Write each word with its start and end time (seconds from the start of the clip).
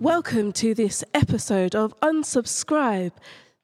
Welcome 0.00 0.52
to 0.52 0.74
this 0.74 1.04
episode 1.12 1.74
of 1.74 1.94
Unsubscribe. 2.00 3.12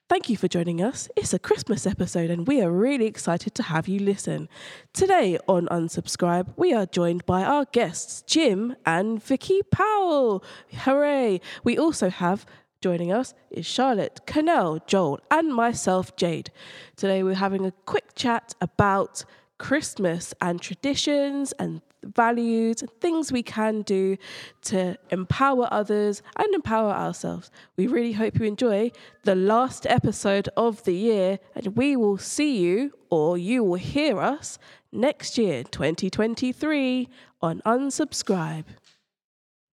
Thank 0.06 0.28
you 0.28 0.36
for 0.36 0.48
joining 0.48 0.82
us. 0.82 1.08
It's 1.16 1.32
a 1.32 1.38
Christmas 1.38 1.86
episode, 1.86 2.28
and 2.28 2.46
we 2.46 2.60
are 2.60 2.70
really 2.70 3.06
excited 3.06 3.54
to 3.54 3.62
have 3.62 3.88
you 3.88 4.00
listen. 4.00 4.50
Today 4.92 5.38
on 5.48 5.66
Unsubscribe, 5.68 6.52
we 6.58 6.74
are 6.74 6.84
joined 6.84 7.24
by 7.24 7.42
our 7.42 7.64
guests, 7.64 8.20
Jim 8.20 8.76
and 8.84 9.22
Vicky 9.22 9.62
Powell. 9.62 10.44
Hooray! 10.74 11.40
We 11.64 11.78
also 11.78 12.10
have 12.10 12.44
joining 12.82 13.10
us 13.10 13.32
is 13.50 13.64
Charlotte, 13.64 14.20
Canel, 14.26 14.86
Joel, 14.86 15.20
and 15.30 15.54
myself, 15.54 16.16
Jade. 16.16 16.50
Today, 16.96 17.22
we're 17.22 17.36
having 17.36 17.64
a 17.64 17.72
quick 17.86 18.14
chat 18.14 18.54
about 18.60 19.24
Christmas 19.56 20.34
and 20.42 20.60
traditions 20.60 21.52
and 21.52 21.80
values 22.14 22.82
things 23.00 23.32
we 23.32 23.42
can 23.42 23.82
do 23.82 24.16
to 24.62 24.96
empower 25.10 25.68
others 25.70 26.22
and 26.36 26.54
empower 26.54 26.90
ourselves. 26.90 27.50
We 27.76 27.86
really 27.86 28.12
hope 28.12 28.38
you 28.38 28.46
enjoy 28.46 28.92
the 29.24 29.34
last 29.34 29.86
episode 29.86 30.48
of 30.56 30.84
the 30.84 30.94
year, 30.94 31.38
and 31.54 31.76
we 31.76 31.96
will 31.96 32.18
see 32.18 32.58
you 32.58 32.92
or 33.10 33.38
you 33.38 33.62
will 33.64 33.78
hear 33.78 34.20
us 34.20 34.58
next 34.92 35.38
year, 35.38 35.64
2023, 35.64 37.08
on 37.42 37.60
Unsubscribe. 37.66 38.64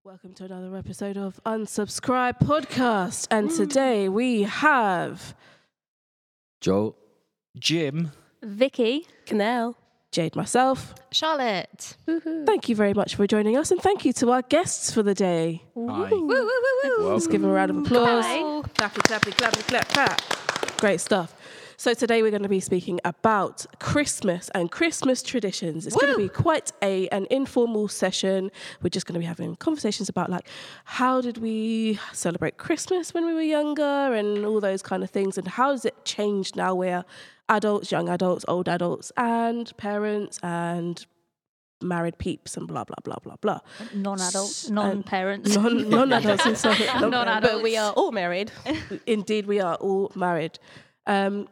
Welcome 0.03 0.33
to 0.33 0.45
another 0.45 0.75
episode 0.75 1.17
of 1.17 1.39
Unsubscribe 1.45 2.39
Podcast, 2.39 3.27
and 3.31 3.49
mm. 3.49 3.55
today 3.55 4.09
we 4.09 4.43
have 4.43 5.33
Joe, 6.59 6.95
Jim. 7.57 8.11
Vicky. 8.41 9.07
Canel. 9.25 9.75
Jade, 10.13 10.35
myself. 10.35 10.93
Charlotte. 11.11 11.97
Thank 12.45 12.69
you 12.69 12.75
very 12.75 12.93
much 12.93 13.15
for 13.15 13.25
joining 13.25 13.57
us, 13.57 13.71
and 13.71 13.81
thank 13.81 14.05
you 14.05 14.13
to 14.13 14.31
our 14.31 14.43
guests 14.43 14.93
for 14.93 15.01
the 15.01 15.15
day. 15.15 15.63
Hi. 15.75 16.09
Let's 16.99 17.25
give 17.25 17.41
them 17.41 17.49
a 17.49 17.53
round 17.53 17.71
of 17.71 17.77
applause. 17.77 18.23
Hi. 18.23 18.37
Clappy, 18.37 19.01
clappy, 19.01 19.31
clappy, 19.31 19.67
clap, 19.67 19.89
clap. 19.89 20.77
Great 20.79 21.01
stuff. 21.01 21.35
So 21.77 21.95
today 21.95 22.21
we're 22.21 22.29
going 22.29 22.43
to 22.43 22.49
be 22.49 22.59
speaking 22.59 22.99
about 23.03 23.65
Christmas 23.79 24.49
and 24.53 24.71
Christmas 24.71 25.23
traditions. 25.23 25.87
It's 25.87 25.95
going 25.95 26.13
to 26.13 26.17
be 26.17 26.29
quite 26.29 26.71
a 26.83 27.09
an 27.09 27.25
informal 27.31 27.87
session. 27.87 28.51
We're 28.83 28.89
just 28.89 29.07
going 29.07 29.15
to 29.15 29.19
be 29.19 29.25
having 29.25 29.55
conversations 29.55 30.09
about 30.09 30.29
like 30.29 30.47
how 30.85 31.21
did 31.21 31.39
we 31.39 31.99
celebrate 32.13 32.57
Christmas 32.57 33.13
when 33.15 33.25
we 33.25 33.33
were 33.33 33.41
younger 33.41 34.13
and 34.13 34.45
all 34.45 34.61
those 34.61 34.83
kind 34.83 35.03
of 35.03 35.09
things 35.09 35.37
and 35.37 35.47
how 35.47 35.71
has 35.71 35.83
it 35.83 36.05
changed 36.05 36.55
now 36.55 36.75
we're 36.75 37.03
adults, 37.49 37.91
young 37.91 38.09
adults, 38.09 38.45
old 38.47 38.67
adults 38.69 39.11
and 39.17 39.75
parents 39.77 40.39
and 40.41 41.05
married 41.81 42.17
peeps 42.17 42.55
and 42.55 42.67
blah 42.67 42.83
blah 42.83 42.95
blah 43.03 43.17
blah 43.23 43.35
blah. 43.41 43.59
Non-adults, 43.93 44.69
non-parents. 44.69 45.55
Non 45.55 45.89
non 45.89 46.13
adults 46.13 46.45
and 46.49 46.57
stuff. 46.57 46.79
Non-adults. 46.99 47.41
But 47.53 47.63
we 47.63 47.77
are 47.77 47.91
all 47.91 48.11
married. 48.11 48.51
Indeed, 49.05 49.45
we 49.47 49.59
are 49.59 49.75
all 49.75 50.11
married. 50.15 50.59
Um, 51.05 51.47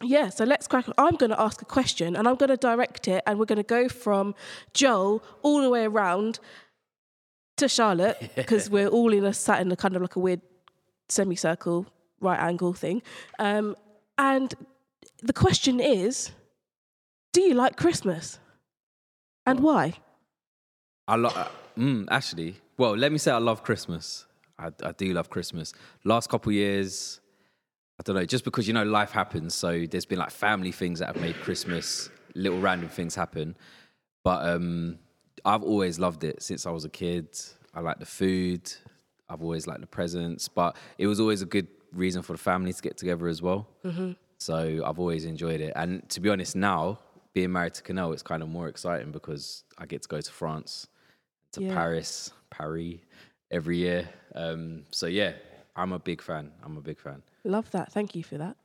yeah, 0.00 0.30
so 0.30 0.44
let's 0.44 0.66
crack 0.66 0.88
on. 0.88 0.94
I'm 0.98 1.16
going 1.16 1.30
to 1.30 1.40
ask 1.40 1.62
a 1.62 1.64
question 1.64 2.16
and 2.16 2.26
I'm 2.26 2.36
going 2.36 2.50
to 2.50 2.56
direct 2.56 3.08
it, 3.08 3.22
and 3.26 3.38
we're 3.38 3.46
going 3.46 3.56
to 3.56 3.62
go 3.62 3.88
from 3.88 4.34
Joel 4.74 5.22
all 5.42 5.62
the 5.62 5.70
way 5.70 5.84
around 5.84 6.38
to 7.56 7.68
Charlotte 7.68 8.32
because 8.34 8.70
we're 8.70 8.88
all 8.88 9.12
in 9.12 9.24
a 9.24 9.32
sat 9.32 9.60
in 9.60 9.70
a 9.70 9.76
kind 9.76 9.94
of 9.94 10.02
like 10.02 10.16
a 10.16 10.20
weird 10.20 10.40
semicircle, 11.08 11.86
right 12.20 12.38
angle 12.40 12.72
thing. 12.72 13.02
Um, 13.38 13.76
and 14.18 14.54
the 15.22 15.32
question 15.32 15.80
is 15.80 16.32
Do 17.32 17.40
you 17.42 17.54
like 17.54 17.76
Christmas? 17.76 18.38
And 19.46 19.60
why? 19.60 19.94
I 21.08 21.16
love. 21.16 21.50
Mm, 21.76 22.06
actually, 22.10 22.56
well, 22.76 22.96
let 22.96 23.10
me 23.10 23.18
say 23.18 23.32
I 23.32 23.38
love 23.38 23.62
Christmas. 23.62 24.26
I, 24.58 24.70
I 24.84 24.92
do 24.92 25.12
love 25.12 25.30
Christmas. 25.30 25.72
Last 26.04 26.28
couple 26.28 26.52
years, 26.52 27.20
I 27.98 28.02
don't 28.04 28.16
know, 28.16 28.24
just 28.24 28.44
because 28.44 28.68
you 28.68 28.74
know 28.74 28.84
life 28.84 29.10
happens. 29.10 29.54
So 29.54 29.86
there's 29.90 30.04
been 30.06 30.18
like 30.18 30.30
family 30.30 30.70
things 30.72 30.98
that 31.00 31.06
have 31.06 31.20
made 31.20 31.34
Christmas 31.36 32.10
little 32.34 32.60
random 32.60 32.88
things 32.88 33.14
happen. 33.14 33.56
But 34.22 34.46
um, 34.46 34.98
I've 35.44 35.62
always 35.62 35.98
loved 35.98 36.24
it 36.24 36.42
since 36.42 36.66
I 36.66 36.70
was 36.70 36.84
a 36.84 36.88
kid. 36.88 37.28
I 37.74 37.80
like 37.80 37.98
the 37.98 38.06
food. 38.06 38.70
I've 39.28 39.42
always 39.42 39.66
liked 39.66 39.80
the 39.80 39.86
presents. 39.86 40.48
But 40.48 40.76
it 40.98 41.06
was 41.06 41.18
always 41.18 41.42
a 41.42 41.46
good 41.46 41.66
reason 41.92 42.22
for 42.22 42.32
the 42.32 42.38
family 42.38 42.72
to 42.72 42.82
get 42.82 42.96
together 42.96 43.26
as 43.28 43.42
well. 43.42 43.66
So 44.42 44.82
I've 44.84 44.98
always 44.98 45.24
enjoyed 45.24 45.60
it. 45.60 45.72
And 45.76 46.08
to 46.10 46.20
be 46.20 46.28
honest, 46.28 46.56
now 46.56 46.98
being 47.32 47.52
married 47.52 47.74
to 47.74 47.82
Canel, 47.82 48.12
it's 48.12 48.22
kind 48.22 48.42
of 48.42 48.48
more 48.48 48.66
exciting 48.68 49.12
because 49.12 49.62
I 49.78 49.86
get 49.86 50.02
to 50.02 50.08
go 50.08 50.20
to 50.20 50.32
France, 50.32 50.88
to 51.52 51.62
Yeah. 51.62 51.74
Paris, 51.74 52.32
Paris 52.50 52.96
every 53.52 53.78
year. 53.78 54.08
Um, 54.34 54.82
so 54.90 55.06
yeah, 55.06 55.32
I'm 55.76 55.92
a 55.92 55.98
big 55.98 56.20
fan. 56.20 56.50
I'm 56.64 56.76
a 56.76 56.80
big 56.80 56.98
fan. 56.98 57.22
Love 57.44 57.70
that. 57.70 57.92
Thank 57.92 58.16
you 58.16 58.24
for 58.24 58.36
that. 58.38 58.56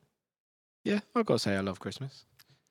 Yeah, 0.83 0.99
I've 1.15 1.25
got 1.25 1.35
to 1.35 1.39
say 1.39 1.55
I 1.55 1.59
love 1.59 1.79
Christmas. 1.79 2.25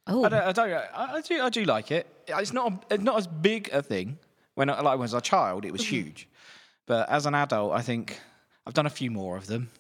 Oh. 0.08 0.24
I, 0.24 0.28
don't, 0.28 0.42
I, 0.42 0.52
don't, 0.52 0.70
I, 0.72 1.14
I 1.14 1.20
do. 1.20 1.42
I 1.42 1.48
do 1.48 1.64
like 1.64 1.90
it. 1.92 2.06
It's 2.26 2.52
not. 2.52 2.72
A, 2.72 2.94
it's 2.94 3.04
not 3.04 3.18
as 3.18 3.26
big 3.26 3.68
a 3.72 3.82
thing. 3.82 4.18
When 4.54 4.70
I, 4.70 4.80
like 4.80 4.84
when 4.84 5.00
I 5.00 5.10
was 5.10 5.14
a 5.14 5.20
child, 5.20 5.64
it 5.64 5.72
was 5.72 5.86
huge, 5.86 6.28
but 6.86 7.08
as 7.10 7.26
an 7.26 7.34
adult, 7.34 7.72
I 7.72 7.82
think 7.82 8.18
I've 8.66 8.72
done 8.74 8.86
a 8.86 8.90
few 8.90 9.10
more 9.10 9.36
of 9.36 9.46
them. 9.46 9.70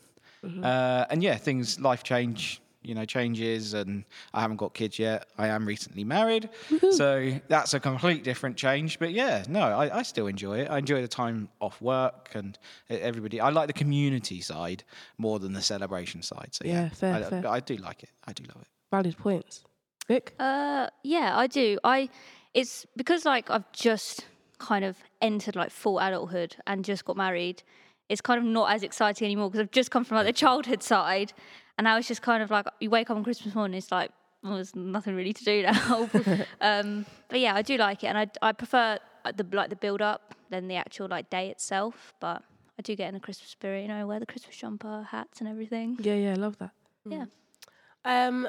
Uh, 0.62 1.06
and 1.10 1.22
yeah, 1.22 1.36
things 1.36 1.80
life 1.80 2.02
change. 2.04 2.60
You 2.86 2.94
know, 2.94 3.04
changes, 3.04 3.74
and 3.74 4.04
I 4.32 4.40
haven't 4.40 4.58
got 4.58 4.74
kids 4.74 4.98
yet. 4.98 5.28
I 5.36 5.48
am 5.48 5.66
recently 5.66 6.04
married, 6.04 6.48
so 6.92 7.32
that's 7.48 7.74
a 7.74 7.80
complete 7.80 8.22
different 8.22 8.56
change. 8.56 8.98
But 8.98 9.12
yeah, 9.12 9.44
no, 9.48 9.60
I, 9.60 9.98
I 9.98 10.02
still 10.02 10.28
enjoy 10.28 10.60
it. 10.60 10.70
I 10.70 10.78
enjoy 10.78 11.02
the 11.02 11.08
time 11.08 11.48
off 11.60 11.80
work 11.82 12.30
and 12.34 12.58
everybody. 12.88 13.40
I 13.40 13.50
like 13.50 13.66
the 13.66 13.72
community 13.72 14.40
side 14.40 14.84
more 15.18 15.38
than 15.38 15.52
the 15.52 15.62
celebration 15.62 16.22
side. 16.22 16.50
So 16.52 16.64
yeah, 16.64 16.84
Yeah, 16.84 16.88
fair, 16.90 17.14
I, 17.14 17.22
fair. 17.22 17.48
I 17.48 17.60
do 17.60 17.76
like 17.76 18.02
it. 18.02 18.10
I 18.26 18.32
do 18.32 18.44
love 18.44 18.62
it. 18.62 18.68
Valid 18.90 19.18
points. 19.18 19.64
Vic? 20.08 20.34
Uh, 20.38 20.88
yeah, 21.02 21.36
I 21.36 21.46
do. 21.48 21.78
I. 21.84 22.08
It's 22.54 22.86
because 22.96 23.24
like 23.24 23.50
I've 23.50 23.70
just 23.72 24.26
kind 24.58 24.84
of 24.84 24.96
entered 25.20 25.56
like 25.56 25.70
full 25.70 25.98
adulthood 25.98 26.56
and 26.66 26.84
just 26.84 27.04
got 27.04 27.16
married. 27.16 27.62
It's 28.08 28.20
kind 28.20 28.38
of 28.38 28.44
not 28.44 28.70
as 28.70 28.82
exciting 28.82 29.26
anymore 29.26 29.50
because 29.50 29.60
I've 29.60 29.72
just 29.72 29.90
come 29.90 30.04
from 30.04 30.16
like 30.16 30.26
the 30.26 30.32
childhood 30.32 30.82
side, 30.82 31.32
and 31.78 31.84
now 31.84 31.96
it's 31.98 32.08
just 32.08 32.22
kind 32.22 32.42
of 32.42 32.50
like 32.50 32.66
you 32.80 32.90
wake 32.90 33.10
up 33.10 33.16
on 33.16 33.24
Christmas 33.24 33.54
morning, 33.54 33.78
it's 33.78 33.90
like 33.92 34.10
well, 34.42 34.54
there's 34.54 34.76
nothing 34.76 35.14
really 35.14 35.32
to 35.32 35.44
do 35.44 35.62
now. 35.62 36.08
um, 36.60 37.06
but 37.28 37.40
yeah, 37.40 37.54
I 37.54 37.62
do 37.62 37.76
like 37.76 38.04
it, 38.04 38.08
and 38.08 38.18
I 38.18 38.28
I 38.42 38.52
prefer 38.52 38.98
uh, 39.24 39.32
the 39.32 39.46
like 39.52 39.70
the 39.70 39.76
build 39.76 40.02
up 40.02 40.34
than 40.50 40.68
the 40.68 40.76
actual 40.76 41.08
like 41.08 41.30
day 41.30 41.50
itself. 41.50 42.14
But 42.20 42.42
I 42.78 42.82
do 42.82 42.94
get 42.94 43.08
in 43.08 43.14
the 43.14 43.20
Christmas 43.20 43.50
spirit, 43.50 43.82
you 43.82 43.88
know, 43.88 44.00
I 44.00 44.04
wear 44.04 44.20
the 44.20 44.26
Christmas 44.26 44.56
jumper, 44.56 45.06
hats, 45.10 45.40
and 45.40 45.48
everything. 45.48 45.98
Yeah, 46.00 46.14
yeah, 46.14 46.32
I 46.32 46.34
love 46.34 46.58
that. 46.58 46.70
Yeah. 47.08 47.24
Um, 48.04 48.48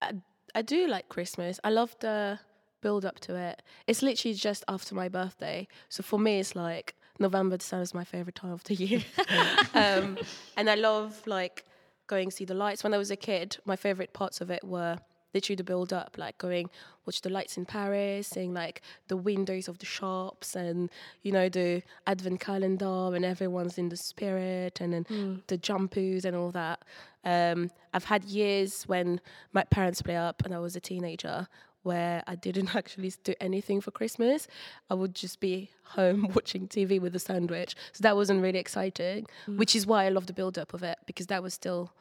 I, 0.00 0.12
I 0.54 0.62
do 0.62 0.86
like 0.86 1.08
Christmas. 1.08 1.60
I 1.62 1.70
love 1.70 1.94
the 2.00 2.38
build 2.80 3.04
up 3.04 3.20
to 3.20 3.36
it. 3.36 3.62
It's 3.86 4.02
literally 4.02 4.34
just 4.34 4.64
after 4.68 4.94
my 4.94 5.08
birthday. 5.08 5.68
So 5.88 6.02
for 6.02 6.18
me, 6.18 6.40
it's 6.40 6.56
like 6.56 6.94
November, 7.18 7.56
December 7.56 7.82
is 7.82 7.94
my 7.94 8.04
favorite 8.04 8.34
time 8.34 8.52
of 8.52 8.64
the 8.64 8.74
year. 8.74 9.02
um, 9.74 10.18
and 10.56 10.70
I 10.70 10.74
love 10.76 11.26
like 11.26 11.64
going 12.10 12.30
see 12.30 12.44
the 12.44 12.54
lights. 12.54 12.82
When 12.82 12.92
I 12.92 12.98
was 12.98 13.10
a 13.10 13.16
kid, 13.16 13.56
my 13.64 13.76
favorite 13.76 14.12
parts 14.12 14.40
of 14.40 14.50
it 14.50 14.62
were 14.64 14.98
literally 15.32 15.56
the 15.56 15.64
build 15.64 15.92
up, 15.92 16.16
like 16.18 16.36
going 16.38 16.68
watch 17.06 17.20
the 17.22 17.30
lights 17.30 17.56
in 17.56 17.64
Paris, 17.64 18.26
seeing 18.26 18.52
like 18.52 18.82
the 19.06 19.16
windows 19.16 19.68
of 19.68 19.78
the 19.78 19.86
shops 19.86 20.56
and 20.56 20.90
you 21.22 21.30
know 21.30 21.48
the 21.48 21.82
advent 22.06 22.40
calendar 22.40 23.14
and 23.14 23.24
everyone's 23.24 23.78
in 23.78 23.88
the 23.88 23.96
spirit 23.96 24.80
and 24.80 24.92
then 24.92 25.42
the 25.46 25.56
jumpers 25.56 26.24
and 26.24 26.36
all 26.36 26.50
that. 26.50 26.82
Um, 27.24 27.70
I've 27.94 28.04
had 28.04 28.24
years 28.24 28.84
when 28.88 29.20
my 29.52 29.64
parents 29.64 30.00
split 30.00 30.16
up 30.16 30.42
and 30.44 30.52
I 30.54 30.58
was 30.58 30.74
a 30.74 30.80
teenager 30.80 31.46
where 31.82 32.22
I 32.26 32.34
didn't 32.34 32.74
actually 32.80 33.12
do 33.24 33.34
anything 33.40 33.80
for 33.80 33.90
Christmas. 33.90 34.46
I 34.90 34.94
would 34.94 35.14
just 35.14 35.40
be 35.40 35.70
home 35.84 36.28
watching 36.34 36.68
TV 36.68 37.00
with 37.00 37.14
a 37.14 37.18
sandwich. 37.18 37.74
So 37.92 38.02
that 38.02 38.16
wasn't 38.16 38.42
really 38.42 38.58
exciting, 38.58 39.26
which 39.46 39.74
is 39.74 39.86
why 39.86 40.04
I 40.04 40.08
love 40.10 40.26
the 40.26 40.32
build 40.32 40.58
up 40.58 40.74
of 40.74 40.82
it 40.82 40.98
because 41.06 41.26
that 41.28 41.42
was 41.42 41.54
still 41.54 41.92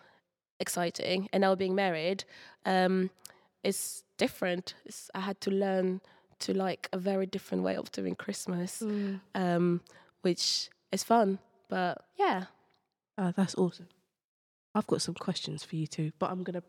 exciting. 0.60 1.30
And 1.32 1.42
now 1.42 1.56
being 1.56 1.76
married, 1.76 2.24
um, 2.66 3.10
it's 3.64 4.04
different. 4.18 4.74
It's, 4.86 5.10
I 5.16 5.22
had 5.22 5.40
to 5.42 5.52
learn 5.52 6.02
to 6.40 6.54
like 6.54 6.88
a 6.94 6.98
very 6.98 7.26
different 7.26 7.64
way 7.64 7.76
of 7.76 7.92
doing 7.92 8.16
Christmas, 8.16 8.82
um, 9.36 9.82
which 10.22 10.70
is 10.92 11.04
fun. 11.04 11.40
But 11.70 12.04
yeah, 12.18 12.46
Ah, 13.18 13.34
that's 13.36 13.56
awesome. 13.56 13.88
I've 14.74 14.88
got 14.88 15.02
some 15.02 15.14
questions 15.16 15.62
for 15.64 15.76
you 15.76 15.88
too, 15.88 16.14
but 16.20 16.32
I'm 16.32 16.42
gonna 16.44 16.64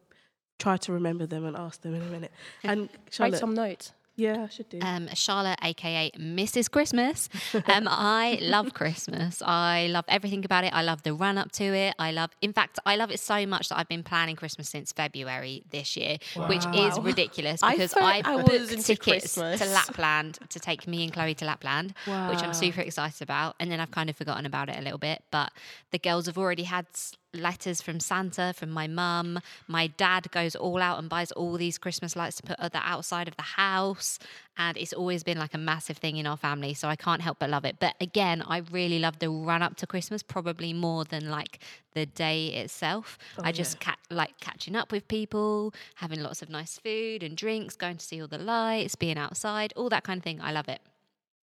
try 0.61 0.77
to 0.77 0.93
remember 0.93 1.27
them 1.27 1.45
and 1.45 1.57
ask 1.57 1.81
them 1.83 1.95
in 1.95 2.03
a 2.03 2.11
minute. 2.17 2.33
And 2.65 2.89
write 3.19 3.35
some 3.37 3.55
notes. 3.55 3.93
Yeah, 4.17 4.45
I 4.45 4.49
should 4.51 4.69
do. 4.69 4.79
Um, 4.83 5.09
Charlotte, 5.15 5.59
aka 5.63 6.11
Mrs. 6.19 6.71
Christmas. 6.71 7.29
Um, 7.75 7.87
I 7.89 8.39
love 8.43 8.75
Christmas. 8.75 9.41
I 9.41 9.87
love 9.91 10.05
everything 10.09 10.45
about 10.45 10.65
it. 10.65 10.73
I 10.75 10.83
love 10.83 11.03
the 11.05 11.15
run 11.15 11.39
up 11.39 11.51
to 11.53 11.65
it. 11.65 11.95
I 11.99 12.11
love, 12.13 12.31
in 12.43 12.53
fact, 12.53 12.79
I 12.85 12.97
love 12.97 13.11
it 13.11 13.21
so 13.21 13.47
much 13.47 13.69
that 13.71 13.79
I've 13.79 13.89
been 13.89 14.03
planning 14.03 14.37
Christmas 14.37 14.69
since 14.69 14.93
February 14.93 15.63
this 15.71 15.97
year, 15.97 16.19
which 16.49 16.67
is 16.75 16.99
Wow. 16.99 17.05
ridiculous 17.05 17.63
because 17.71 17.95
I, 17.97 18.21
I 18.25 18.37
booked 18.43 18.73
into 18.73 18.83
tickets 18.83 19.35
to 19.35 19.65
Lapland 19.79 20.39
to 20.51 20.59
take 20.61 20.87
me 20.87 20.99
and 21.05 21.13
Chloe 21.13 21.35
to 21.37 21.45
Lapland, 21.47 21.95
which 22.29 22.43
I'm 22.45 22.53
super 22.53 22.81
excited 22.83 23.23
about. 23.23 23.55
And 23.59 23.71
then 23.71 23.81
I've 23.81 23.93
kind 23.93 24.11
of 24.11 24.17
forgotten 24.17 24.45
about 24.45 24.69
it 24.69 24.77
a 24.79 24.83
little 24.83 24.99
bit. 24.99 25.23
But 25.31 25.51
the 25.93 25.99
girls 25.99 26.27
have 26.27 26.37
already 26.37 26.65
had 26.65 26.87
s- 26.93 27.13
letters 27.33 27.81
from 27.81 28.01
Santa, 28.01 28.53
from 28.57 28.71
my 28.71 28.87
mum. 28.87 29.41
My 29.67 29.87
dad 29.87 30.31
goes 30.31 30.55
all 30.55 30.81
out 30.83 30.99
and 30.99 31.09
buys 31.09 31.33
all 31.33 31.55
these 31.55 31.79
Christmas 31.79 32.17
lights 32.17 32.37
to 32.37 32.43
put 32.43 32.59
at 32.59 32.73
the 32.73 32.81
outside 32.83 33.29
of 33.29 33.37
the 33.37 33.43
house. 33.43 34.19
And 34.57 34.77
it's 34.77 34.93
always 34.93 35.23
been 35.23 35.39
like 35.39 35.55
a 35.55 35.59
massive 35.59 35.97
thing 35.97 36.17
in 36.17 36.27
our 36.27 36.37
family. 36.37 36.75
So 36.75 36.89
I 36.89 36.97
can't 36.97 37.23
help 37.23 37.39
but 37.39 37.51
love 37.51 37.65
it. 37.65 37.77
But 37.79 37.95
again, 38.01 38.43
I 38.47 38.59
really 38.71 38.99
love 38.99 39.19
the 39.19 39.31
run 39.31 39.63
up 39.63 39.77
to 39.77 39.87
Christmas, 39.87 40.23
probably 40.23 40.73
more 40.73 41.05
than 41.05 41.31
like 41.31 41.61
the 41.95 42.07
day 42.07 42.49
itself. 42.49 43.19
Oh, 43.39 43.43
I 43.45 43.53
just 43.53 43.81
ca- 43.81 43.97
like 44.11 44.39
catching 44.41 44.77
up 44.77 44.93
with 44.93 45.09
people, 45.09 45.73
having 45.97 46.21
lots 46.21 46.43
of 46.43 46.51
nice 46.51 46.79
food 46.79 47.23
and 47.23 47.37
drinks, 47.37 47.77
going 47.77 47.97
to 47.97 48.05
see 48.05 48.21
all 48.21 48.29
the 48.29 48.39
lights, 48.39 48.95
being 48.97 49.19
outside, 49.19 49.73
all 49.77 49.89
that 49.89 50.05
kind 50.05 50.19
of 50.19 50.25
thing. 50.25 50.41
I 50.41 50.53
love 50.53 50.69
it. 50.69 50.81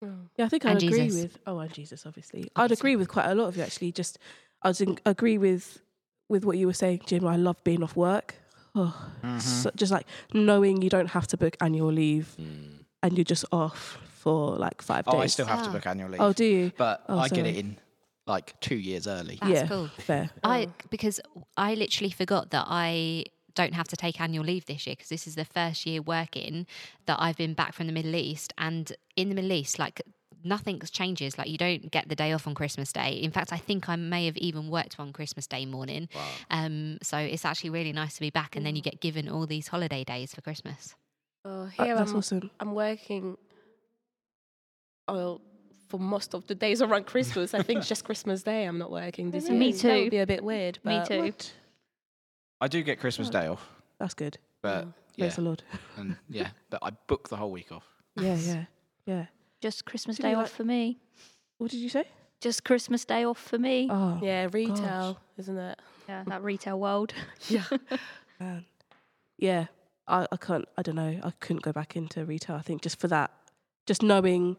Oh. 0.03 0.09
Yeah, 0.37 0.45
I 0.45 0.49
think 0.49 0.65
I'd 0.65 0.83
agree 0.83 1.05
Jesus. 1.05 1.23
with. 1.23 1.37
Oh, 1.47 1.57
and 1.59 1.73
Jesus, 1.73 2.05
obviously. 2.05 2.51
I'd 2.55 2.71
agree 2.71 2.95
with 2.95 3.07
quite 3.07 3.25
a 3.27 3.35
lot 3.35 3.47
of 3.47 3.57
you 3.57 3.63
actually. 3.63 3.91
Just, 3.91 4.19
I 4.63 4.69
was 4.69 4.81
in, 4.81 4.97
agree 5.05 5.37
with 5.37 5.79
with 6.29 6.43
what 6.43 6.57
you 6.57 6.67
were 6.67 6.73
saying, 6.73 7.01
Jim. 7.05 7.25
I 7.25 7.37
love 7.37 7.63
being 7.63 7.83
off 7.83 7.95
work. 7.95 8.35
Oh, 8.75 8.93
so, 9.39 9.71
just 9.75 9.91
like 9.91 10.05
knowing 10.33 10.81
you 10.81 10.89
don't 10.89 11.09
have 11.11 11.27
to 11.27 11.37
book 11.37 11.55
annual 11.61 11.91
leave 11.91 12.35
and 12.37 13.17
you're 13.17 13.23
just 13.23 13.45
off 13.51 13.97
for 14.19 14.55
like 14.57 14.81
five 14.81 15.05
days. 15.05 15.13
Oh, 15.15 15.19
I 15.19 15.27
still 15.27 15.45
have 15.45 15.63
to 15.63 15.69
Ah. 15.69 15.73
book 15.73 15.85
annual 15.87 16.09
leave. 16.09 16.21
Oh, 16.21 16.33
do 16.33 16.43
you? 16.45 16.71
but 16.77 17.03
Oh, 17.07 17.17
I 17.17 17.29
get 17.29 17.45
it 17.45 17.55
in 17.55 17.77
like 18.25 18.59
two 18.59 18.75
years 18.75 19.07
early. 19.07 19.37
That's 19.41 19.51
yeah, 19.53 19.67
cool. 19.67 19.87
fair. 19.99 20.29
I 20.43 20.67
because 20.89 21.19
I 21.55 21.75
literally 21.75 22.11
forgot 22.11 22.49
that 22.51 22.65
I 22.67 23.25
don't 23.55 23.73
have 23.73 23.87
to 23.87 23.95
take 23.95 24.19
annual 24.21 24.43
leave 24.43 24.65
this 24.65 24.85
year 24.85 24.95
because 24.95 25.09
this 25.09 25.25
is 25.25 25.33
the 25.35 25.45
first 25.45 25.85
year 25.85 26.01
working 26.01 26.67
that 27.07 27.17
I've 27.19 27.37
been 27.37 27.53
back 27.55 27.73
from 27.73 27.87
the 27.87 27.93
Middle 27.93 28.13
East 28.15 28.53
and 28.57 28.91
in 29.15 29.29
the 29.29 29.35
Middle 29.35 29.53
East 29.53 29.79
like 29.79 30.01
nothing 30.47 30.79
changes 30.91 31.37
like 31.37 31.49
you 31.49 31.57
don't 31.57 31.91
get 31.91 32.07
the 32.09 32.15
day 32.15 32.31
off 32.33 32.47
on 32.47 32.53
Christmas 32.55 32.91
day 32.93 33.11
in 33.13 33.31
fact 33.31 33.51
I 33.53 33.57
think 33.57 33.89
I 33.89 33.95
may 33.95 34.25
have 34.25 34.37
even 34.37 34.69
worked 34.69 34.99
on 34.99 35.13
Christmas 35.13 35.45
day 35.47 35.65
morning 35.65 36.07
um 36.49 36.97
so 37.01 37.17
it's 37.17 37.45
actually 37.45 37.69
really 37.71 37.93
nice 37.93 38.13
to 38.15 38.21
be 38.21 38.29
back 38.29 38.55
and 38.55 38.65
then 38.65 38.75
you 38.75 38.81
get 38.81 38.99
given 39.01 39.27
all 39.29 39.45
these 39.45 39.67
holiday 39.67 40.03
days 40.03 40.33
for 40.33 40.41
Christmas 40.41 40.95
Oh, 41.45 41.63
Uh, 41.63 41.65
here 41.67 41.95
that's 41.95 42.11
I'm, 42.11 42.17
awesome. 42.17 42.51
I'm 42.59 42.73
working 42.73 43.37
oh, 45.07 45.39
for 45.87 45.99
most 45.99 46.33
of 46.33 46.45
the 46.47 46.55
days 46.55 46.81
around 46.81 47.05
Christmas. 47.05 47.53
I 47.53 47.61
think 47.61 47.79
it's 47.79 47.87
just 47.87 48.03
Christmas 48.03 48.43
Day 48.43 48.65
I'm 48.65 48.77
not 48.77 48.91
working 48.91 49.31
this 49.31 49.47
year. 49.47 49.57
Me 49.59 49.71
That 49.71 49.95
would 50.01 50.11
be 50.11 50.17
a 50.17 50.27
bit 50.27 50.43
weird. 50.43 50.79
Me 50.83 51.01
too. 51.07 51.21
What? 51.23 51.53
I 52.59 52.67
do 52.67 52.83
get 52.83 52.99
Christmas 52.99 53.29
Day 53.29 53.47
off, 53.47 53.65
That's 53.99 54.13
good. 54.13 54.37
but 54.61 54.87
yeah, 55.15 55.25
Praise 55.25 55.35
the 55.35 55.41
Lord. 55.43 55.63
and 55.95 56.17
yeah, 56.29 56.49
but 56.69 56.79
I 56.83 56.89
book 57.07 57.29
the 57.29 57.35
whole 57.37 57.51
week 57.51 57.71
off. 57.71 57.85
Yeah, 58.15 58.35
yeah, 58.49 58.65
yeah. 59.05 59.25
Just 59.61 59.85
Christmas 59.85 60.17
Do 60.17 60.23
Day 60.23 60.33
off 60.33 60.43
like- 60.43 60.51
for 60.51 60.63
me. 60.63 60.99
What 61.57 61.71
did 61.71 61.79
you 61.79 61.89
say? 61.89 62.05
Just 62.39 62.63
Christmas 62.63 63.03
Day 63.03 63.25
off 63.25 63.39
for 63.39 63.57
me. 63.57 63.87
Oh, 63.89 64.19
Yeah, 64.21 64.47
retail, 64.53 65.19
isn't 65.37 65.57
it? 65.57 65.79
Yeah, 66.07 66.23
that 66.27 66.43
retail 66.43 66.79
world. 66.79 67.13
Yeah. 67.49 67.63
man. 68.39 68.65
Yeah, 69.39 69.65
I, 70.07 70.27
I 70.31 70.37
can't. 70.37 70.65
I 70.77 70.81
don't 70.83 70.95
know. 70.95 71.19
I 71.23 71.31
couldn't 71.39 71.63
go 71.63 71.71
back 71.71 71.95
into 71.95 72.23
retail. 72.25 72.55
I 72.55 72.61
think 72.61 72.81
just 72.83 72.99
for 72.99 73.07
that, 73.07 73.31
just 73.87 74.03
knowing 74.03 74.57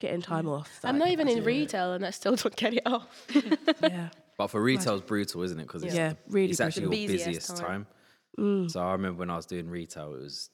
getting 0.00 0.22
time 0.22 0.48
off. 0.48 0.80
I'm 0.82 0.98
not 0.98 1.08
even 1.08 1.28
in 1.28 1.38
actually 1.38 1.52
do 1.52 1.58
it. 1.58 1.62
retail 1.62 1.92
and 1.92 2.04
I 2.06 2.10
still 2.10 2.34
don't 2.36 2.56
get 2.56 2.74
it 2.74 2.82
off. 2.86 3.26
Yeah, 3.82 4.08
But 4.36 4.48
for 4.48 4.60
retail, 4.62 4.94
it's 4.96 5.06
brutal, 5.06 5.42
isn't 5.42 5.58
it? 5.60 5.66
Because 5.66 5.84
it's, 5.84 5.94
yeah, 5.94 6.14
really. 6.28 6.50
it's 6.50 6.60
actually 6.60 6.82
your 6.82 6.90
busiest, 6.90 7.26
Busiest 7.26 7.56
time. 7.56 7.66
time. 7.66 7.86
Mm. 8.38 8.70
So 8.70 8.80
I 8.80 8.92
remember 8.92 9.20
when 9.20 9.30
I 9.30 9.36
was 9.36 9.46
doing 9.46 9.68
retail, 9.68 10.14
it 10.14 10.20
was 10.22 10.50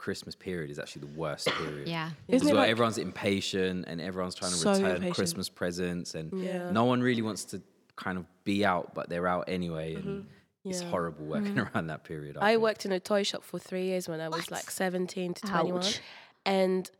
Christmas 0.00 0.34
period 0.34 0.70
is 0.70 0.78
actually 0.78 1.02
the 1.08 1.18
worst 1.18 1.46
period. 1.60 1.86
yeah 1.86 2.10
Isn't 2.26 2.48
it 2.48 2.52
well, 2.52 2.62
like- 2.62 2.70
everyone's 2.70 2.96
impatient 2.98 3.84
and 3.86 4.00
everyone's 4.00 4.34
trying 4.34 4.52
to 4.52 4.56
So 4.56 4.72
return 4.72 4.90
impatient. 4.92 5.14
Christmas 5.14 5.48
presents, 5.50 6.14
and 6.14 6.26
Yeah. 6.42 6.70
no 6.70 6.84
one 6.86 7.00
really 7.02 7.20
wants 7.22 7.44
to 7.52 7.60
kind 7.96 8.16
of 8.16 8.24
be 8.44 8.64
out, 8.64 8.94
but 8.94 9.10
they're 9.10 9.28
out 9.28 9.44
anyway, 9.48 9.94
and 9.94 10.04
mm-hmm. 10.04 10.70
it's 10.70 10.80
Yeah. 10.82 10.88
horrible 10.88 11.26
working 11.26 11.54
mm. 11.56 11.64
around 11.74 11.88
that 11.88 12.02
period. 12.04 12.38
I 12.38 12.52
think. 12.52 12.62
worked 12.62 12.84
in 12.86 12.92
a 12.92 13.00
toy 13.12 13.22
shop 13.24 13.42
for 13.44 13.58
three 13.58 13.84
years 13.90 14.08
when 14.08 14.20
I 14.22 14.28
was 14.30 14.50
like 14.50 14.70
17 14.70 15.34
to 15.34 15.42
21. 15.46 15.78
Ouch. 15.82 16.00
And 16.46 16.90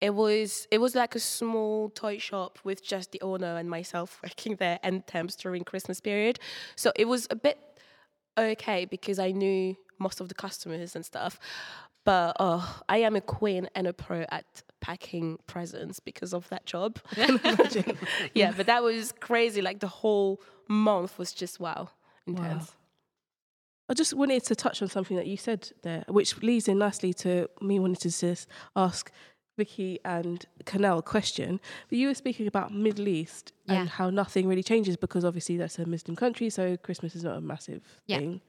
it 0.00 0.12
was 0.14 0.66
it 0.72 0.78
was 0.78 0.96
like 0.96 1.14
a 1.14 1.20
small 1.20 1.88
toy 1.90 2.18
shop 2.18 2.58
with 2.64 2.84
just 2.92 3.12
the 3.12 3.20
owner 3.22 3.56
and 3.60 3.70
myself 3.70 4.20
working 4.24 4.56
there 4.56 4.80
and 4.82 5.06
temps 5.06 5.36
during 5.36 5.62
Christmas 5.62 6.00
period. 6.00 6.40
So 6.74 6.90
it 6.96 7.06
was 7.06 7.28
a 7.30 7.36
bit 7.36 7.58
okay 8.36 8.84
because 8.84 9.18
I 9.20 9.30
knew 9.30 9.76
most 10.00 10.20
of 10.20 10.26
the 10.28 10.34
customers 10.34 10.96
and 10.96 11.04
stuff. 11.06 11.38
But 12.04 12.36
oh, 12.40 12.80
I 12.88 12.98
am 12.98 13.14
a 13.14 13.20
queen 13.20 13.68
and 13.74 13.86
a 13.86 13.92
pro 13.92 14.24
at 14.30 14.62
packing 14.80 15.38
presents 15.46 16.00
because 16.00 16.34
of 16.34 16.48
that 16.48 16.66
job. 16.66 16.98
yeah, 18.34 18.52
but 18.56 18.66
that 18.66 18.82
was 18.82 19.12
crazy. 19.20 19.62
Like 19.62 19.78
the 19.80 19.86
whole 19.88 20.40
month 20.68 21.18
was 21.18 21.32
just 21.32 21.60
wow, 21.60 21.90
intense. 22.26 22.72
I 23.88 23.94
just 23.94 24.14
wanted 24.14 24.44
to 24.44 24.54
touch 24.56 24.80
on 24.82 24.88
something 24.88 25.16
that 25.16 25.26
you 25.26 25.36
said 25.36 25.70
there, 25.82 26.04
which 26.08 26.42
leads 26.42 26.66
in 26.66 26.78
nicely 26.78 27.12
to 27.14 27.48
me 27.60 27.78
wanting 27.78 27.96
to 27.96 28.10
just 28.10 28.48
ask 28.74 29.12
Vicky 29.58 30.00
and 30.04 30.44
Canel 30.64 30.98
a 30.98 31.02
question. 31.02 31.60
But 31.88 31.98
you 31.98 32.08
were 32.08 32.14
speaking 32.14 32.46
about 32.46 32.72
Middle 32.72 33.06
East 33.06 33.52
Yeah. 33.66 33.80
and 33.82 33.88
how 33.88 34.08
nothing 34.10 34.48
really 34.48 34.62
changes 34.62 34.96
because 34.96 35.24
obviously 35.24 35.56
that's 35.58 35.78
a 35.78 35.86
Muslim 35.86 36.16
country, 36.16 36.48
so 36.50 36.76
Christmas 36.78 37.14
is 37.14 37.22
not 37.22 37.36
a 37.36 37.40
massive 37.40 38.00
Yeah. 38.06 38.18
thing. 38.18 38.40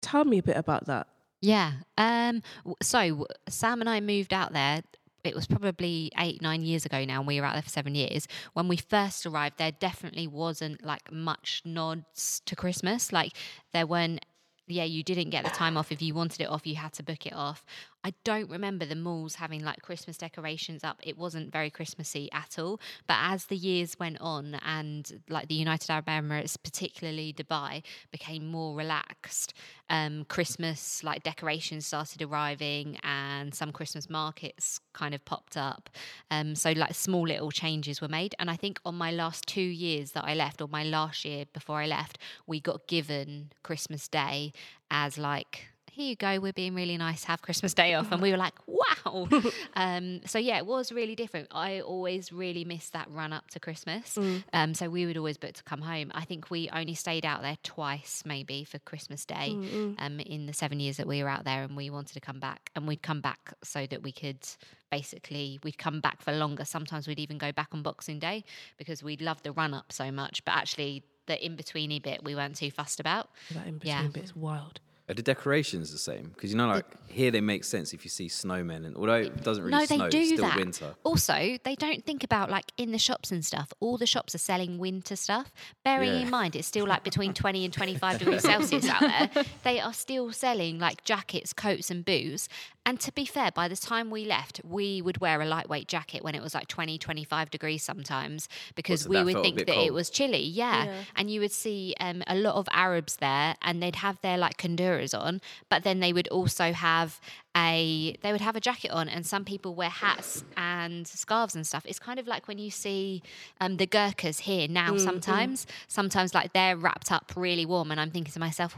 Tell 0.00 0.24
me 0.24 0.38
a 0.38 0.42
bit 0.42 0.56
about 0.56 0.86
that. 0.86 1.08
Yeah. 1.46 1.74
Um. 1.96 2.42
So 2.82 3.28
Sam 3.48 3.80
and 3.80 3.88
I 3.88 4.00
moved 4.00 4.32
out 4.32 4.52
there. 4.52 4.82
It 5.22 5.36
was 5.36 5.46
probably 5.46 6.10
eight, 6.18 6.42
nine 6.42 6.62
years 6.62 6.84
ago 6.84 7.04
now, 7.04 7.18
and 7.18 7.26
we 7.26 7.40
were 7.40 7.46
out 7.46 7.52
there 7.52 7.62
for 7.62 7.68
seven 7.68 7.94
years. 7.94 8.26
When 8.54 8.66
we 8.66 8.76
first 8.76 9.24
arrived, 9.26 9.58
there 9.58 9.70
definitely 9.70 10.26
wasn't 10.26 10.84
like 10.84 11.12
much 11.12 11.62
nods 11.64 12.42
to 12.46 12.56
Christmas. 12.56 13.12
Like 13.12 13.32
there 13.72 13.86
weren't. 13.86 14.26
Yeah, 14.66 14.82
you 14.82 15.04
didn't 15.04 15.30
get 15.30 15.44
the 15.44 15.50
time 15.50 15.76
off. 15.76 15.92
If 15.92 16.02
you 16.02 16.14
wanted 16.14 16.40
it 16.40 16.48
off, 16.48 16.66
you 16.66 16.74
had 16.74 16.92
to 16.94 17.04
book 17.04 17.24
it 17.26 17.32
off. 17.32 17.64
I 18.06 18.12
don't 18.22 18.48
remember 18.48 18.86
the 18.86 18.94
malls 18.94 19.34
having 19.34 19.64
like 19.64 19.82
Christmas 19.82 20.16
decorations 20.16 20.84
up. 20.84 21.00
It 21.02 21.18
wasn't 21.18 21.50
very 21.50 21.70
Christmassy 21.70 22.28
at 22.32 22.56
all. 22.56 22.78
But 23.08 23.16
as 23.18 23.46
the 23.46 23.56
years 23.56 23.98
went 23.98 24.20
on 24.20 24.60
and 24.64 25.20
like 25.28 25.48
the 25.48 25.56
United 25.56 25.90
Arab 25.90 26.06
Emirates, 26.06 26.56
particularly 26.62 27.32
Dubai, 27.32 27.82
became 28.12 28.46
more 28.46 28.76
relaxed, 28.76 29.54
um, 29.90 30.24
Christmas 30.28 31.02
like 31.02 31.24
decorations 31.24 31.88
started 31.88 32.22
arriving 32.22 32.96
and 33.02 33.52
some 33.52 33.72
Christmas 33.72 34.08
markets 34.08 34.78
kind 34.92 35.12
of 35.12 35.24
popped 35.24 35.56
up. 35.56 35.90
Um, 36.30 36.54
so 36.54 36.70
like 36.70 36.94
small 36.94 37.26
little 37.26 37.50
changes 37.50 38.00
were 38.00 38.06
made. 38.06 38.36
And 38.38 38.48
I 38.48 38.54
think 38.54 38.78
on 38.84 38.94
my 38.94 39.10
last 39.10 39.48
two 39.48 39.60
years 39.60 40.12
that 40.12 40.24
I 40.24 40.34
left, 40.34 40.62
or 40.62 40.68
my 40.68 40.84
last 40.84 41.24
year 41.24 41.46
before 41.52 41.80
I 41.80 41.86
left, 41.86 42.18
we 42.46 42.60
got 42.60 42.86
given 42.86 43.50
Christmas 43.64 44.06
Day 44.06 44.52
as 44.92 45.18
like 45.18 45.70
here 45.96 46.08
you 46.10 46.14
go, 46.16 46.38
we're 46.40 46.52
being 46.52 46.74
really 46.74 46.98
nice, 46.98 47.24
have 47.24 47.40
Christmas 47.40 47.72
Day 47.72 47.94
off. 47.94 48.12
And 48.12 48.20
we 48.20 48.30
were 48.30 48.36
like, 48.36 48.52
wow. 48.66 49.26
um, 49.74 50.20
so 50.26 50.38
yeah, 50.38 50.58
it 50.58 50.66
was 50.66 50.92
really 50.92 51.14
different. 51.14 51.48
I 51.50 51.80
always 51.80 52.30
really 52.30 52.66
missed 52.66 52.92
that 52.92 53.10
run 53.10 53.32
up 53.32 53.48
to 53.52 53.60
Christmas. 53.60 54.18
Um, 54.52 54.74
so 54.74 54.90
we 54.90 55.06
would 55.06 55.16
always 55.16 55.38
book 55.38 55.54
to 55.54 55.62
come 55.62 55.80
home. 55.80 56.12
I 56.14 56.26
think 56.26 56.50
we 56.50 56.68
only 56.70 56.92
stayed 56.92 57.24
out 57.24 57.40
there 57.40 57.56
twice, 57.62 58.24
maybe 58.26 58.62
for 58.62 58.78
Christmas 58.80 59.24
Day 59.24 59.52
um, 59.98 60.20
in 60.20 60.44
the 60.44 60.52
seven 60.52 60.80
years 60.80 60.98
that 60.98 61.06
we 61.06 61.22
were 61.22 61.30
out 61.30 61.44
there. 61.44 61.62
And 61.62 61.74
we 61.74 61.88
wanted 61.88 62.12
to 62.12 62.20
come 62.20 62.40
back. 62.40 62.70
And 62.76 62.86
we'd 62.86 63.02
come 63.02 63.22
back 63.22 63.54
so 63.64 63.86
that 63.86 64.02
we 64.02 64.12
could 64.12 64.46
basically, 64.90 65.58
we'd 65.62 65.78
come 65.78 66.00
back 66.00 66.20
for 66.20 66.30
longer. 66.32 66.66
Sometimes 66.66 67.08
we'd 67.08 67.18
even 67.20 67.38
go 67.38 67.52
back 67.52 67.68
on 67.72 67.82
Boxing 67.82 68.18
Day 68.18 68.44
because 68.76 69.02
we'd 69.02 69.22
love 69.22 69.42
the 69.42 69.52
run 69.52 69.72
up 69.72 69.90
so 69.92 70.12
much. 70.12 70.44
But 70.44 70.56
actually, 70.56 71.04
the 71.24 71.42
in 71.42 71.56
betweeny 71.56 72.02
bit 72.02 72.22
we 72.22 72.34
weren't 72.34 72.56
too 72.56 72.70
fussed 72.70 73.00
about. 73.00 73.30
That 73.52 73.66
in 73.66 73.78
between 73.78 73.94
Yeah. 74.02 74.08
bit's 74.08 74.36
wild. 74.36 74.80
Are 75.08 75.14
the 75.14 75.22
decorations 75.22 75.92
the 75.92 75.98
same? 75.98 76.30
Because 76.34 76.50
you 76.50 76.56
know, 76.56 76.66
like 76.66 76.84
here 77.06 77.30
they 77.30 77.40
make 77.40 77.62
sense 77.62 77.92
if 77.92 78.04
you 78.04 78.10
see 78.10 78.26
snowmen, 78.26 78.84
and 78.84 78.96
although 78.96 79.14
it 79.14 79.44
doesn't 79.44 79.62
really 79.62 79.76
no, 79.76 79.86
they 79.86 79.96
snow, 79.96 80.08
do 80.10 80.18
it's 80.18 80.28
still 80.30 80.44
that. 80.48 80.56
winter. 80.56 80.94
Also, 81.04 81.58
they 81.62 81.76
don't 81.76 82.04
think 82.04 82.24
about 82.24 82.50
like 82.50 82.72
in 82.76 82.90
the 82.90 82.98
shops 82.98 83.30
and 83.30 83.44
stuff. 83.44 83.72
All 83.78 83.98
the 83.98 84.06
shops 84.06 84.34
are 84.34 84.38
selling 84.38 84.78
winter 84.78 85.14
stuff. 85.14 85.52
Bearing 85.84 86.10
Yeah. 86.12 86.18
in 86.22 86.30
mind 86.30 86.56
it's 86.56 86.66
still 86.66 86.86
like 86.86 87.04
between 87.04 87.34
20 87.34 87.64
and 87.64 87.72
25 87.72 88.18
degrees 88.18 88.42
Celsius 88.42 88.88
out 88.88 89.00
there, 89.00 89.44
they 89.62 89.78
are 89.78 89.92
still 89.92 90.32
selling 90.32 90.80
like 90.80 91.04
jackets, 91.04 91.52
coats, 91.52 91.88
and 91.90 92.04
boots. 92.04 92.48
And 92.86 92.98
to 93.00 93.12
be 93.12 93.26
fair, 93.26 93.50
by 93.52 93.68
the 93.68 93.76
time 93.76 94.10
we 94.10 94.24
left, 94.24 94.60
we 94.64 95.02
would 95.02 95.18
wear 95.18 95.40
a 95.42 95.46
lightweight 95.46 95.88
jacket 95.88 96.24
when 96.24 96.34
it 96.34 96.42
was 96.42 96.54
like 96.54 96.68
20, 96.68 96.98
25 96.98 97.50
degrees 97.50 97.82
sometimes 97.82 98.48
because 98.74 99.02
so 99.02 99.10
we 99.10 99.22
would 99.22 99.42
think 99.42 99.56
bit 99.58 99.66
that 99.66 99.76
it 99.76 99.92
was 99.92 100.10
chilly. 100.10 100.42
Yeah. 100.42 100.86
Yeah. 100.86 101.02
And 101.14 101.30
you 101.30 101.40
would 101.40 101.52
see 101.52 101.94
um, 102.00 102.22
a 102.26 102.34
lot 102.34 102.54
of 102.54 102.66
Arabs 102.72 103.16
there 103.16 103.56
and 103.62 103.82
they'd 103.82 103.96
have 103.96 104.20
their 104.22 104.38
like 104.38 104.56
kandura 104.56 104.96
furrows 104.96 105.14
on, 105.14 105.40
but 105.68 105.82
then 105.84 106.00
they 106.00 106.12
would 106.12 106.28
also 106.28 106.72
have 106.72 107.20
a 107.56 108.16
they 108.22 108.32
would 108.32 108.40
have 108.40 108.56
a 108.56 108.60
jacket 108.60 108.90
on, 108.90 109.08
and 109.08 109.26
some 109.26 109.44
people 109.44 109.74
wear 109.74 109.88
hats 109.88 110.44
and 110.56 111.06
scarves 111.06 111.54
and 111.54 111.66
stuff. 111.66 111.84
It's 111.86 111.98
kind 111.98 112.18
of 112.18 112.26
like 112.26 112.48
when 112.48 112.58
you 112.58 112.70
see 112.70 113.22
um, 113.60 113.76
the 113.76 113.86
Gurkhas 113.86 114.40
here 114.40 114.68
now. 114.68 114.96
Sometimes, 114.96 115.66
sometimes 115.88 116.34
like 116.34 116.52
they're 116.52 116.76
wrapped 116.76 117.12
up 117.12 117.32
really 117.36 117.66
warm, 117.66 117.90
and 117.90 118.00
I'm 118.00 118.10
thinking 118.10 118.32
to 118.32 118.40
myself. 118.40 118.76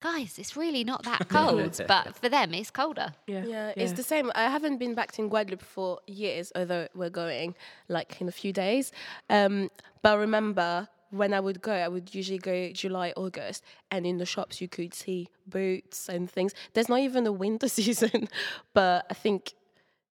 Guys, 0.00 0.38
it's 0.38 0.56
really 0.56 0.82
not 0.82 1.02
that 1.02 1.28
cold, 1.28 1.78
but 1.86 2.16
for 2.16 2.28
them 2.28 2.54
it's 2.54 2.70
colder. 2.70 3.12
Yeah. 3.26 3.44
Yeah, 3.44 3.72
it's 3.76 3.92
the 3.92 4.02
same. 4.02 4.32
I 4.34 4.44
haven't 4.44 4.78
been 4.78 4.94
back 4.94 5.12
to 5.12 5.28
Guadeloupe 5.28 5.62
for 5.62 6.00
years, 6.06 6.52
although 6.56 6.88
we're 6.94 7.10
going 7.10 7.54
like 7.88 8.20
in 8.20 8.28
a 8.28 8.32
few 8.32 8.52
days. 8.52 8.92
Um, 9.28 9.70
but 10.02 10.12
I 10.12 10.14
remember 10.14 10.88
when 11.10 11.34
I 11.34 11.40
would 11.40 11.60
go, 11.60 11.72
I 11.72 11.88
would 11.88 12.14
usually 12.14 12.38
go 12.38 12.70
July, 12.72 13.12
August, 13.16 13.62
and 13.90 14.06
in 14.06 14.18
the 14.18 14.24
shops 14.24 14.60
you 14.60 14.68
could 14.68 14.94
see 14.94 15.28
boots 15.46 16.08
and 16.08 16.30
things. 16.30 16.54
There's 16.72 16.88
not 16.88 17.00
even 17.00 17.26
a 17.26 17.32
winter 17.32 17.68
season, 17.78 18.28
but 18.72 19.06
I 19.10 19.14
think, 19.14 19.52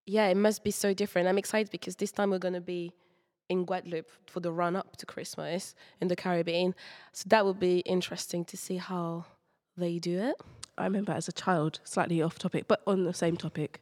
yeah, 0.06 0.28
it 0.28 0.38
must 0.38 0.64
be 0.64 0.72
so 0.72 0.94
different. 0.94 1.28
I'm 1.28 1.38
excited 1.38 1.72
because 1.72 1.96
this 1.96 2.12
time 2.12 2.30
we're 2.30 2.38
going 2.40 2.54
to 2.54 2.62
be 2.62 2.92
in 3.48 3.66
Guadeloupe 3.66 4.12
for 4.28 4.40
the 4.40 4.52
run 4.52 4.76
up 4.76 4.98
to 4.98 5.06
Christmas 5.08 5.74
in 6.00 6.10
the 6.10 6.16
Caribbean. 6.16 6.76
So 7.14 7.24
that 7.30 7.46
would 7.46 7.60
be 7.60 7.80
interesting 7.80 8.46
to 8.46 8.58
see 8.58 8.78
how 8.78 9.26
they 9.80 10.00
do 10.00 10.20
it. 10.20 10.36
I 10.78 10.86
remember 10.86 11.12
as 11.12 11.28
a 11.28 11.32
child, 11.32 11.80
slightly 11.84 12.22
off 12.22 12.40
topic, 12.40 12.66
but 12.68 12.82
on 12.88 13.04
the 13.04 13.14
same 13.14 13.38
topic. 13.38 13.82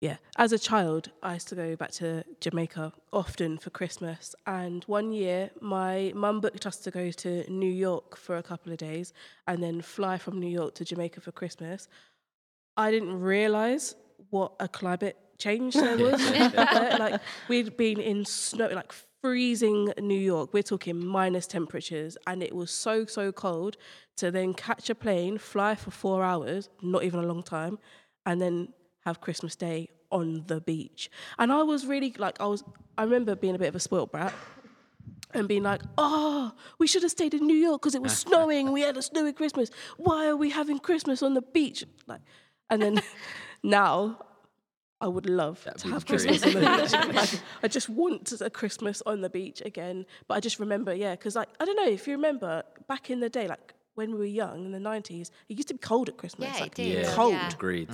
Yeah, 0.00 0.18
as 0.36 0.52
a 0.52 0.58
child, 0.58 1.10
I 1.22 1.34
used 1.34 1.48
to 1.48 1.54
go 1.54 1.74
back 1.74 1.90
to 1.92 2.22
Jamaica 2.40 2.92
often 3.12 3.56
for 3.56 3.70
Christmas. 3.70 4.34
And 4.46 4.84
one 4.84 5.12
year, 5.12 5.50
my 5.60 6.12
mum 6.14 6.40
booked 6.40 6.66
us 6.66 6.76
to 6.78 6.90
go 6.90 7.10
to 7.10 7.50
New 7.50 7.70
York 7.70 8.16
for 8.16 8.36
a 8.36 8.42
couple 8.42 8.72
of 8.72 8.78
days 8.78 9.14
and 9.48 9.62
then 9.62 9.80
fly 9.80 10.18
from 10.18 10.38
New 10.38 10.50
York 10.50 10.74
to 10.74 10.84
Jamaica 10.84 11.22
for 11.22 11.32
Christmas. 11.32 11.88
I 12.76 12.90
didn't 12.90 13.18
realize 13.18 13.94
what 14.28 14.52
a 14.60 14.68
climate 14.68 15.16
change 15.38 15.74
there 15.74 15.96
was. 16.10 16.30
like, 16.30 17.20
we'd 17.48 17.76
been 17.78 17.98
in 17.98 18.26
snow, 18.26 18.68
like 18.68 18.92
freezing 19.26 19.92
New 19.98 20.20
York. 20.20 20.54
We're 20.54 20.62
talking 20.62 21.04
minus 21.04 21.48
temperatures, 21.48 22.16
and 22.28 22.44
it 22.44 22.54
was 22.54 22.70
so, 22.70 23.06
so 23.06 23.32
cold 23.32 23.76
to 24.18 24.30
then 24.30 24.54
catch 24.54 24.88
a 24.88 24.94
plane, 24.94 25.36
fly 25.36 25.74
for 25.74 25.90
four 25.90 26.22
hours, 26.22 26.68
not 26.80 27.02
even 27.02 27.18
a 27.18 27.26
long 27.26 27.42
time, 27.42 27.80
and 28.24 28.40
then 28.40 28.68
have 29.04 29.20
Christmas 29.20 29.56
Day 29.56 29.88
on 30.12 30.44
the 30.46 30.60
beach. 30.60 31.10
And 31.40 31.50
I 31.50 31.64
was 31.64 31.86
really 31.86 32.14
like, 32.16 32.40
I 32.40 32.46
was, 32.46 32.62
I 32.96 33.02
remember 33.02 33.34
being 33.34 33.56
a 33.56 33.58
bit 33.58 33.66
of 33.66 33.74
a 33.74 33.80
spoilt 33.80 34.12
brat 34.12 34.32
and 35.34 35.48
being 35.48 35.64
like, 35.64 35.82
oh, 35.98 36.52
we 36.78 36.86
should 36.86 37.02
have 37.02 37.10
stayed 37.10 37.34
in 37.34 37.48
New 37.48 37.56
York 37.56 37.82
because 37.82 37.96
it 37.96 38.02
was 38.02 38.16
snowing. 38.26 38.70
We 38.70 38.82
had 38.82 38.96
a 38.96 39.02
snowy 39.02 39.32
Christmas. 39.32 39.70
Why 39.96 40.28
are 40.28 40.36
we 40.36 40.50
having 40.50 40.78
Christmas 40.78 41.20
on 41.20 41.34
the 41.34 41.42
beach? 41.42 41.84
Like, 42.06 42.20
and 42.70 42.80
then 42.80 43.02
now 43.64 44.20
I 45.00 45.08
would 45.08 45.28
love 45.28 45.62
That'd 45.64 45.80
to 45.82 45.88
have. 45.90 46.06
Christmas 46.06 46.42
on 46.42 46.52
the 46.54 46.60
beach. 46.60 47.14
Like, 47.14 47.40
I 47.62 47.68
just 47.68 47.88
want 47.88 48.32
a 48.40 48.48
Christmas 48.50 49.02
on 49.04 49.20
the 49.20 49.28
beach 49.28 49.60
again. 49.64 50.06
But 50.26 50.34
I 50.38 50.40
just 50.40 50.58
remember, 50.58 50.94
yeah, 50.94 51.12
because 51.12 51.36
like 51.36 51.48
I 51.60 51.64
don't 51.66 51.76
know 51.76 51.86
if 51.88 52.06
you 52.06 52.14
remember 52.14 52.62
back 52.88 53.10
in 53.10 53.20
the 53.20 53.28
day, 53.28 53.46
like 53.46 53.74
when 53.94 54.12
we 54.12 54.18
were 54.18 54.24
young 54.24 54.64
in 54.64 54.72
the 54.72 54.80
nineties, 54.80 55.30
it 55.48 55.56
used 55.56 55.68
to 55.68 55.74
be 55.74 55.78
cold 55.78 56.08
at 56.08 56.16
Christmas. 56.16 56.48
Yeah, 56.50 56.56
it 56.56 56.60
like 56.60 56.74
did, 56.74 57.04
Yeah. 57.04 57.14
cold, 57.14 57.32
yeah. 57.32 57.52
Agreed. 57.52 57.90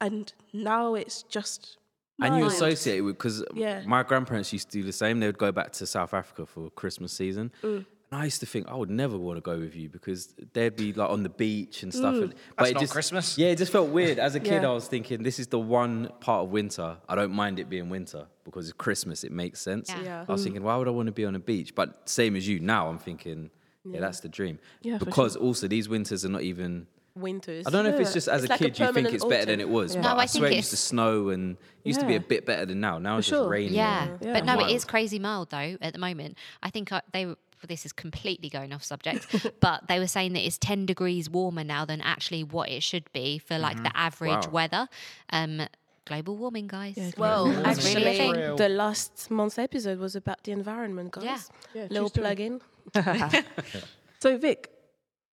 and 0.00 0.32
now 0.52 0.94
it's 0.94 1.22
just. 1.24 1.78
And 2.20 2.36
you 2.38 2.46
associate 2.46 2.98
it 2.98 3.00
with 3.02 3.16
because 3.16 3.44
Yeah. 3.54 3.82
my 3.86 4.02
grandparents 4.04 4.52
used 4.52 4.70
to 4.70 4.78
do 4.78 4.84
the 4.84 4.92
same. 4.92 5.18
They 5.20 5.26
would 5.26 5.38
go 5.38 5.50
back 5.50 5.72
to 5.72 5.86
South 5.86 6.14
Africa 6.14 6.46
for 6.46 6.70
Christmas 6.70 7.12
season, 7.12 7.50
Mm. 7.62 7.84
And 8.12 8.20
I 8.20 8.24
used 8.24 8.40
to 8.40 8.46
think 8.46 8.68
I 8.68 8.74
would 8.74 8.90
never 8.90 9.16
want 9.16 9.38
to 9.38 9.40
go 9.40 9.58
with 9.58 9.74
you 9.74 9.88
because 9.88 10.34
they'd 10.52 10.76
be 10.76 10.92
like 10.92 11.08
on 11.08 11.22
the 11.22 11.30
beach 11.30 11.82
and 11.82 11.92
stuff. 11.94 12.14
Mm. 12.14 12.22
And, 12.22 12.30
but 12.30 12.36
That's 12.58 12.70
it 12.70 12.74
not 12.74 12.80
just, 12.80 12.92
Christmas. 12.92 13.38
Yeah, 13.38 13.48
it 13.48 13.56
just 13.56 13.72
felt 13.72 13.88
weird. 13.88 14.18
As 14.18 14.34
a 14.34 14.40
kid, 14.40 14.62
Yeah. 14.62 14.68
I 14.68 14.72
was 14.72 14.86
thinking 14.86 15.22
this 15.22 15.38
is 15.38 15.46
the 15.46 15.58
one 15.58 16.10
part 16.20 16.44
of 16.44 16.50
winter 16.50 16.98
I 17.08 17.14
don't 17.14 17.32
mind 17.32 17.58
it 17.58 17.70
being 17.70 17.88
winter 17.88 18.26
because 18.44 18.68
it's 18.68 18.76
Christmas. 18.76 19.24
It 19.24 19.32
makes 19.32 19.62
sense. 19.62 19.88
Yeah. 19.88 20.02
Yeah. 20.02 20.24
I 20.28 20.32
was 20.32 20.44
thinking, 20.44 20.62
why 20.62 20.76
would 20.76 20.88
I 20.88 20.90
want 20.90 21.06
to 21.06 21.12
be 21.12 21.24
on 21.24 21.34
a 21.34 21.38
beach? 21.38 21.74
But 21.74 22.06
same 22.06 22.36
as 22.36 22.46
you 22.46 22.60
now, 22.60 22.88
I'm 22.88 22.98
thinking, 22.98 23.50
yeah, 23.84 24.00
that's 24.00 24.20
the 24.20 24.28
dream. 24.28 24.58
Yeah, 24.82 24.98
for 24.98 25.06
because 25.06 25.34
also 25.34 25.66
these 25.66 25.88
winters 25.88 26.24
are 26.26 26.28
not 26.28 26.42
even. 26.42 26.86
Winters. 27.14 27.66
I 27.66 27.70
don't 27.70 27.84
know 27.84 27.90
if 27.94 28.00
it's 28.00 28.12
just 28.12 28.28
as 28.28 28.44
It's 28.44 28.50
a 28.50 28.52
like 28.52 28.60
a 28.60 28.64
kid 28.64 28.78
you 28.78 28.92
think 28.92 29.12
it's 29.12 29.24
better 29.24 29.46
than 29.46 29.60
it 29.60 29.68
was. 29.70 29.94
Yeah. 29.94 30.02
But 30.02 30.08
No, 30.08 30.14
I 30.16 30.22
I, 30.22 30.26
think 30.26 30.40
swear 30.42 30.50
it 30.50 30.56
used 30.56 30.70
to 30.70 30.76
snow 30.76 31.28
and 31.30 31.56
used 31.84 32.00
to 32.00 32.06
be 32.06 32.14
a 32.16 32.20
bit 32.20 32.44
better 32.46 32.66
than 32.66 32.80
now. 32.80 32.98
Now 32.98 33.18
it's 33.18 33.28
sure. 33.28 33.38
just 33.40 33.48
raining. 33.50 33.74
Yeah, 33.74 34.08
Yeah. 34.20 34.32
but 34.34 34.44
no, 34.44 34.54
it 34.54 34.56
wild. 34.58 34.70
is 34.72 34.84
crazy 34.84 35.18
mild 35.18 35.48
though 35.50 35.76
at 35.80 35.92
the 35.94 35.98
moment. 35.98 36.36
I 36.62 36.70
think 36.70 36.92
I, 36.92 37.00
they 37.12 37.26
were. 37.26 37.30
well, 37.30 37.36
This 37.68 37.84
is 37.86 37.92
completely 37.92 38.48
going 38.48 38.72
off 38.72 38.82
subject, 38.84 39.26
but 39.60 39.88
they 39.88 39.98
were 39.98 40.06
saying 40.06 40.32
that 40.34 40.44
it's 40.44 40.58
ten 40.58 40.86
degrees 40.86 41.28
warmer 41.30 41.64
now 41.64 41.84
than 41.84 42.00
actually 42.00 42.42
what 42.44 42.68
it 42.68 42.82
should 42.82 43.10
be 43.12 43.38
for 43.38 43.58
like 43.58 43.82
the 43.82 43.96
average 43.96 44.46
Wow. 44.46 44.50
weather. 44.52 44.88
Um, 45.30 45.62
global 46.04 46.36
warming, 46.36 46.66
guys. 46.66 46.94
Yeah, 46.96 47.10
Well, 47.16 47.50
Yeah. 47.50 47.70
It's 47.70 47.94
really 47.94 48.18
actually, 48.18 48.56
the 48.56 48.68
last 48.68 49.30
month's 49.30 49.58
episode 49.58 49.98
was 50.00 50.16
about 50.16 50.42
the 50.44 50.52
environment, 50.52 51.12
guys. 51.12 51.24
Yeah. 51.24 51.38
Yeah, 51.82 51.86
Little 51.90 52.10
plug 52.10 52.40
in. 52.40 52.60
so 54.20 54.36
Vic, 54.38 54.70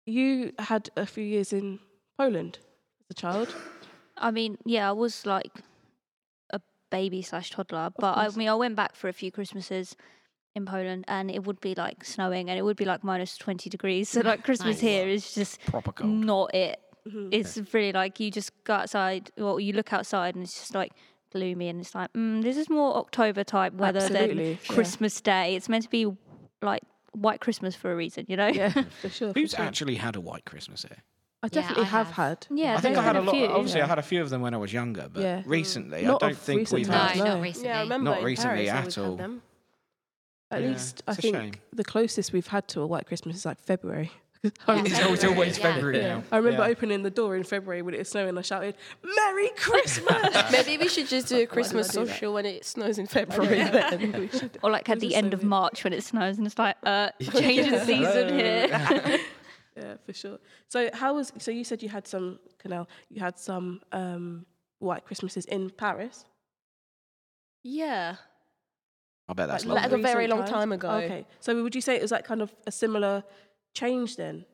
you 0.05 0.53
had 0.59 0.89
a 0.95 1.05
few 1.05 1.24
years 1.24 1.53
in 1.53 1.79
Poland 2.17 2.59
as 3.01 3.12
a 3.12 3.13
child. 3.13 3.53
I 4.17 4.31
mean, 4.31 4.57
yeah, 4.65 4.89
I 4.89 4.91
was 4.91 5.25
like 5.25 5.51
a 6.51 6.59
baby 6.89 7.21
slash 7.21 7.51
toddler, 7.51 7.91
but 7.98 8.17
I 8.17 8.29
mean, 8.36 8.50
I 8.50 8.55
went 8.55 8.75
back 8.75 8.95
for 8.95 9.07
a 9.07 9.13
few 9.13 9.31
Christmases 9.31 9.95
in 10.56 10.65
Poland, 10.65 11.06
and 11.08 11.29
it 11.32 11.44
would 11.46 11.60
be 11.62 11.75
like 11.75 12.03
snowing, 12.03 12.50
and 12.50 12.58
it 12.60 12.63
would 12.63 12.77
be 12.77 12.86
like 12.86 13.03
minus 13.03 13.38
twenty 13.38 13.70
degrees. 13.70 14.10
So 14.10 14.22
like 14.22 14.44
Christmas 14.44 14.77
Nice. 14.77 14.82
here 14.82 15.08
is 15.08 15.34
just 15.34 15.60
Proper 15.65 15.91
cold. 15.91 16.10
not 16.12 16.53
it. 16.56 16.79
Mm-hmm. 17.08 17.29
It's 17.32 17.58
really 17.74 17.91
like 17.94 18.20
you 18.20 18.29
just 18.32 18.51
go 18.63 18.74
outside, 18.74 19.32
or 19.38 19.60
you 19.60 19.74
look 19.74 19.94
outside, 19.94 20.36
and 20.36 20.44
it's 20.44 20.53
just 20.60 20.75
like 20.75 20.91
gloomy, 21.32 21.70
and 21.70 21.79
it's 21.79 21.94
like 21.96 22.12
mm, 22.13 22.41
this 22.41 22.58
is 22.58 22.70
more 22.70 22.96
October 22.98 23.44
type 23.44 23.74
weather 23.74 24.00
Absolutely, 24.00 24.36
than 24.53 24.60
yeah. 24.70 24.74
Christmas 24.75 25.22
Day. 25.22 25.56
It's 25.56 25.70
meant 25.70 25.84
to 25.84 25.89
be 25.89 26.08
like 26.62 26.82
white 27.13 27.39
Christmas 27.41 27.75
for 27.75 27.91
a 27.91 27.96
reason, 27.96 28.25
you 28.27 28.36
know? 28.38 28.48
Yeah, 28.48 28.70
for 29.01 29.10
sure. 29.10 29.34
for 29.34 29.39
Who's 29.39 29.51
sure. 29.51 29.62
actually 29.65 29.96
had 29.96 30.15
a 30.15 30.22
white 30.22 30.46
Christmas 30.46 30.84
here? 30.84 30.98
I 31.41 31.48
definitely 31.48 31.84
I 31.86 31.88
have, 31.88 32.08
have. 32.12 32.15
had. 32.15 32.48
Yeah, 32.51 32.75
I 32.75 32.82
think 32.82 32.98
I 32.98 33.01
there's 33.01 33.06
had 33.06 33.15
a 33.15 33.20
been 33.20 33.25
lot. 33.27 33.36
few. 33.36 33.46
Obviously, 33.48 33.79
Yeah. 33.79 33.86
I 33.86 33.88
had 33.88 34.00
a 34.00 34.03
few 34.03 34.22
of 34.22 34.29
them 34.29 34.41
when 34.41 34.53
I 34.53 34.58
was 34.58 34.74
younger, 34.74 35.08
but 35.12 35.24
Yeah. 35.24 35.41
recently, 35.46 36.01
Not 36.03 36.22
I 36.22 36.27
don't 36.27 36.38
think 36.38 36.60
recent 36.60 36.77
we've 36.77 36.88
had. 36.89 37.18
no. 37.18 37.24
not 37.24 37.41
recently. 37.41 37.70
Yeah, 37.70 37.79
I 37.79 37.82
remember 37.84 38.10
Not 38.12 38.20
in 38.20 38.25
recently 38.25 38.65
Paris, 38.68 38.98
at 38.98 39.01
would 39.01 39.20
have 39.22 39.29
all. 39.32 39.38
Them. 40.50 40.58
At 40.58 40.63
Yeah, 40.63 40.70
least 40.72 41.03
I 41.08 41.13
think 41.15 41.36
shame. 41.36 41.51
the 41.74 41.84
closest 41.84 42.34
we've 42.34 42.48
had 42.48 42.68
to 42.70 42.82
a 42.82 42.88
white 42.88 43.06
Christmas 43.06 43.36
is 43.36 43.46
like 43.46 43.60
February. 43.60 44.12
I 44.44 44.48
Yeah. 44.48 44.51
remember- 44.68 44.89
It's 44.89 45.00
always, 45.03 45.24
always 45.25 45.58
Yeah. 45.58 45.63
February 45.74 45.98
Yeah. 45.98 46.08
now. 46.15 46.24
I 46.32 46.38
remember 46.38 46.63
Yeah. 46.63 46.70
opening 46.70 47.03
the 47.03 47.10
door 47.12 47.36
in 47.36 47.44
February 47.44 47.82
when 47.82 47.94
it 47.94 47.98
was 48.00 48.10
snowing. 48.10 48.38
I 48.38 48.41
shouted, 48.41 48.75
"Merry 49.03 49.50
Christmas!" 49.58 50.51
Maybe 50.51 50.77
we 50.77 50.88
should 50.88 51.08
just 51.08 51.27
do 51.27 51.41
a 51.44 51.46
Christmas 51.46 51.89
do 51.89 52.06
that? 52.06 52.08
social 52.08 52.34
when 52.34 52.46
it 52.46 52.65
snows 52.65 52.98
in 52.98 53.06
February. 53.08 53.63
then. 53.63 54.12
We 54.20 54.50
Or 54.63 54.72
like 54.72 54.88
at 54.89 55.00
the 55.01 55.13
end 55.13 55.32
so 55.32 55.36
of 55.36 55.41
good. 55.41 55.48
March 55.50 55.84
when 55.84 55.94
it 55.94 56.03
snows 56.03 56.38
and 56.38 56.48
it's 56.48 56.58
like, 56.58 56.77
uh, 56.84 57.10
change 57.20 57.70
the 57.70 57.84
season 57.86 58.29
here. 58.39 59.20
yeah, 59.77 59.96
for 60.06 60.13
sure. 60.13 60.39
So 60.70 60.89
how 60.94 61.13
was? 61.15 61.32
So 61.38 61.51
you 61.51 61.63
said 61.63 61.84
you 61.84 61.89
had 61.89 62.08
some 62.08 62.39
Canel. 62.63 62.88
You 63.10 63.20
had 63.22 63.38
some 63.38 63.82
um, 63.91 64.46
white 64.79 65.06
Christmases 65.06 65.46
in 65.46 65.70
Paris. 65.70 66.25
yeah, 67.63 68.15
I 69.29 69.33
bet 69.33 69.48
that's 69.48 69.65
Like, 69.65 69.75
Like 69.83 69.91
lovely. 69.91 70.09
a 70.09 70.13
very 70.13 70.27
long 70.27 70.43
time 70.45 70.71
ago. 70.71 70.89
Okay. 70.89 71.25
So 71.39 71.62
would 71.63 71.75
you 71.75 71.81
say 71.81 71.95
it 71.95 72.01
was 72.01 72.12
like 72.12 72.25
kind 72.25 72.41
of 72.41 72.50
a 72.67 72.71
similar 72.71 73.24
change 73.74 74.15
then? 74.17 74.45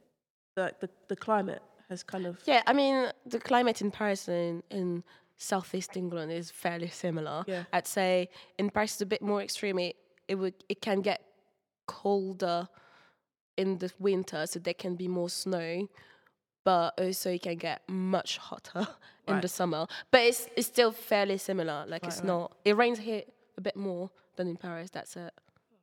Like 0.58 0.80
the 0.82 0.90
the 1.08 1.16
climate 1.16 1.62
has 1.90 2.04
kind 2.04 2.26
of 2.26 2.34
yeah. 2.46 2.62
I 2.68 2.74
mean, 2.74 2.96
the 3.26 3.40
climate 3.40 3.82
in 3.82 3.90
Paris 3.92 4.28
and 4.28 4.64
in 4.70 5.04
southeast 5.38 5.96
England 5.98 6.32
is 6.32 6.52
fairly 6.52 6.90
similar. 6.90 7.44
Yeah. 7.48 7.64
I'd 7.74 7.88
say 7.88 8.30
in 8.60 8.70
Paris 8.70 8.92
it's 8.94 9.02
a 9.02 9.06
bit 9.16 9.22
more 9.22 9.42
extreme. 9.42 9.80
It, 9.80 9.96
it 10.28 10.36
would 10.36 10.56
it 10.70 10.82
can 10.82 11.02
get 11.02 11.22
colder 11.88 12.68
in 13.58 13.78
the 13.78 13.92
winter, 14.00 14.46
so 14.48 14.60
there 14.60 14.74
can 14.74 14.96
be 14.96 15.08
more 15.08 15.30
snow, 15.30 15.88
but 16.66 16.94
also 17.00 17.32
it 17.32 17.42
can 17.44 17.56
get 17.58 17.82
much 17.88 18.38
hotter 18.38 18.88
in 19.28 19.34
Right. 19.36 19.42
the 19.42 19.48
summer. 19.48 19.88
But 20.12 20.22
it's 20.22 20.48
it's 20.58 20.68
still 20.68 20.92
fairly 20.92 21.38
similar. 21.38 21.86
Like 21.88 22.06
it's 22.06 22.18
right. 22.18 22.28
not. 22.28 22.56
It 22.66 22.76
rains 22.76 23.00
here 23.00 23.24
a 23.58 23.62
bit 23.62 23.76
more 23.76 24.10
than 24.36 24.48
in 24.48 24.58
Paris. 24.58 24.90
That's 24.92 25.16
it. 25.16 25.34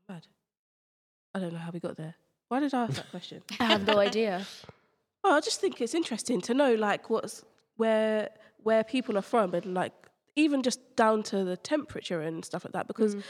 bad. 0.09 0.27
I 1.35 1.39
don't 1.39 1.53
know 1.53 1.59
how 1.59 1.71
we 1.71 1.81
got 1.81 1.97
there. 1.97 2.15
Why 2.49 2.61
did 2.61 2.75
I 2.75 2.85
ask 2.85 2.95
that 2.95 3.11
question? 3.11 3.43
I 3.61 3.65
have 3.65 3.87
no 3.87 3.99
idea. 3.99 4.47
Oh, 5.25 5.37
I 5.37 5.41
just 5.41 5.61
think 5.61 5.81
it's 5.81 5.95
interesting 5.95 6.41
to 6.41 6.53
know 6.53 6.75
like 6.75 7.09
what's 7.09 7.45
where 7.77 8.31
where 8.65 8.83
people 8.83 9.17
are 9.17 9.23
from 9.23 9.55
and 9.55 9.73
like 9.73 9.93
even 10.35 10.65
just 10.65 10.81
down 10.97 11.23
to 11.23 11.45
the 11.45 11.57
temperature 11.57 12.21
and 12.21 12.45
stuff 12.45 12.65
like 12.65 12.73
that. 12.73 12.89
Because 12.89 13.15
mm. 13.15 13.23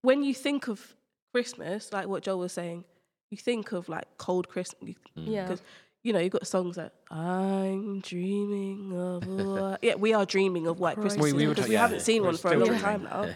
when 0.00 0.22
you 0.22 0.32
think 0.32 0.66
of 0.66 0.96
Christmas, 1.34 1.92
like 1.92 2.08
what 2.08 2.22
Joel 2.22 2.38
was 2.38 2.52
saying, 2.52 2.84
you 3.30 3.36
think 3.36 3.72
of 3.72 3.86
like 3.90 4.06
cold 4.16 4.48
Christmas. 4.48 4.94
Mm. 5.14 5.26
Yeah. 5.26 5.42
Because 5.42 5.62
you 6.02 6.14
know 6.14 6.20
you've 6.20 6.32
got 6.32 6.46
songs 6.46 6.78
like 6.78 6.92
"I'm 7.10 8.00
dreaming 8.00 8.96
of 8.96 9.22
a 9.28 9.78
yeah, 9.82 9.96
we 9.96 10.14
are 10.14 10.24
dreaming 10.24 10.66
of 10.66 10.80
white 10.80 10.96
Christmas 10.96 11.32
We- 11.32 11.32
we 11.34 11.46
because 11.46 11.64
ta- 11.64 11.68
we 11.68 11.74
yeah, 11.74 11.80
haven't 11.82 12.00
seen 12.00 12.22
we're 12.22 12.28
one 12.28 12.36
for 12.38 12.52
a 12.52 12.56
long 12.56 12.68
dreaming. 12.68 12.80
time 12.80 13.02
now. 13.04 13.34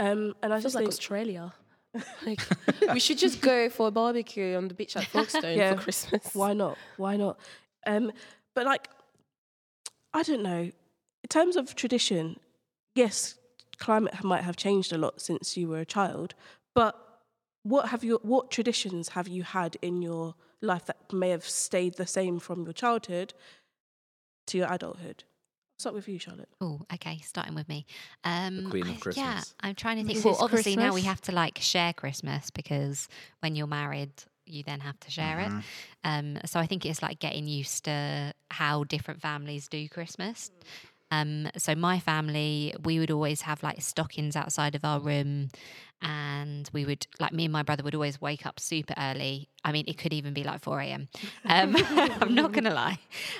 Um, 0.00 0.34
and 0.42 0.52
I 0.52 0.56
Feels 0.56 0.62
just 0.64 0.74
like 0.74 0.82
think 0.84 0.92
Australia. 0.92 1.52
Like 2.26 2.40
we 2.92 3.00
should 3.00 3.18
just 3.18 3.40
go 3.40 3.68
for 3.68 3.88
a 3.88 3.90
barbecue 3.90 4.56
on 4.56 4.68
the 4.68 4.74
beach 4.74 4.96
at 4.96 5.04
Folkestone 5.12 5.58
Yeah. 5.58 5.74
for 5.74 5.82
Christmas. 5.82 6.30
Why 6.34 6.52
not? 6.54 6.78
Why 6.96 7.16
not? 7.16 7.38
Um, 7.86 8.12
but 8.54 8.64
like, 8.64 8.88
I 10.14 10.22
don't 10.22 10.42
know. 10.42 10.70
In 11.24 11.28
terms 11.28 11.56
of 11.56 11.74
tradition, 11.74 12.38
yes, 12.94 13.34
climate 13.78 14.22
might 14.24 14.42
have 14.44 14.56
changed 14.56 14.92
a 14.92 14.98
lot 14.98 15.20
since 15.20 15.56
you 15.56 15.68
were 15.68 15.80
a 15.80 15.84
child, 15.84 16.34
but 16.74 16.94
what 17.62 17.88
have 17.88 18.02
you 18.02 18.18
what 18.22 18.50
traditions 18.50 19.10
have 19.10 19.28
you 19.28 19.42
had 19.42 19.76
in 19.82 20.00
your 20.00 20.34
life 20.62 20.86
that 20.86 21.12
may 21.12 21.30
have 21.30 21.44
stayed 21.44 21.94
the 21.94 22.06
same 22.06 22.38
from 22.38 22.64
your 22.64 22.72
childhood 22.72 23.34
to 24.46 24.58
your 24.58 24.72
adulthood? 24.72 25.24
Start 25.80 25.94
with 25.94 26.08
you, 26.08 26.18
Charlotte. 26.18 26.50
Oh, 26.60 26.82
okay. 26.92 27.20
Starting 27.24 27.54
with 27.54 27.66
me. 27.66 27.86
Um, 28.22 28.66
queen 28.68 28.86
of 28.86 29.02
I- 29.06 29.12
Yeah, 29.16 29.40
I'm 29.60 29.74
trying 29.74 29.96
to 29.96 30.04
think. 30.04 30.16
This 30.16 30.24
Well, 30.26 30.34
is 30.34 30.42
obviously 30.42 30.76
now 30.76 30.92
we 30.92 31.00
have 31.02 31.22
to 31.22 31.32
like 31.32 31.56
share 31.58 31.94
Christmas 31.94 32.50
because 32.50 33.08
when 33.38 33.56
you're 33.56 33.66
married, 33.66 34.10
you 34.44 34.62
then 34.62 34.80
have 34.80 35.00
to 35.00 35.10
share 35.10 35.40
it. 35.40 35.50
Um, 36.04 36.36
so 36.44 36.60
I 36.60 36.66
think 36.66 36.84
it's 36.84 37.00
like 37.00 37.18
getting 37.18 37.48
used 37.48 37.84
to 37.84 38.34
how 38.50 38.84
different 38.84 39.22
families 39.22 39.68
do 39.68 39.88
Christmas. 39.88 40.50
Um, 41.10 41.48
so 41.56 41.74
my 41.74 41.98
family, 41.98 42.74
we 42.84 42.98
would 42.98 43.10
always 43.10 43.42
have 43.42 43.62
like 43.62 43.82
stockings 43.82 44.36
outside 44.36 44.74
of 44.74 44.84
our 44.84 45.00
room, 45.00 45.48
and 46.02 46.70
we 46.72 46.84
would 46.84 47.06
like 47.18 47.32
me 47.32 47.44
and 47.44 47.52
my 47.52 47.62
brother 47.62 47.82
would 47.82 47.94
always 47.94 48.20
wake 48.20 48.46
up 48.46 48.60
super 48.60 48.94
early. 48.96 49.48
I 49.64 49.72
mean, 49.72 49.84
it 49.88 49.98
could 49.98 50.12
even 50.12 50.32
be 50.32 50.44
like 50.44 50.60
four 50.60 50.80
a.m. 50.80 51.08
Um, 51.44 51.76
I'm 52.20 52.34
not 52.34 52.52
gonna 52.56 52.74
lie, 52.74 52.98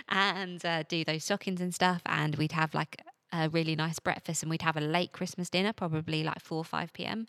and 0.08 0.64
uh, 0.64 0.82
do 0.88 1.04
those 1.04 1.24
stockings 1.24 1.60
and 1.60 1.74
stuff, 1.74 2.02
and 2.06 2.34
we'd 2.36 2.52
have 2.52 2.74
like 2.74 3.00
a 3.32 3.48
really 3.48 3.76
nice 3.76 3.98
breakfast 3.98 4.42
and 4.42 4.50
we'd 4.50 4.62
have 4.62 4.76
a 4.76 4.80
late 4.80 5.12
Christmas 5.12 5.50
dinner, 5.50 5.72
probably 5.72 6.22
like 6.22 6.40
4 6.40 6.58
or 6.58 6.64
5 6.64 6.92
p.m. 6.92 7.26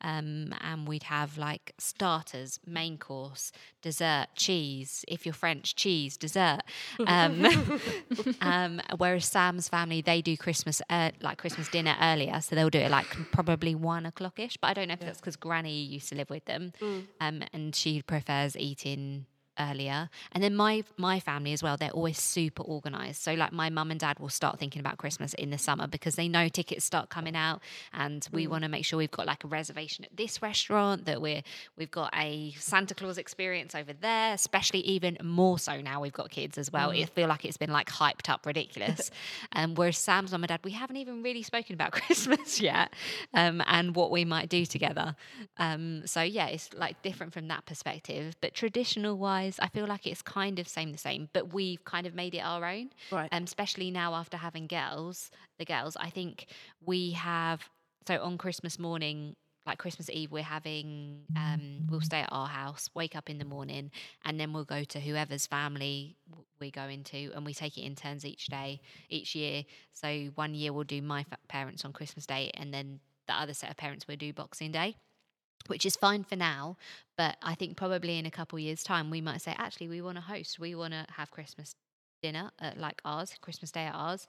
Um, 0.00 0.54
and 0.60 0.86
we'd 0.86 1.04
have 1.04 1.38
like 1.38 1.72
starters, 1.78 2.58
main 2.66 2.98
course, 2.98 3.52
dessert, 3.82 4.26
cheese. 4.34 5.04
If 5.08 5.26
you're 5.26 5.32
French, 5.32 5.74
cheese, 5.74 6.16
dessert. 6.16 6.60
Um, 7.06 7.46
um, 8.40 8.80
whereas 8.96 9.26
Sam's 9.26 9.68
family, 9.68 10.00
they 10.00 10.22
do 10.22 10.36
Christmas, 10.36 10.82
uh, 10.90 11.10
like 11.20 11.38
Christmas 11.38 11.68
dinner 11.68 11.96
earlier. 12.00 12.40
So 12.40 12.54
they'll 12.54 12.70
do 12.70 12.80
it 12.80 12.90
like 12.90 13.06
probably 13.32 13.74
one 13.74 14.06
o'clock 14.06 14.38
ish. 14.38 14.56
But 14.56 14.68
I 14.68 14.74
don't 14.74 14.88
know 14.88 14.94
if 14.94 15.00
that's 15.00 15.20
because 15.20 15.36
Granny 15.36 15.82
used 15.82 16.08
to 16.10 16.14
live 16.14 16.30
with 16.30 16.44
them 16.46 16.72
um, 17.20 17.42
and 17.52 17.74
she 17.74 18.02
prefers 18.02 18.56
eating 18.56 19.26
earlier. 19.58 20.08
And 20.32 20.42
then 20.42 20.54
my 20.54 20.84
my 20.96 21.20
family 21.20 21.52
as 21.52 21.62
well 21.62 21.76
they're 21.76 21.90
always 21.90 22.18
super 22.18 22.62
organized. 22.62 23.22
So 23.22 23.34
like 23.34 23.52
my 23.52 23.70
mum 23.70 23.90
and 23.90 24.00
dad 24.00 24.18
will 24.18 24.28
start 24.28 24.58
thinking 24.58 24.80
about 24.80 24.98
christmas 24.98 25.34
in 25.34 25.50
the 25.50 25.58
summer 25.58 25.86
because 25.86 26.16
they 26.16 26.28
know 26.28 26.48
tickets 26.48 26.84
start 26.84 27.08
coming 27.10 27.36
out 27.36 27.60
and 27.92 28.26
we 28.32 28.46
want 28.46 28.62
to 28.62 28.68
make 28.68 28.84
sure 28.84 28.96
we've 28.98 29.10
got 29.10 29.26
like 29.26 29.44
a 29.44 29.46
reservation 29.46 30.04
at 30.04 30.16
this 30.16 30.42
restaurant 30.42 31.04
that 31.04 31.20
we're 31.20 31.42
we've 31.76 31.90
got 31.90 32.10
a 32.16 32.52
santa 32.58 32.94
claus 32.94 33.18
experience 33.18 33.74
over 33.74 33.92
there 33.92 34.34
especially 34.34 34.80
even 34.80 35.16
more 35.22 35.58
so 35.58 35.80
now 35.80 36.00
we've 36.00 36.12
got 36.12 36.30
kids 36.30 36.58
as 36.58 36.72
well. 36.72 36.90
It 36.90 37.10
feel 37.10 37.28
like 37.28 37.44
it's 37.44 37.56
been 37.56 37.70
like 37.70 37.88
hyped 37.88 38.28
up 38.28 38.46
ridiculous. 38.46 39.10
Um 39.52 39.74
whereas 39.74 39.98
sam's 39.98 40.32
mum 40.32 40.42
and 40.42 40.48
dad 40.48 40.60
we 40.64 40.72
haven't 40.72 40.96
even 40.96 41.22
really 41.22 41.42
spoken 41.42 41.74
about 41.74 41.92
christmas 41.98 42.60
yet 42.60 42.92
um 43.32 43.62
and 43.66 43.94
what 43.94 44.10
we 44.10 44.24
might 44.24 44.48
do 44.48 44.64
together. 44.66 45.16
Um 45.58 46.06
so 46.06 46.22
yeah 46.22 46.46
it's 46.46 46.72
like 46.74 47.00
different 47.02 47.32
from 47.32 47.48
that 47.48 47.66
perspective. 47.66 48.36
But 48.40 48.54
traditional 48.54 49.16
wise 49.16 49.43
I 49.60 49.68
feel 49.68 49.86
like 49.86 50.06
it's 50.06 50.22
kind 50.22 50.58
of 50.58 50.68
same 50.68 50.92
the 50.92 50.98
same 50.98 51.28
but 51.32 51.52
we've 51.52 51.84
kind 51.84 52.06
of 52.06 52.14
made 52.14 52.34
it 52.34 52.40
our 52.40 52.64
own 52.64 52.90
Right. 53.10 53.28
um, 53.32 53.44
especially 53.44 53.90
now 53.90 54.14
after 54.14 54.36
having 54.36 54.66
girls, 54.66 55.30
the 55.58 55.64
girls, 55.64 55.96
I 55.96 56.10
think 56.10 56.46
we 56.84 57.12
have. 57.12 57.68
So 58.06 58.22
on 58.22 58.38
Christmas 58.38 58.78
morning, 58.78 59.34
like 59.66 59.78
Christmas 59.78 60.10
Eve, 60.10 60.30
we're 60.30 60.42
having, 60.42 61.22
um, 61.36 61.86
we'll 61.88 62.02
stay 62.02 62.20
at 62.20 62.28
our 62.30 62.46
house, 62.46 62.90
wake 62.94 63.16
up 63.16 63.30
in 63.30 63.38
the 63.38 63.44
morning, 63.46 63.90
and 64.24 64.38
then 64.38 64.52
we'll 64.52 64.64
go 64.64 64.84
to 64.84 65.00
whoever's 65.00 65.46
family 65.46 66.16
we 66.60 66.70
go 66.70 66.84
into, 66.84 67.32
and 67.34 67.44
we 67.46 67.54
take 67.54 67.78
it 67.78 67.82
in 67.82 67.94
turns 67.94 68.24
each 68.24 68.46
day, 68.46 68.80
each 69.08 69.34
year. 69.34 69.64
So 69.92 70.30
one 70.34 70.54
year 70.54 70.72
we'll 70.72 70.84
do 70.84 71.00
my 71.00 71.24
parents 71.48 71.84
on 71.84 71.92
Christmas 71.92 72.26
Day, 72.26 72.50
and 72.54 72.72
then 72.74 73.00
the 73.26 73.34
other 73.34 73.54
set 73.54 73.70
of 73.70 73.76
parents 73.76 74.06
will 74.06 74.16
do 74.16 74.32
Boxing 74.32 74.70
Day 74.72 74.96
which 75.66 75.86
is 75.86 75.96
fine 75.96 76.24
for 76.24 76.36
now. 76.36 76.76
But 77.16 77.36
I 77.42 77.54
think 77.54 77.76
probably 77.76 78.18
in 78.18 78.26
a 78.26 78.30
couple 78.30 78.58
years' 78.58 78.82
time, 78.82 79.10
we 79.10 79.20
might 79.20 79.42
say, 79.42 79.54
actually, 79.58 79.88
we 79.88 80.02
want 80.02 80.16
to 80.16 80.22
host, 80.22 80.58
we 80.58 80.74
want 80.74 80.92
to 80.92 81.06
have 81.16 81.30
Christmas 81.30 81.74
dinner 82.22 82.50
at 82.58 82.78
like 82.78 83.00
ours, 83.04 83.34
Christmas 83.40 83.70
Day 83.70 83.84
at 83.84 83.94
ours, 83.94 84.26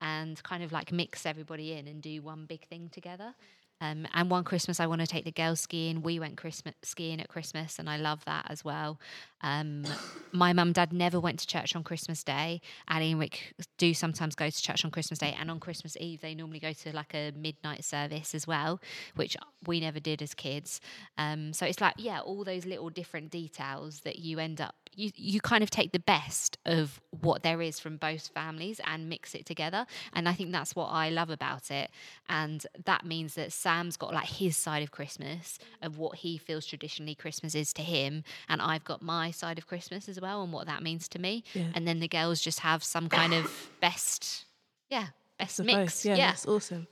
and 0.00 0.40
kind 0.42 0.62
of 0.62 0.72
like 0.72 0.92
mix 0.92 1.26
everybody 1.26 1.72
in 1.72 1.88
and 1.88 2.00
do 2.02 2.22
one 2.22 2.46
big 2.46 2.66
thing 2.68 2.88
together. 2.92 3.34
Um, 3.80 4.06
and 4.12 4.30
one 4.30 4.44
Christmas, 4.44 4.80
I 4.80 4.86
want 4.86 5.00
to 5.00 5.06
take 5.06 5.24
the 5.24 5.32
girls 5.32 5.60
skiing. 5.60 6.02
We 6.02 6.18
went 6.18 6.36
Christmas 6.36 6.74
skiing 6.82 7.20
at 7.20 7.28
Christmas, 7.28 7.78
and 7.78 7.88
I 7.88 7.96
love 7.96 8.24
that 8.24 8.46
as 8.48 8.64
well. 8.64 8.98
Um, 9.40 9.84
my 10.32 10.52
mum, 10.52 10.68
and 10.68 10.74
dad 10.74 10.92
never 10.92 11.20
went 11.20 11.38
to 11.40 11.46
church 11.46 11.76
on 11.76 11.84
Christmas 11.84 12.24
Day. 12.24 12.60
Ali 12.88 13.12
and 13.12 13.20
Rick 13.20 13.54
do 13.76 13.94
sometimes 13.94 14.34
go 14.34 14.50
to 14.50 14.62
church 14.62 14.84
on 14.84 14.90
Christmas 14.90 15.18
Day, 15.18 15.36
and 15.38 15.50
on 15.50 15.60
Christmas 15.60 15.96
Eve 16.00 16.20
they 16.20 16.34
normally 16.34 16.58
go 16.58 16.72
to 16.72 16.94
like 16.94 17.14
a 17.14 17.32
midnight 17.36 17.84
service 17.84 18.34
as 18.34 18.46
well, 18.46 18.80
which 19.14 19.36
we 19.66 19.80
never 19.80 20.00
did 20.00 20.22
as 20.22 20.34
kids. 20.34 20.80
Um, 21.16 21.52
so 21.52 21.64
it's 21.64 21.80
like 21.80 21.94
yeah, 21.98 22.20
all 22.20 22.44
those 22.44 22.66
little 22.66 22.90
different 22.90 23.30
details 23.30 24.00
that 24.00 24.18
you 24.18 24.38
end 24.38 24.60
up 24.60 24.74
you 24.98 25.12
you 25.14 25.40
kind 25.40 25.62
of 25.62 25.70
take 25.70 25.92
the 25.92 26.00
best 26.00 26.58
of 26.66 27.00
what 27.20 27.42
there 27.44 27.62
is 27.62 27.78
from 27.78 27.96
both 27.96 28.28
families 28.28 28.80
and 28.84 29.08
mix 29.08 29.34
it 29.34 29.46
together, 29.46 29.86
and 30.12 30.28
I 30.28 30.32
think 30.32 30.50
that's 30.50 30.74
what 30.74 30.86
I 30.86 31.08
love 31.08 31.30
about 31.30 31.70
it. 31.70 31.90
And 32.28 32.66
that 32.84 33.06
means 33.06 33.34
that 33.34 33.52
Sam's 33.52 33.96
got 33.96 34.12
like 34.12 34.26
his 34.26 34.56
side 34.56 34.82
of 34.82 34.90
Christmas 34.90 35.58
of 35.82 35.98
what 35.98 36.16
he 36.18 36.36
feels 36.36 36.66
traditionally 36.66 37.14
Christmas 37.14 37.54
is 37.54 37.72
to 37.74 37.82
him, 37.82 38.24
and 38.48 38.60
I've 38.60 38.84
got 38.84 39.00
my 39.00 39.30
side 39.30 39.56
of 39.56 39.68
Christmas 39.68 40.08
as 40.08 40.20
well 40.20 40.42
and 40.42 40.52
what 40.52 40.66
that 40.66 40.82
means 40.82 41.08
to 41.10 41.20
me. 41.20 41.44
Yeah. 41.54 41.66
And 41.74 41.86
then 41.86 42.00
the 42.00 42.08
girls 42.08 42.40
just 42.40 42.60
have 42.60 42.82
some 42.82 43.08
kind 43.08 43.32
of 43.32 43.70
best, 43.80 44.46
yeah, 44.90 45.06
best 45.38 45.60
of 45.60 45.66
mix. 45.66 45.76
both. 45.76 46.04
Yeah, 46.06 46.16
yeah. 46.16 46.26
that's 46.30 46.46
awesome. 46.46 46.88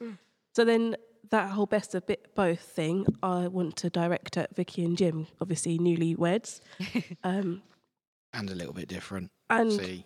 So 0.55 0.65
then 0.65 0.97
that 1.31 1.51
whole 1.51 1.67
best 1.67 1.97
of 1.97 2.07
bit 2.07 2.37
both 2.37 2.61
thing, 2.61 3.05
I 3.21 3.49
want 3.49 3.75
to 3.79 3.91
direct 3.91 4.37
at 4.37 4.55
Vicky 4.55 4.85
and 4.85 4.97
Jim, 4.97 5.27
obviously 5.41 5.77
newlyweds. 5.77 6.61
um, 7.25 7.63
and 8.37 8.51
a 8.51 8.55
little 8.55 8.73
bit 8.73 8.89
different. 8.89 9.31
and 9.51 9.73
See, 9.73 10.05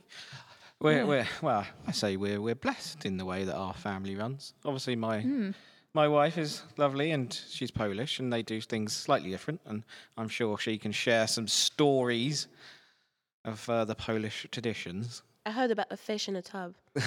we're, 0.80 1.04
we're 1.06 1.28
well, 1.42 1.66
I 1.86 1.92
say 1.92 2.16
we're 2.16 2.40
we're 2.40 2.54
blessed 2.54 3.04
in 3.04 3.16
the 3.16 3.24
way 3.24 3.44
that 3.44 3.54
our 3.54 3.74
family 3.74 4.16
runs. 4.16 4.54
Obviously, 4.64 4.96
my 4.96 5.52
my 5.92 6.08
wife 6.08 6.38
is 6.38 6.62
lovely 6.76 7.10
and 7.10 7.32
she's 7.50 7.70
Polish, 7.70 8.20
and 8.20 8.32
they 8.32 8.42
do 8.42 8.60
things 8.60 8.92
slightly 8.92 9.30
different. 9.30 9.60
And 9.66 9.82
I'm 10.16 10.28
sure 10.28 10.58
she 10.58 10.78
can 10.78 10.92
share 10.92 11.26
some 11.26 11.48
stories 11.48 12.48
of 13.44 13.68
uh, 13.68 13.84
the 13.84 13.94
Polish 13.94 14.46
traditions. 14.50 15.22
I 15.46 15.50
heard 15.50 15.70
about 15.70 15.88
the 15.88 15.96
fish 15.96 16.28
in 16.28 16.36
a 16.36 16.42
tub. 16.42 16.74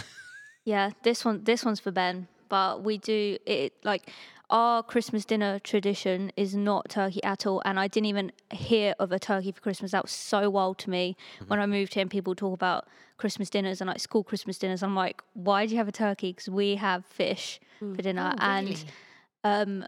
Yeah, 0.65 0.91
this 1.03 1.25
one 1.25 1.43
this 1.43 1.65
one's 1.65 1.81
for 1.81 1.91
Ben, 1.91 2.27
but 2.47 2.83
we 2.83 2.97
do 2.97 3.37
it 3.45 3.73
like 3.83 4.09
our 4.53 4.83
Christmas 4.83 5.25
dinner 5.25 5.57
tradition 5.57 6.31
is 6.37 6.55
not 6.55 6.87
turkey 6.87 7.21
at 7.23 7.45
all, 7.47 7.61
and 7.65 7.79
I 7.79 7.87
didn't 7.87 8.05
even 8.05 8.31
hear 8.53 8.93
of 8.99 9.11
a 9.11 9.17
turkey 9.17 9.51
for 9.51 9.59
Christmas. 9.61 9.91
That 9.91 10.03
was 10.03 10.11
so 10.11 10.49
wild 10.49 10.77
to 10.79 10.89
me 10.91 11.17
when 11.47 11.59
I 11.59 11.65
moved 11.65 11.95
here. 11.95 12.01
and 12.03 12.11
People 12.11 12.35
talk 12.35 12.53
about 12.53 12.87
Christmas 13.17 13.49
dinners 13.49 13.81
and 13.81 13.87
like 13.87 13.99
school 13.99 14.23
Christmas 14.23 14.59
dinners. 14.59 14.83
I'm 14.83 14.95
like, 14.95 15.23
why 15.33 15.65
do 15.65 15.71
you 15.73 15.77
have 15.79 15.87
a 15.87 15.91
turkey? 15.91 16.31
Because 16.33 16.49
we 16.49 16.75
have 16.75 17.03
fish 17.05 17.59
for 17.79 18.01
dinner, 18.01 18.31
Oh, 18.35 18.37
and 18.39 18.85
um, 19.43 19.85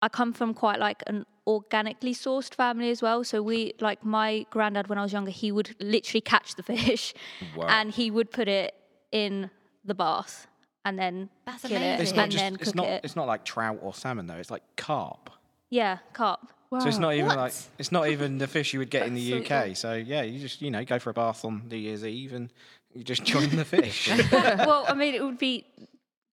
I 0.00 0.08
come 0.08 0.32
from 0.32 0.54
quite 0.54 0.80
like 0.80 1.02
an 1.06 1.26
organically 1.46 2.14
sourced 2.14 2.54
family 2.54 2.90
as 2.90 3.02
well. 3.02 3.24
So 3.24 3.42
we 3.42 3.74
like 3.80 4.04
my 4.04 4.46
granddad 4.50 4.88
when 4.88 4.96
I 4.98 5.02
was 5.02 5.12
younger, 5.12 5.30
he 5.30 5.52
would 5.52 5.76
literally 5.80 6.22
catch 6.22 6.54
the 6.54 6.62
fish, 6.62 7.12
Wow. 7.54 7.66
and 7.68 7.90
he 7.92 8.10
would 8.10 8.30
put 8.30 8.48
it 8.48 8.74
in 9.12 9.50
the 9.84 9.94
bath 9.94 10.46
and 10.84 10.98
then 10.98 11.28
That's 11.44 11.62
kill 11.62 11.76
amazing. 11.76 11.92
it 11.92 12.00
It's 12.00 12.10
and 12.10 12.16
not 12.16 12.28
just 12.30 12.42
then 12.44 12.54
it's 12.54 12.64
cook 12.64 12.74
not 12.74 12.86
it. 12.88 13.04
it's 13.04 13.16
not 13.16 13.26
like 13.26 13.44
trout 13.44 13.78
or 13.82 13.94
salmon 13.94 14.26
though. 14.26 14.34
It's 14.36 14.50
like 14.50 14.62
carp. 14.76 15.30
Yeah, 15.70 15.98
carp. 16.12 16.52
So 16.80 16.88
it's 16.88 16.98
not 16.98 17.12
even 17.14 17.28
like 17.36 17.52
it's 17.78 17.92
not 17.92 18.08
even 18.08 18.38
the 18.38 18.46
fish 18.46 18.72
you 18.72 18.78
would 18.78 18.88
get 18.90 19.06
in 19.06 19.14
the 19.14 19.40
That's 19.40 19.48
so 19.48 19.54
UK. 19.56 19.76
So 19.76 19.92
yeah, 19.94 20.22
you 20.22 20.38
just 20.40 20.62
you 20.62 20.70
know 20.70 20.84
go 20.84 20.98
for 20.98 21.10
a 21.10 21.14
bath 21.14 21.44
on 21.44 21.68
New 21.68 21.76
Year's 21.76 22.04
Eve 22.04 22.32
and 22.32 22.50
you 22.94 23.04
just 23.04 23.24
join 23.24 23.50
the 23.56 23.64
fish. 23.64 24.10
well, 24.32 24.84
I 24.88 24.94
mean, 24.94 25.14
it 25.14 25.22
would 25.22 25.38
be 25.38 25.66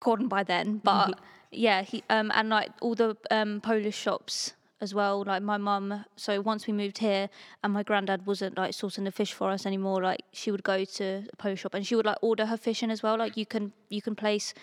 gone 0.01 0.29
by 0.29 0.43
then, 0.43 0.79
but 0.85 1.19
yeah, 1.51 1.83
he 1.83 2.03
um 2.11 2.31
and 2.35 2.51
like 2.51 2.71
all 2.83 2.95
the 2.95 3.17
um 3.31 3.61
Polish 3.63 3.97
shops 3.97 4.53
as 4.81 4.95
well. 4.95 5.25
Like 5.27 5.43
my 5.43 5.57
mum, 5.57 6.05
so 6.17 6.41
once 6.41 6.67
we 6.67 6.73
moved 6.73 6.99
here, 6.99 7.29
and 7.63 7.73
my 7.73 7.83
granddad 7.83 8.27
wasn't 8.27 8.57
like 8.57 8.73
sourcing 8.73 9.05
the 9.05 9.13
fish 9.13 9.33
for 9.33 9.51
us 9.51 9.67
anymore. 9.67 10.03
Like 10.03 10.23
she 10.33 10.51
would 10.51 10.63
go 10.63 10.85
to 10.85 11.05
a 11.33 11.37
Polish 11.37 11.61
shop 11.61 11.75
and 11.75 11.87
she 11.87 11.95
would 11.95 12.07
like 12.07 12.19
order 12.23 12.47
her 12.47 12.57
fish 12.57 12.83
in 12.83 12.91
as 12.91 13.03
well. 13.03 13.17
Like 13.19 13.37
you 13.37 13.47
can 13.47 13.73
you 13.89 14.03
can 14.03 14.15
place 14.15 14.55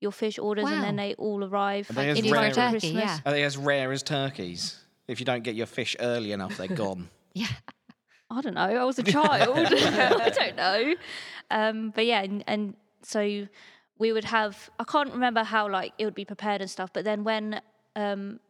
your 0.00 0.12
fish 0.12 0.38
orders 0.38 0.64
and 0.68 0.82
then 0.82 0.96
they 0.96 1.14
all 1.14 1.44
arrive. 1.44 1.88
Are 1.90 1.92
they 1.94 2.00
like, 2.02 2.08
as 2.10 2.18
in 2.18 2.24
you 2.24 2.32
rare 2.32 2.46
as- 2.46 2.56
turkey, 2.56 2.70
Christmas. 2.80 3.04
yeah. 3.04 3.18
Are 3.24 3.32
they 3.32 3.44
as 3.44 3.56
rare 3.56 3.92
as 3.92 4.02
turkeys? 4.02 4.78
If 5.08 5.20
you 5.20 5.26
don't 5.26 5.42
get 5.44 5.54
your 5.54 5.66
fish 5.66 5.96
early 6.00 6.32
enough, 6.32 6.56
they're 6.56 6.68
gone. 6.68 7.08
Yeah. 7.34 7.46
I 8.30 8.40
don't 8.42 8.54
know. 8.54 8.60
I 8.62 8.84
was 8.84 8.98
a 8.98 9.02
child. 9.02 9.56
I 9.72 10.28
don't 10.30 10.56
know. 10.56 10.94
Um, 11.50 11.90
but 11.94 12.04
yeah, 12.06 12.22
and, 12.22 12.42
and 12.46 12.74
so 13.02 13.46
we 13.98 14.12
would 14.12 14.24
have. 14.24 14.70
I 14.78 14.84
can't 14.84 15.12
remember 15.12 15.42
how 15.44 15.68
like 15.70 15.92
it 15.98 16.04
would 16.04 16.14
be 16.14 16.24
prepared 16.24 16.60
and 16.60 16.70
stuff. 16.70 16.90
But 16.92 17.04
then 17.04 17.24
when 17.24 17.60
um, 17.96 18.40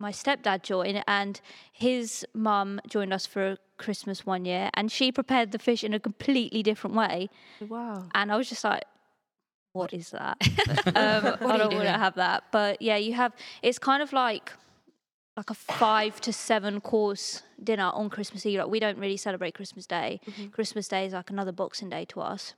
my 0.00 0.10
stepdad 0.10 0.62
join, 0.62 1.02
and 1.06 1.40
his 1.72 2.26
mum 2.34 2.80
joined 2.88 3.12
us 3.12 3.26
for 3.26 3.56
Christmas 3.76 4.26
one 4.26 4.44
year, 4.44 4.70
and 4.74 4.90
she 4.90 5.12
prepared 5.12 5.52
the 5.52 5.58
fish 5.58 5.84
in 5.84 5.94
a 5.94 6.00
completely 6.00 6.62
different 6.64 6.96
way, 6.96 7.28
Wow. 7.68 8.08
and 8.14 8.32
I 8.32 8.36
was 8.36 8.48
just 8.48 8.64
like. 8.64 8.84
What 9.72 9.92
is 9.94 10.10
that? 10.10 10.36
um, 10.86 10.92
are 10.96 11.52
I 11.52 11.56
don't 11.56 11.72
want 11.72 11.84
to 11.84 11.92
have 11.92 12.16
that, 12.16 12.42
but 12.50 12.82
yeah, 12.82 12.96
you 12.96 13.12
have. 13.14 13.32
It's 13.62 13.78
kind 13.78 14.02
of 14.02 14.12
like 14.12 14.50
like 15.36 15.48
a 15.48 15.54
five 15.54 16.20
to 16.22 16.32
seven 16.32 16.80
course 16.80 17.42
dinner 17.62 17.90
on 17.94 18.10
Christmas 18.10 18.44
Eve. 18.44 18.58
Like 18.58 18.68
we 18.68 18.80
don't 18.80 18.98
really 18.98 19.16
celebrate 19.16 19.54
Christmas 19.54 19.86
Day. 19.86 20.20
Christmas 20.50 20.88
Day 20.88 21.06
is 21.06 21.12
like 21.12 21.30
another 21.30 21.52
Boxing 21.52 21.88
Day 21.88 22.04
to 22.06 22.20
us. 22.20 22.54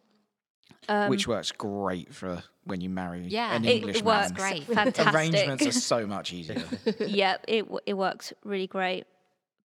Um, 0.89 1.11
Which 1.11 1.27
works 1.27 1.53
great 1.53 2.15
for 2.15 2.43
when 2.65 2.81
you 2.81 2.89
marry 2.89 3.27
Yeah, 3.27 3.55
an 3.55 3.65
it 3.65 4.05
works 4.05 4.31
man. 4.31 4.33
great. 4.33 4.65
fantastic. 4.67 5.15
Arrangements 5.15 5.67
are 5.67 5.73
so 5.73 6.07
much 6.07 6.33
easier. 6.33 6.63
yeah, 7.01 7.37
it 7.49 7.67
it 7.87 7.95
works 7.95 8.33
really 8.45 8.67
great. 8.67 9.05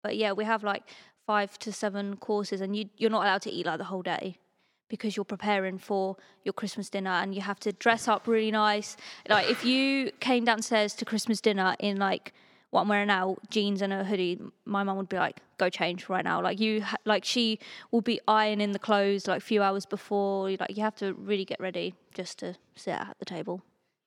But 0.02 0.18
yeah, 0.18 0.34
we 0.34 0.46
have 0.46 0.64
like 0.64 0.84
five 1.26 1.58
to 1.60 1.72
seven 1.72 2.18
courses, 2.18 2.62
and 2.62 2.76
you 2.76 2.90
you're 2.98 3.10
not 3.10 3.24
allowed 3.24 3.42
to 3.44 3.52
eat 3.52 3.66
like 3.66 3.78
the 3.80 3.86
whole 3.86 4.02
day 4.02 4.38
because 4.88 5.16
you're 5.16 5.26
preparing 5.26 5.78
for 5.80 6.16
your 6.44 6.54
Christmas 6.54 6.90
dinner, 6.90 7.10
and 7.10 7.34
you 7.34 7.42
have 7.42 7.60
to 7.62 7.72
dress 7.74 8.08
up 8.08 8.28
really 8.28 8.52
nice. 8.52 8.96
Like 9.28 9.50
if 9.50 9.66
you 9.66 10.12
came 10.20 10.46
downstairs 10.46 10.94
to 10.96 11.06
Christmas 11.06 11.42
dinner 11.42 11.76
in 11.80 11.98
like 11.98 12.34
what 12.76 12.82
I'm 12.82 12.90
wearing 12.90 13.08
now, 13.08 13.38
jeans 13.50 13.82
and 13.82 13.94
a 13.94 14.04
hoodie, 14.04 14.38
my 14.66 14.84
mum 14.84 14.98
would 14.98 15.08
be 15.08 15.16
like, 15.16 15.40
"Go 15.58 15.70
change 15.70 16.10
right 16.10 16.26
now." 16.26 16.42
Like 16.42 16.60
you, 16.60 16.84
like 17.06 17.24
she 17.24 17.58
will 17.90 18.02
be 18.02 18.20
ironing 18.28 18.74
the 18.74 18.80
clothes 18.80 19.28
like 19.28 19.38
a 19.38 19.46
few 19.46 19.64
hours 19.64 19.86
before. 19.86 20.52
Like 20.52 20.76
you 20.76 20.84
have 20.84 20.96
to 20.98 21.14
really 21.14 21.46
get 21.46 21.60
ready 21.62 21.96
just 22.14 22.40
to 22.40 22.56
sit 22.76 22.92
at 22.92 23.16
the 23.18 23.26
table. 23.26 23.62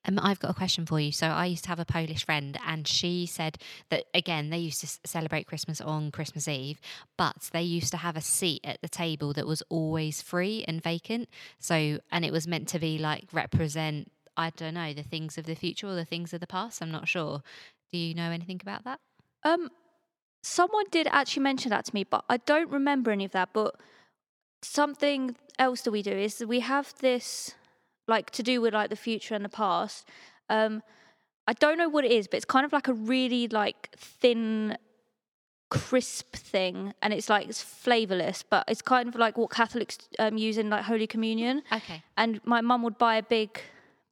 Um, 0.04 0.18
I've 0.22 0.38
got 0.38 0.50
a 0.50 0.54
question 0.54 0.85
for 0.85 1.00
you. 1.00 1.12
So 1.12 1.26
I 1.28 1.46
used 1.46 1.64
to 1.64 1.70
have 1.70 1.81
a 1.81 1.87
Polish 1.87 2.26
friend, 2.26 2.59
and 2.66 2.87
she 2.87 3.24
said 3.24 3.57
that 3.88 4.04
again 4.12 4.50
they 4.50 4.59
used 4.59 4.83
to 4.83 5.09
celebrate 5.09 5.46
Christmas 5.46 5.81
on 5.81 6.11
Christmas 6.11 6.46
Eve, 6.46 6.78
but 7.16 7.48
they 7.54 7.62
used 7.62 7.90
to 7.92 7.96
have 7.96 8.18
a 8.18 8.20
seat 8.20 8.61
at 8.64 8.83
the 8.83 8.88
table 8.88 9.33
that 9.33 9.46
was 9.46 9.62
always 9.70 10.20
free 10.20 10.62
and 10.68 10.83
vacant. 10.83 11.31
So 11.59 12.00
and 12.12 12.22
it 12.22 12.33
was 12.33 12.46
meant 12.46 12.68
to 12.68 12.78
be 12.78 12.98
like 12.98 13.28
represent 13.33 14.12
I 14.37 14.50
don't 14.50 14.74
know 14.74 14.92
the 14.92 15.02
things 15.02 15.37
of 15.37 15.46
the 15.46 15.57
future 15.57 15.88
or 15.88 15.94
the 15.94 16.04
things 16.04 16.33
of 16.33 16.40
the 16.40 16.46
past. 16.46 16.81
I'm 16.81 16.92
not 16.92 17.09
sure. 17.09 17.42
Do 17.92 17.98
you 17.98 18.14
know 18.14 18.31
anything 18.31 18.61
about 18.62 18.85
that? 18.85 19.01
Um, 19.44 19.70
someone 20.42 20.85
did 20.90 21.07
actually 21.11 21.42
mention 21.42 21.70
that 21.70 21.85
to 21.87 21.94
me, 21.94 22.05
but 22.05 22.24
I 22.29 22.38
don't 22.38 22.70
remember 22.70 23.11
any 23.11 23.24
of 23.24 23.33
that. 23.33 23.51
But 23.53 23.77
something 24.62 25.37
else 25.59 25.83
that 25.83 25.90
we 25.90 26.03
do 26.03 26.12
is 26.12 26.44
we 26.46 26.61
have 26.61 26.94
this, 27.01 27.55
like, 28.07 28.31
to 28.31 28.42
do 28.42 28.61
with 28.61 28.74
like 28.74 28.90
the 28.90 28.96
future 28.96 29.35
and 29.35 29.44
the 29.44 29.48
past. 29.48 30.09
Um, 30.48 30.83
I 31.46 31.55
don't 31.55 31.79
know 31.79 31.88
what 31.88 32.05
it 32.05 32.12
is, 32.12 32.29
but 32.29 32.37
it's 32.37 32.44
kind 32.44 32.66
of 32.66 32.72
like 32.72 32.88
a 32.88 32.92
really 32.92 33.48
like 33.48 33.90
thin, 33.96 34.77
crisp 35.70 36.37
thing, 36.37 36.92
and 37.01 37.14
it's 37.14 37.31
like 37.31 37.48
it's 37.48 37.62
flavorless, 37.62 38.42
but 38.42 38.64
it's 38.68 38.83
kind 38.83 39.09
of 39.09 39.14
like 39.14 39.38
what 39.38 39.51
Catholics 39.51 39.98
um, 40.18 40.37
use 40.37 40.59
in 40.59 40.68
like 40.68 40.85
Holy 40.85 41.07
Communion. 41.07 41.62
Okay. 41.72 42.03
And 42.18 42.40
my 42.44 42.61
mum 42.61 42.83
would 42.83 42.98
buy 42.98 43.16
a 43.16 43.22
big 43.22 43.61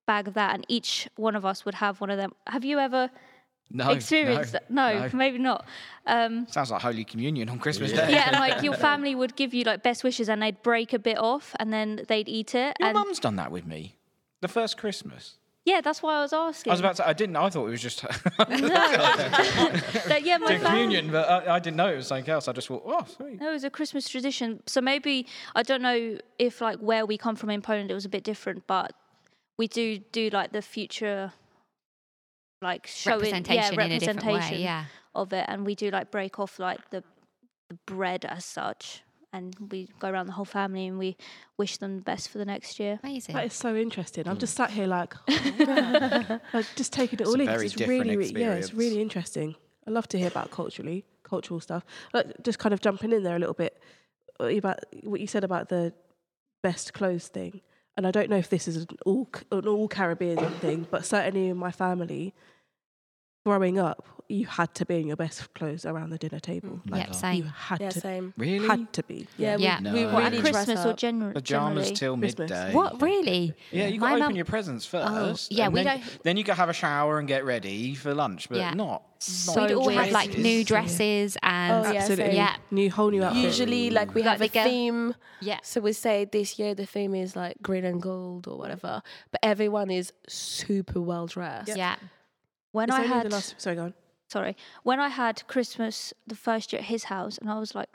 bag 0.07 0.29
of 0.29 0.35
that, 0.35 0.55
and 0.55 0.65
each 0.69 1.09
one 1.17 1.37
of 1.37 1.45
us 1.45 1.67
would 1.67 1.75
have 1.75 2.01
one 2.01 2.11
of 2.11 2.17
them. 2.17 2.33
Have 2.47 2.65
you 2.65 2.79
ever? 2.79 3.11
No, 3.71 3.91
experience 3.91 4.49
no, 4.49 4.53
that? 4.53 4.71
No, 4.71 4.99
no. 5.01 5.11
maybe 5.13 5.39
not. 5.39 5.65
Um, 6.07 6.47
Sounds 6.49 6.71
like 6.71 6.83
Holy 6.83 7.05
Communion 7.05 7.49
on 7.49 7.59
Christmas 7.59 7.91
Day. 7.93 8.13
yeah, 8.13 8.29
and 8.31 8.39
like 8.39 8.63
your 8.67 8.75
family 8.75 9.15
would 9.15 9.35
give 9.37 9.53
you 9.53 9.65
like 9.65 9.83
best 9.83 10.05
wishes, 10.05 10.29
and 10.29 10.41
they'd 10.41 10.63
break 10.63 10.93
a 10.93 10.99
bit 10.99 11.19
off, 11.19 11.55
and 11.59 11.73
then 11.73 12.03
they'd 12.09 12.29
eat 12.29 12.55
it. 12.55 12.77
Your 12.79 12.89
and 12.89 12.95
mum's 12.95 13.19
done 13.19 13.37
that 13.37 13.51
with 13.51 13.67
me. 13.67 13.97
The 14.41 14.49
first 14.49 14.77
Christmas. 14.77 15.35
yeah, 15.65 15.81
that's 15.81 16.01
why 16.03 16.19
I 16.19 16.21
was 16.21 16.33
asking. 16.33 16.71
I 16.71 16.75
was 16.75 16.81
about 16.81 16.97
to. 16.97 17.09
I 17.09 17.13
didn't. 17.13 17.35
I 17.37 17.51
thought 17.51 17.67
it 17.67 17.71
was 17.71 17.83
just 17.83 18.03
That- 18.39 20.23
yeah, 20.25 20.37
my 20.39 20.49
doing 20.49 20.61
communion, 20.61 21.11
but 21.11 21.29
I, 21.29 21.57
I 21.57 21.59
didn't 21.59 21.77
know 21.77 21.89
it 21.93 21.97
was 21.97 22.07
something 22.07 22.31
else. 22.31 22.47
I 22.47 22.53
just 22.53 22.69
thought, 22.69 22.85
oh, 22.87 23.05
sweet. 23.17 23.41
No, 23.41 23.49
it 23.51 23.53
was 23.53 23.65
a 23.65 23.71
Christmas 23.71 24.09
tradition. 24.09 24.63
So 24.67 24.81
maybe 24.81 25.27
I 25.57 25.63
don't 25.65 25.83
know 25.83 26.19
if 26.39 26.61
like 26.61 26.79
where 26.79 27.05
we 27.05 27.19
come 27.19 27.35
from 27.35 27.51
in 27.51 27.63
Poland, 27.63 27.91
it 27.91 27.95
was 27.95 28.05
a 28.05 28.09
bit 28.09 28.23
different, 28.23 28.67
but 28.67 28.93
we 29.57 29.67
do 29.67 29.99
do 30.13 30.31
like 30.31 30.53
the 30.53 30.63
future, 30.63 31.33
like 32.63 32.87
showing 32.87 33.21
representation 33.21 33.55
yeah, 33.63 33.69
in 33.69 33.75
a 33.75 33.77
way. 33.77 33.89
representation 33.91 34.61
Yeah. 34.61 34.85
of 35.15 35.33
it, 35.33 35.45
and 35.49 35.67
we 35.67 35.75
do 35.75 35.91
like 35.91 36.11
break 36.11 36.39
off 36.39 36.59
like 36.59 36.91
the 36.91 37.03
the 37.69 37.79
bread 37.87 38.25
as 38.25 38.45
such, 38.45 39.03
and 39.33 39.55
we 39.73 39.89
go 39.99 40.09
around 40.09 40.27
the 40.27 40.33
whole 40.33 40.45
family 40.45 40.87
and 40.87 40.99
we 41.01 41.17
wish 41.59 41.79
them 41.79 41.97
the 41.97 42.03
best 42.03 42.29
for 42.29 42.39
the 42.39 42.45
next 42.45 42.79
year. 42.79 43.01
Amazing. 43.03 43.35
That 43.35 43.47
is 43.47 43.55
so 43.55 43.75
interesting. 43.75 44.29
I'm 44.29 44.39
just 44.39 44.55
sat 44.55 44.71
here 44.71 44.87
like, 44.87 45.15
like 46.55 46.67
just 46.77 46.93
taking 46.93 47.19
it 47.21 47.27
all 47.27 47.35
a 47.35 47.39
in. 47.41 47.47
'cause 47.47 47.55
very 47.57 47.67
It's 47.67 47.75
different 47.75 48.01
really, 48.05 48.17
re- 48.17 48.33
yeah, 48.41 48.53
it's 48.53 48.73
really 48.73 49.01
interesting. 49.01 49.57
I 49.87 49.91
love 49.91 50.07
to 50.09 50.19
hear 50.19 50.29
about 50.29 50.51
culturally 50.53 51.05
cultural 51.25 51.59
stuff. 51.59 51.85
Like 52.15 52.27
just 52.45 52.59
kind 52.61 52.73
of 52.73 52.81
jumping 52.81 53.13
in 53.13 53.25
there 53.25 53.35
a 53.35 53.39
little 53.41 53.55
bit 53.55 53.83
uh, 54.41 54.45
about 54.45 54.79
what 55.03 55.21
you 55.21 55.27
said 55.27 55.43
about 55.45 55.69
the 55.69 55.93
best 56.63 56.93
clothes 56.95 57.27
thing. 57.29 57.63
And 57.97 58.07
I 58.07 58.11
don't 58.11 58.29
know 58.29 58.37
if 58.37 58.51
this 58.51 58.69
is 58.69 58.77
an 58.77 58.89
all 59.07 59.29
an 59.51 59.67
all 59.67 59.89
Caribbean 59.89 60.39
thing, 60.61 60.87
but 60.91 61.05
certainly 61.07 61.49
in 61.49 61.57
my 61.57 61.73
family, 61.73 62.35
growing 63.47 63.79
up, 63.79 64.05
you 64.29 64.45
had 64.45 64.75
to 64.75 64.85
be 64.85 64.97
in 64.97 65.07
your 65.07 65.15
best 65.15 65.55
clothes 65.55 65.87
around 65.87 66.11
the 66.11 66.19
dinner 66.19 66.41
table. 66.41 66.81
Mm. 66.85 66.91
Like, 66.91 67.01
Yep, 67.03 67.09
You 67.09 67.15
same. 67.15 67.45
had 67.45 67.81
Yeah, 67.81 67.91
to 67.91 68.01
same. 68.01 68.35
Really? 68.37 68.67
had 68.67 68.93
to 68.95 69.03
be. 69.05 69.29
Yeah, 69.39 69.57
Yeah. 69.57 69.79
we, 69.81 69.93
we 69.93 70.01
No. 70.03 70.13
What, 70.15 70.25
really 70.25 70.39
at 70.39 70.43
Christmas 70.43 70.85
or 70.85 70.89
up. 70.89 70.97
gener- 70.97 71.33
Pajamas 71.33 71.45
generally? 71.45 71.95
till 71.95 72.19
Christmas. 72.19 72.51
midday. 72.51 72.75
What 72.75 73.01
really? 73.01 73.55
Yeah, 73.71 73.87
you 73.87 74.01
got 74.01 74.07
to 74.09 74.13
open 74.15 74.25
mum- 74.27 74.35
your 74.37 74.45
presents 74.45 74.85
oh, 74.93 74.99
first. 74.99 75.53
Oh, 75.53 75.57
yeah, 75.57 75.69
we 75.69 75.85
then, 75.85 76.01
don't- 76.01 76.23
Then 76.25 76.37
you 76.39 76.43
go 76.43 76.55
have 76.55 76.69
a 76.69 76.73
shower 76.73 77.21
and 77.21 77.29
get 77.29 77.45
ready 77.45 77.95
for 77.95 78.15
lunch, 78.15 78.49
but 78.49 78.59
Yeah. 78.59 78.75
not. 78.75 79.05
So 79.21 79.63
We'd 79.63 79.73
all 79.75 79.89
have 79.91 80.11
like 80.11 80.37
new 80.37 80.65
dresses 80.65 81.39
and 81.45 81.87
Oh, 81.87 81.93
yeah, 81.93 82.01
Absolutely. 82.01 82.25
same. 82.27 82.35
Yeah. 82.37 82.57
New 82.73 82.91
whole 82.91 83.11
new 83.13 83.23
outfit. 83.23 83.45
Usually, 83.45 83.91
like 83.91 84.13
we 84.13 84.23
Like 84.23 84.31
have 84.31 84.39
the 84.41 84.47
a 84.47 84.49
girl- 84.49 84.65
theme. 84.65 85.15
yeah. 85.41 85.59
So 85.63 85.81
we 85.81 85.93
say 85.93 86.25
this 86.25 86.59
year 86.59 86.75
the 86.75 86.85
theme 86.85 87.15
is 87.15 87.37
like 87.37 87.59
green 87.63 87.85
and 87.85 88.03
gold 88.03 88.49
or 88.49 88.59
whatever, 88.59 89.03
but 89.31 89.39
everyone 89.45 89.89
is 89.91 90.13
super 90.29 91.01
well 91.01 91.27
dressed. 91.29 91.77
Yeah. 91.77 91.95
When 92.77 92.91
I 92.91 93.03
had 93.03 93.27
the 93.27 93.31
last, 93.31 93.55
sorry, 93.59 93.77
go 93.77 93.85
on. 93.85 93.95
sorry, 94.29 94.57
when 94.83 94.99
I 95.01 95.09
had 95.09 95.47
Christmas 95.49 96.13
the 96.27 96.35
first 96.47 96.73
year 96.73 96.81
at 96.81 96.87
his 96.87 97.05
house, 97.05 97.39
and 97.39 97.49
I 97.51 97.59
was 97.59 97.75
like, 97.75 97.91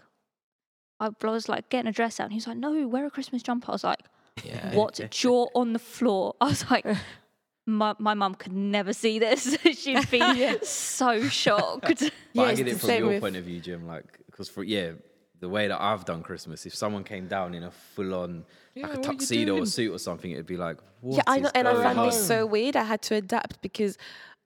I 0.99 1.09
was 1.23 1.49
like 1.49 1.69
getting 1.69 1.89
a 1.89 1.91
dress 1.91 2.19
out, 2.19 2.25
and 2.25 2.33
he 2.33 2.37
was 2.37 2.47
like, 2.47 2.57
"No, 2.57 2.87
wear 2.87 3.05
a 3.05 3.11
Christmas 3.11 3.41
jumper." 3.43 3.71
I 3.71 3.73
was 3.73 3.83
like, 3.83 3.99
Yeah. 4.43 4.75
"What?" 4.75 4.99
Jaw 5.11 5.47
on 5.55 5.73
the 5.73 5.79
floor. 5.79 6.35
I 6.41 6.45
was 6.45 6.69
like, 6.69 6.85
"My 7.65 7.95
my 7.99 8.13
mum 8.13 8.35
could 8.35 8.53
never 8.53 8.93
see 8.93 9.19
this. 9.19 9.57
She'd 9.79 10.09
be 10.11 10.57
so 10.63 11.27
shocked." 11.29 11.81
But 11.87 12.01
Yeah, 12.33 12.43
I 12.43 12.55
get 12.55 12.67
it 12.67 12.79
from 12.79 12.89
your 12.91 13.07
with- 13.07 13.21
point 13.21 13.35
of 13.35 13.45
view, 13.45 13.59
Jim. 13.59 13.87
Like, 13.87 14.05
because 14.27 14.47
for 14.49 14.63
yeah, 14.63 14.91
the 15.39 15.49
way 15.49 15.67
that 15.67 15.81
I've 15.81 16.05
done 16.05 16.21
Christmas, 16.23 16.65
if 16.65 16.75
someone 16.75 17.03
came 17.03 17.27
down 17.27 17.53
in 17.55 17.63
a 17.63 17.71
full-on 17.71 18.45
Yeah, 18.75 18.83
like 18.87 18.93
a 18.93 18.97
what 18.99 19.07
are 19.07 19.11
you 19.13 19.17
tuxedo 19.19 19.57
or 19.59 19.65
suit 19.65 19.91
or 19.91 19.97
something, 19.99 20.29
it'd 20.31 20.45
be 20.45 20.57
like, 20.57 20.77
what 21.01 21.17
yeah, 21.17 21.23
I 21.25 21.39
know, 21.39 21.47
is 21.47 21.51
and 21.55 21.67
I 21.67 21.73
found 21.83 21.97
on? 21.99 22.05
this 22.05 22.27
so 22.27 22.45
weird. 22.45 22.75
I 22.75 22.83
had 22.83 23.01
to 23.03 23.15
adapt 23.15 23.59
because 23.63 23.97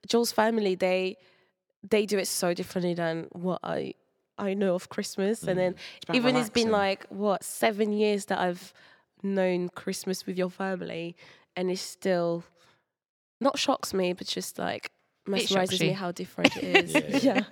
Joel's 0.05 0.31
family 0.31 0.75
they 0.75 1.17
they 1.87 2.05
do 2.05 2.17
it 2.17 2.27
so 2.27 2.53
differently 2.53 2.93
than 2.93 3.27
what 3.31 3.59
I 3.63 3.93
I 4.37 4.53
know 4.53 4.75
of 4.75 4.89
Christmas, 4.89 5.43
and 5.43 5.57
then 5.57 5.75
about 6.03 6.15
even 6.17 6.35
it's 6.35 6.49
been 6.49 6.71
like 6.71 7.05
what 7.09 7.43
seven 7.43 7.93
years 7.93 8.25
that 8.25 8.39
I've 8.39 8.73
known 9.23 9.69
Christmas 9.69 10.25
with 10.25 10.37
your 10.37 10.49
family, 10.49 11.15
and 11.55 11.71
it 11.71 11.79
still 11.79 12.43
not 13.39 13.57
shocks 13.59 13.93
me, 13.93 14.13
but 14.13 14.27
just 14.27 14.57
like 14.59 14.89
mesmerizes 15.27 15.79
me 15.87 15.91
how 15.93 16.11
different 16.11 16.55
it 16.57 16.63
is. 16.85 16.93
Yeah, 17.23 17.33
yeah. 17.35 17.43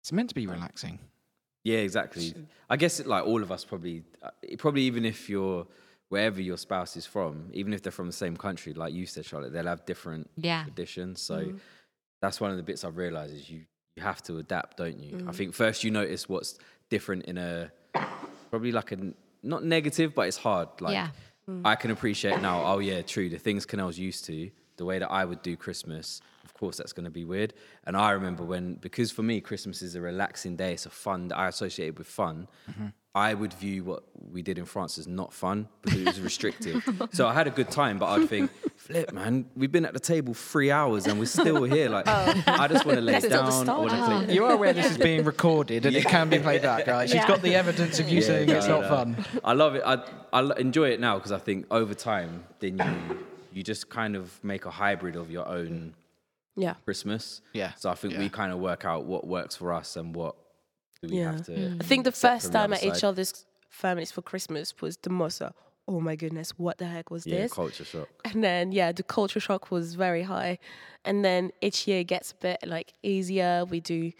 It's 0.00 0.12
meant 0.12 0.28
to 0.30 0.34
be 0.34 0.46
relaxing. 0.46 0.98
Yeah, 1.64 1.78
exactly. 1.78 2.34
I 2.68 2.76
guess 2.76 2.98
it, 3.00 3.06
like 3.06 3.24
all 3.24 3.42
of 3.42 3.52
us 3.52 3.64
probably, 3.64 4.02
uh, 4.22 4.30
it- 4.42 4.58
probably 4.58 4.82
even 4.82 5.04
if 5.04 5.28
you're 5.28 5.66
wherever 6.12 6.40
your 6.42 6.58
spouse 6.58 6.94
is 7.00 7.06
from, 7.06 7.48
even 7.54 7.72
if 7.72 7.80
they're 7.82 7.90
from 8.00 8.06
the 8.06 8.12
same 8.24 8.36
country, 8.36 8.72
like 8.74 8.92
you 8.92 9.06
said, 9.06 9.24
Charlotte, 9.24 9.52
they'll 9.54 9.66
have 9.74 9.84
different 9.86 10.28
Yeah. 10.36 10.62
traditions. 10.64 11.20
So 11.22 11.36
Mm. 11.38 11.58
that's 12.20 12.38
one 12.38 12.50
of 12.50 12.58
the 12.58 12.62
bits 12.62 12.84
I've 12.84 12.98
realised 13.06 13.34
is 13.34 13.48
you 13.50 13.60
you 13.96 14.02
have 14.02 14.22
to 14.22 14.38
adapt, 14.38 14.78
don't 14.78 14.98
you? 14.98 15.12
Mm. 15.18 15.28
I 15.28 15.32
think 15.32 15.54
first 15.54 15.84
you 15.84 15.90
notice 15.90 16.22
what's 16.26 16.58
different 16.88 17.24
in 17.30 17.36
a 17.36 17.70
probably 18.50 18.72
like 18.72 18.90
a 18.92 18.98
not 19.42 19.64
negative, 19.64 20.14
but 20.14 20.24
it's 20.28 20.38
hard. 20.48 20.68
Like 20.80 20.94
Yeah. 20.94 21.10
I 21.72 21.74
can 21.76 21.90
appreciate 21.90 22.40
now. 22.40 22.56
Oh 22.64 22.78
yeah, 22.78 23.02
true. 23.02 23.28
The 23.28 23.38
things 23.38 23.66
Canel's 23.66 23.98
used 23.98 24.24
to, 24.26 24.50
the 24.76 24.84
way 24.86 24.98
that 24.98 25.10
I 25.10 25.24
would 25.26 25.42
do 25.42 25.56
Christmas. 25.56 26.20
Of 26.44 26.54
course, 26.54 26.76
that's 26.78 26.92
going 26.94 27.04
to 27.04 27.10
be 27.10 27.24
weird. 27.34 27.52
And 27.86 27.94
I 27.96 28.10
remember 28.12 28.44
when, 28.44 28.74
because 28.76 29.10
for 29.10 29.22
me, 29.22 29.40
Christmas 29.40 29.82
is 29.82 29.94
a 29.94 30.00
relaxing 30.00 30.56
day. 30.56 30.72
It's 30.72 30.86
a 30.86 30.90
fun. 30.90 31.30
I 31.32 31.48
associate 31.48 31.88
it 31.88 31.98
with 31.98 32.06
fun. 32.06 32.48
I 33.14 33.34
would 33.34 33.52
view 33.52 33.84
what 33.84 34.04
we 34.32 34.40
did 34.40 34.56
in 34.58 34.64
France 34.64 34.96
as 34.96 35.06
not 35.06 35.34
fun 35.34 35.68
because 35.82 36.00
it 36.00 36.06
was 36.06 36.20
restrictive. 36.20 36.82
so 37.12 37.26
I 37.28 37.34
had 37.34 37.46
a 37.46 37.50
good 37.50 37.70
time, 37.70 37.98
but 37.98 38.06
I'd 38.06 38.26
think, 38.26 38.50
flip, 38.76 39.12
man, 39.12 39.44
we've 39.54 39.70
been 39.70 39.84
at 39.84 39.92
the 39.92 40.00
table 40.00 40.32
three 40.32 40.70
hours 40.70 41.06
and 41.06 41.18
we're 41.18 41.26
still 41.26 41.64
here. 41.64 41.90
Like, 41.90 42.04
oh. 42.08 42.42
I 42.46 42.68
just 42.68 42.86
want 42.86 42.96
to 42.96 43.02
lay 43.02 43.12
That's 43.12 43.26
still 43.26 43.44
the 43.44 43.50
down. 43.50 43.68
I 43.68 43.78
want 43.78 43.90
to 43.90 43.96
start. 43.96 44.24
play. 44.24 44.34
You 44.34 44.44
are 44.46 44.52
aware 44.52 44.72
this 44.72 44.90
is 44.90 44.96
being 44.96 45.24
recorded 45.24 45.84
and 45.84 45.94
it 45.94 46.06
can 46.06 46.30
be 46.30 46.38
played 46.38 46.62
back, 46.62 46.86
right? 46.86 47.06
She's 47.06 47.16
Yeah. 47.16 47.28
got 47.28 47.42
the 47.42 47.54
evidence 47.54 47.98
of 47.98 48.08
you 48.08 48.20
Yeah, 48.20 48.26
saying 48.26 48.48
no, 48.48 48.56
it's 48.56 48.66
no, 48.66 48.80
not 48.80 48.90
no. 48.90 48.96
fun. 48.96 49.26
I 49.44 49.52
love 49.52 49.74
it. 49.74 49.82
I, 49.84 50.02
I 50.32 50.56
enjoy 50.58 50.88
it 50.90 50.98
now 51.00 51.16
because 51.18 51.32
I 51.32 51.38
think 51.38 51.66
over 51.70 51.92
time, 51.94 52.44
then 52.60 52.78
you 52.78 53.18
you 53.52 53.62
just 53.62 53.90
kind 53.90 54.16
of 54.16 54.42
make 54.42 54.64
a 54.64 54.70
hybrid 54.70 55.16
of 55.16 55.30
your 55.30 55.46
own 55.46 55.92
Yeah. 56.56 56.74
Christmas. 56.86 57.42
Yeah. 57.52 57.74
So 57.74 57.90
I 57.90 57.94
think 57.94 58.16
we 58.16 58.30
kind 58.30 58.50
of 58.54 58.58
work 58.58 58.86
out 58.86 59.04
what 59.04 59.26
works 59.26 59.54
for 59.56 59.70
us 59.74 59.96
and 59.96 60.16
what 60.16 60.34
do 60.34 60.41
we 61.02 61.18
Yeah. 61.18 61.32
have 61.32 61.46
to. 61.46 61.52
Mm. 61.52 61.82
I 61.82 61.84
think 61.84 62.04
the 62.04 62.12
first 62.12 62.44
from 62.46 62.52
the 62.52 62.58
time 62.58 62.72
other 62.72 62.74
at 62.74 62.84
each 62.84 63.00
side. 63.00 63.08
other's 63.08 63.44
families 63.68 64.12
for 64.12 64.22
Christmas 64.22 64.74
was 64.80 64.96
the 64.98 65.10
most. 65.10 65.42
uh, 65.42 65.50
Oh 65.88 65.98
my 66.00 66.14
goodness, 66.14 66.50
what 66.58 66.78
the 66.78 66.86
heck 66.86 67.10
was 67.10 67.26
Yeah, 67.26 67.38
this? 67.42 67.52
culture 67.52 67.84
shock. 67.84 68.08
And 68.24 68.44
then 68.44 68.70
yeah, 68.70 68.92
the 68.92 69.02
culture 69.02 69.40
shock 69.40 69.70
was 69.72 69.94
very 69.96 70.22
high. 70.22 70.58
And 71.04 71.24
then 71.24 71.50
each 71.60 71.88
year 71.88 72.04
gets 72.04 72.30
a 72.30 72.36
bit 72.36 72.58
like 72.64 72.92
easier. 73.02 73.64
We 73.68 73.80
do 73.80 74.12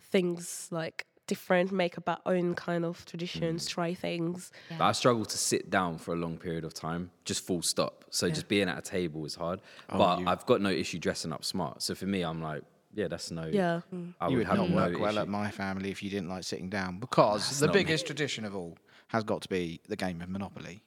things 0.00 0.68
like 0.70 1.06
different, 1.26 1.70
make 1.70 1.96
up 1.98 2.08
our 2.08 2.18
own 2.26 2.54
kind 2.54 2.84
of 2.84 3.04
traditions, 3.04 3.66
try 3.66 3.94
things. 3.94 4.50
But 4.70 4.80
I 4.84 4.92
struggle 4.92 5.24
to 5.26 5.38
sit 5.38 5.70
down 5.70 5.98
for 5.98 6.14
a 6.14 6.16
long 6.16 6.38
period 6.38 6.64
of 6.64 6.72
time, 6.74 7.10
just 7.24 7.44
full 7.46 7.62
stop. 7.62 8.04
So 8.10 8.28
just 8.30 8.48
being 8.48 8.68
at 8.68 8.78
a 8.78 8.82
table 8.82 9.24
is 9.26 9.34
hard. 9.34 9.60
Oh, 9.90 9.98
but 9.98 10.20
you- 10.20 10.26
I've 10.26 10.44
got 10.46 10.60
no 10.60 10.70
issue 10.70 10.98
dressing 10.98 11.32
up 11.32 11.44
smart. 11.44 11.82
So 11.82 11.94
for 11.94 12.06
me, 12.06 12.22
I'm 12.22 12.42
like, 12.42 12.62
yeah, 12.94 13.08
that's 13.08 13.30
no. 13.30 13.46
Yeah. 13.46 13.80
I 14.20 14.28
you 14.28 14.36
would 14.36 14.38
would 14.38 14.46
have 14.46 14.56
not 14.58 14.70
no 14.70 14.76
work 14.76 14.98
well 14.98 15.10
issue. 15.12 15.20
at 15.20 15.28
my 15.28 15.50
family 15.50 15.90
if 15.90 16.02
you 16.02 16.10
didn't 16.10 16.28
like 16.28 16.44
sitting 16.44 16.68
down 16.68 16.98
because 16.98 17.58
the 17.60 17.66
not 17.66 17.74
me. 17.74 17.80
biggest 17.82 18.06
tradition 18.06 18.44
of 18.44 18.54
all 18.56 18.76
has 19.08 19.24
got 19.24 19.42
to 19.42 19.48
be 19.48 19.80
the 19.88 19.96
game 19.96 20.20
of 20.22 20.28
Monopoly. 20.28 20.82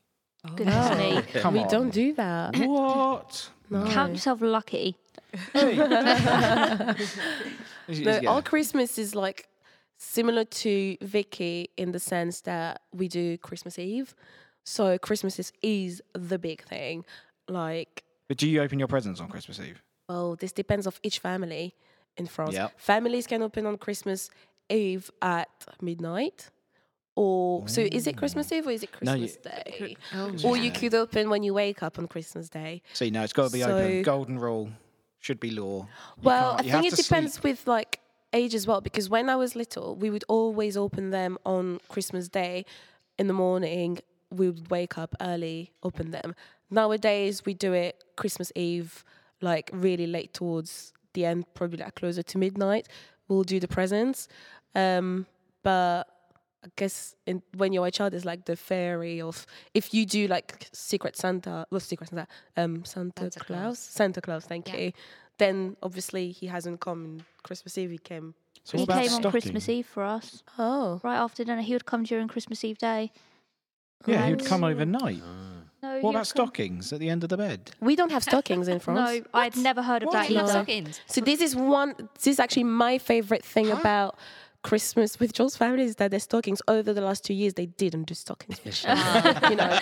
Oh. 0.46 0.54
Goodness 0.56 0.98
me. 0.98 1.22
Come 1.42 1.54
we 1.54 1.60
on. 1.62 1.70
don't 1.70 1.90
do 1.94 2.14
that. 2.16 2.56
What? 2.68 3.50
No. 3.70 3.86
Count 3.88 4.12
yourself 4.14 4.42
lucky. 4.42 4.96
Hey. 5.54 5.78
Is- 7.88 8.00
is- 8.00 8.06
No, 8.06 8.20
our 8.30 8.42
Christmas 8.42 8.98
is 8.98 9.16
like 9.16 9.48
similar 9.98 10.44
to 10.46 10.98
Vicky 11.02 11.70
in 11.78 11.92
the 11.92 12.00
sense 12.00 12.42
that 12.42 12.82
we 12.94 13.08
do 13.08 13.38
Christmas 13.38 13.78
Eve. 13.80 14.14
So 14.66 14.98
Christmas 14.98 15.40
is, 15.40 15.52
is 15.62 16.02
the 16.14 16.38
big 16.40 16.64
thing. 16.64 17.04
Like, 17.48 18.04
But 18.28 18.38
do 18.38 18.50
you 18.50 18.62
open 18.62 18.80
your 18.80 18.88
presents 18.88 19.20
on 19.20 19.28
Christmas 19.30 19.60
Eve? 19.60 19.82
well, 20.10 20.36
this 20.36 20.52
depends 20.52 20.86
of 20.86 21.00
each 21.04 21.20
family 21.20 21.76
in 22.18 22.28
France. 22.28 22.54
Yep. 22.54 22.80
Families 22.80 23.28
can 23.28 23.42
open 23.42 23.66
on 23.66 23.78
Christmas 23.78 24.30
Eve 24.70 25.10
at 25.22 25.50
midnight. 25.82 26.50
Or 27.16 27.68
so 27.68 27.82
is 27.82 28.08
it 28.08 28.18
Christmas 28.18 28.52
oh. 28.52 28.56
Eve 28.56 28.68
or 28.68 28.72
is 28.72 28.84
it 28.84 28.90
No, 29.02 29.14
you- 29.14 29.28
Christmas 29.28 29.44
Day? 29.54 29.96
Oh, 30.16 30.36
Or 30.46 30.58
you 30.58 30.72
could 30.72 30.96
open 30.96 31.30
when 31.30 31.44
you 31.44 31.54
wake 31.54 31.84
up 31.84 32.00
on 32.00 32.08
Christmas 32.08 32.50
Day. 32.50 32.82
See, 32.94 33.12
no, 33.12 33.24
it's 33.24 33.34
got 33.34 33.48
to 33.48 33.54
be 33.54 33.62
So- 33.62 33.78
open. 33.78 34.02
Golden 34.02 34.40
rule 34.40 34.70
should 35.20 35.40
be 35.40 35.52
law. 35.52 35.82
You 35.82 35.88
Well, 36.24 36.56
I 36.58 36.64
think 36.64 36.86
it 36.88 36.90
to 36.92 36.96
sleep. 36.98 37.06
depends 37.08 37.44
with 37.44 37.68
like 37.68 38.00
age 38.34 38.56
as 38.56 38.66
well 38.66 38.82
because 38.82 39.10
when 39.10 39.30
I 39.30 39.36
was 39.36 39.56
little, 39.56 39.96
we 39.96 40.10
would 40.10 40.24
always 40.28 40.76
open 40.76 41.12
them 41.12 41.38
on 41.46 41.80
Christmas 41.88 42.28
Day 42.28 42.66
in 43.20 43.28
the 43.28 43.34
morning. 43.34 44.00
We 44.32 44.50
would 44.50 44.72
wake 44.72 44.98
up 44.98 45.14
early, 45.22 45.72
open 45.84 46.10
them. 46.10 46.34
Nowadays, 46.72 47.46
we 47.46 47.54
do 47.54 47.74
it 47.74 48.04
Christmas 48.16 48.52
Eve, 48.56 49.06
like 49.40 49.70
really 49.72 50.08
late 50.08 50.34
towards 50.34 50.94
the 51.14 51.26
end, 51.26 51.46
probably 51.54 51.78
like 51.78 51.96
closer 51.96 52.24
to 52.24 52.38
midnight. 52.38 52.88
We'll 53.28 53.44
do 53.44 53.60
the 53.60 53.68
presents, 53.68 54.28
um, 54.76 55.26
but 55.64 56.04
I 56.66 56.70
guess 56.76 57.16
in, 57.26 57.42
when 57.56 57.74
you're 57.74 57.88
a 57.88 57.92
child, 57.92 58.14
it's 58.14 58.26
like 58.26 58.46
the 58.46 58.56
fairy 58.56 59.22
of 59.22 59.46
if 59.74 59.94
you 59.94 60.06
do 60.06 60.28
like 60.28 60.68
Secret 60.74 61.16
Santa, 61.18 61.66
well, 61.72 61.80
Secret 61.80 62.10
Santa, 62.10 62.28
um, 62.58 62.84
Santa, 62.86 63.24
Santa 63.32 63.40
Claus, 63.40 63.60
Claus. 63.62 63.80
Santa 63.80 64.22
Claus, 64.22 64.46
thank 64.46 64.68
Yeah. 64.70 64.78
you. 64.78 64.92
Then 65.40 65.78
obviously 65.82 66.32
he 66.32 66.48
hasn't 66.48 66.80
come 66.80 67.06
in 67.06 67.26
Christmas 67.44 67.78
Eve. 67.78 67.92
He 67.92 67.98
came. 67.98 68.36
So 68.66 68.78
he 68.78 68.84
what 68.84 68.90
about 68.90 69.02
came 69.04 69.12
on 69.14 69.22
stocking? 69.22 69.32
Christmas 69.32 69.68
Eve 69.70 69.86
for 69.88 70.04
us, 70.04 70.44
Oh, 70.58 71.02
right 71.04 71.18
after 71.18 71.44
dinner. 71.44 71.62
He 71.62 71.74
would 71.74 71.86
come 71.86 72.04
during 72.04 72.28
Christmas 72.28 72.64
Eve 72.64 72.78
day. 72.78 73.12
Yeah, 74.06 74.26
he 74.28 74.32
would 74.36 74.46
come 74.46 74.64
overnight. 74.64 75.22
No, 75.84 76.00
What 76.00 76.12
about 76.12 76.20
would 76.22 76.28
stockings 76.28 76.92
at 76.94 77.00
the 77.00 77.10
end 77.10 77.24
of 77.24 77.30
the 77.30 77.38
bed? 77.38 77.72
we 77.82 77.96
don't 77.96 78.12
have 78.12 78.24
stockings 78.24 78.68
in 78.68 78.80
France. 78.86 79.00
No, 79.34 79.40
I'd 79.40 79.58
never 79.58 79.82
heard 79.84 80.02
of 80.04 80.08
What? 80.08 80.14
that 80.14 80.30
You 80.30 80.36
love 80.38 80.46
either. 80.46 80.52
stockings. 80.54 81.02
So 81.08 81.22
this 81.22 81.42
is 81.42 81.56
one. 81.56 81.94
This 82.16 82.28
is 82.28 82.40
actually 82.40 82.64
my 82.64 82.98
favorite 82.98 83.44
thing 83.44 83.70
about 83.70 84.18
Christmas 84.64 85.20
with 85.20 85.34
Joel's 85.34 85.58
family 85.58 85.84
is 85.84 85.98
that 85.98 86.10
their 86.12 86.22
stockings 86.22 86.62
over 86.70 86.94
the 86.94 87.02
last 87.02 87.26
two 87.26 87.34
years 87.34 87.54
they 87.56 87.66
didn't 87.66 88.06
do 88.06 88.14
stockings. 88.14 88.60
Which, 88.64 88.84
you 89.50 89.58
know, 89.58 89.78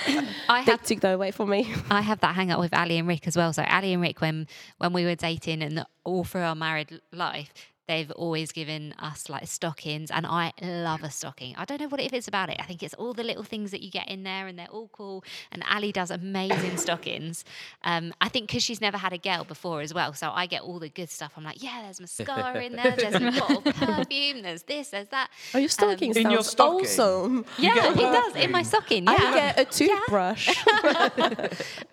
I 0.49 0.63
they 0.65 0.71
have 0.71 0.81
took 0.83 1.01
that 1.01 1.13
away 1.13 1.29
from 1.31 1.49
me. 1.51 1.71
I 1.91 2.01
have 2.01 2.19
that 2.21 2.33
hang 2.33 2.49
out 2.49 2.59
with 2.59 2.73
Ali 2.73 2.97
and 2.97 3.07
Rick 3.07 3.27
as 3.27 3.37
well. 3.37 3.53
So 3.53 3.63
Ali 3.63 3.93
and 3.93 4.01
Rick, 4.01 4.21
when 4.21 4.47
when 4.79 4.91
we 4.93 5.05
were 5.05 5.13
dating 5.15 5.61
and 5.61 5.85
all 6.03 6.23
through 6.23 6.41
our 6.41 6.55
married 6.55 6.99
life, 7.13 7.53
they've 7.87 8.11
always 8.11 8.51
given 8.51 8.93
us 8.99 9.29
like 9.29 9.47
stockings, 9.47 10.11
and 10.11 10.25
I 10.25 10.53
love 10.61 11.03
a 11.03 11.11
stocking. 11.11 11.55
I 11.57 11.65
don't 11.65 11.81
know 11.81 11.87
what 11.87 11.99
it 11.99 12.13
is 12.13 12.27
about 12.27 12.49
it. 12.49 12.57
I 12.59 12.63
think 12.63 12.83
it's 12.83 12.93
all 12.95 13.13
the 13.13 13.23
little 13.23 13.43
things 13.43 13.71
that 13.71 13.81
you 13.81 13.91
get 13.91 14.07
in 14.09 14.23
there, 14.23 14.47
and 14.47 14.57
they're 14.57 14.67
all 14.67 14.89
cool. 14.93 15.23
And 15.51 15.63
Ali 15.69 15.91
does 15.91 16.11
amazing 16.11 16.77
stockings. 16.85 17.43
Um, 17.83 18.13
I 18.21 18.29
think 18.29 18.47
because 18.47 18.63
she's 18.63 18.81
never 18.81 18.97
had 18.97 19.13
a 19.13 19.17
girl 19.17 19.43
before 19.43 19.81
as 19.81 19.93
well, 19.93 20.13
so 20.13 20.31
I 20.33 20.45
get 20.45 20.61
all 20.61 20.79
the 20.79 20.89
good 20.89 21.09
stuff. 21.09 21.33
I'm 21.37 21.43
like, 21.43 21.61
yeah, 21.61 21.81
there's 21.83 21.99
mascara 21.99 22.63
in 22.63 22.73
there, 22.75 22.95
there's 22.97 23.15
a 23.15 23.39
bottle 23.39 23.57
of 23.65 23.75
perfume, 23.75 24.41
there's 24.41 24.63
this, 24.63 24.89
there's 24.89 25.07
that. 25.09 25.29
Oh, 25.53 25.57
your 25.57 25.69
stockings 25.69 26.17
In 26.17 26.29
your 26.31 26.43
sounds 26.43 26.49
stocking? 26.49 26.85
awesome. 26.85 27.45
Yeah, 27.57 27.75
get 27.75 27.85
a 27.85 27.91
it 27.91 27.95
does 28.01 28.35
in 28.35 28.51
my 28.51 28.63
stocking. 28.63 29.03
Yeah. 29.05 29.11
I 29.17 29.33
get 29.33 29.59
a 29.59 29.65
toothbrush. 29.77 30.47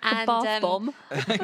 and, 0.02 0.26
Bath 0.26 0.46
um, 0.46 0.60
bomb. 0.62 0.94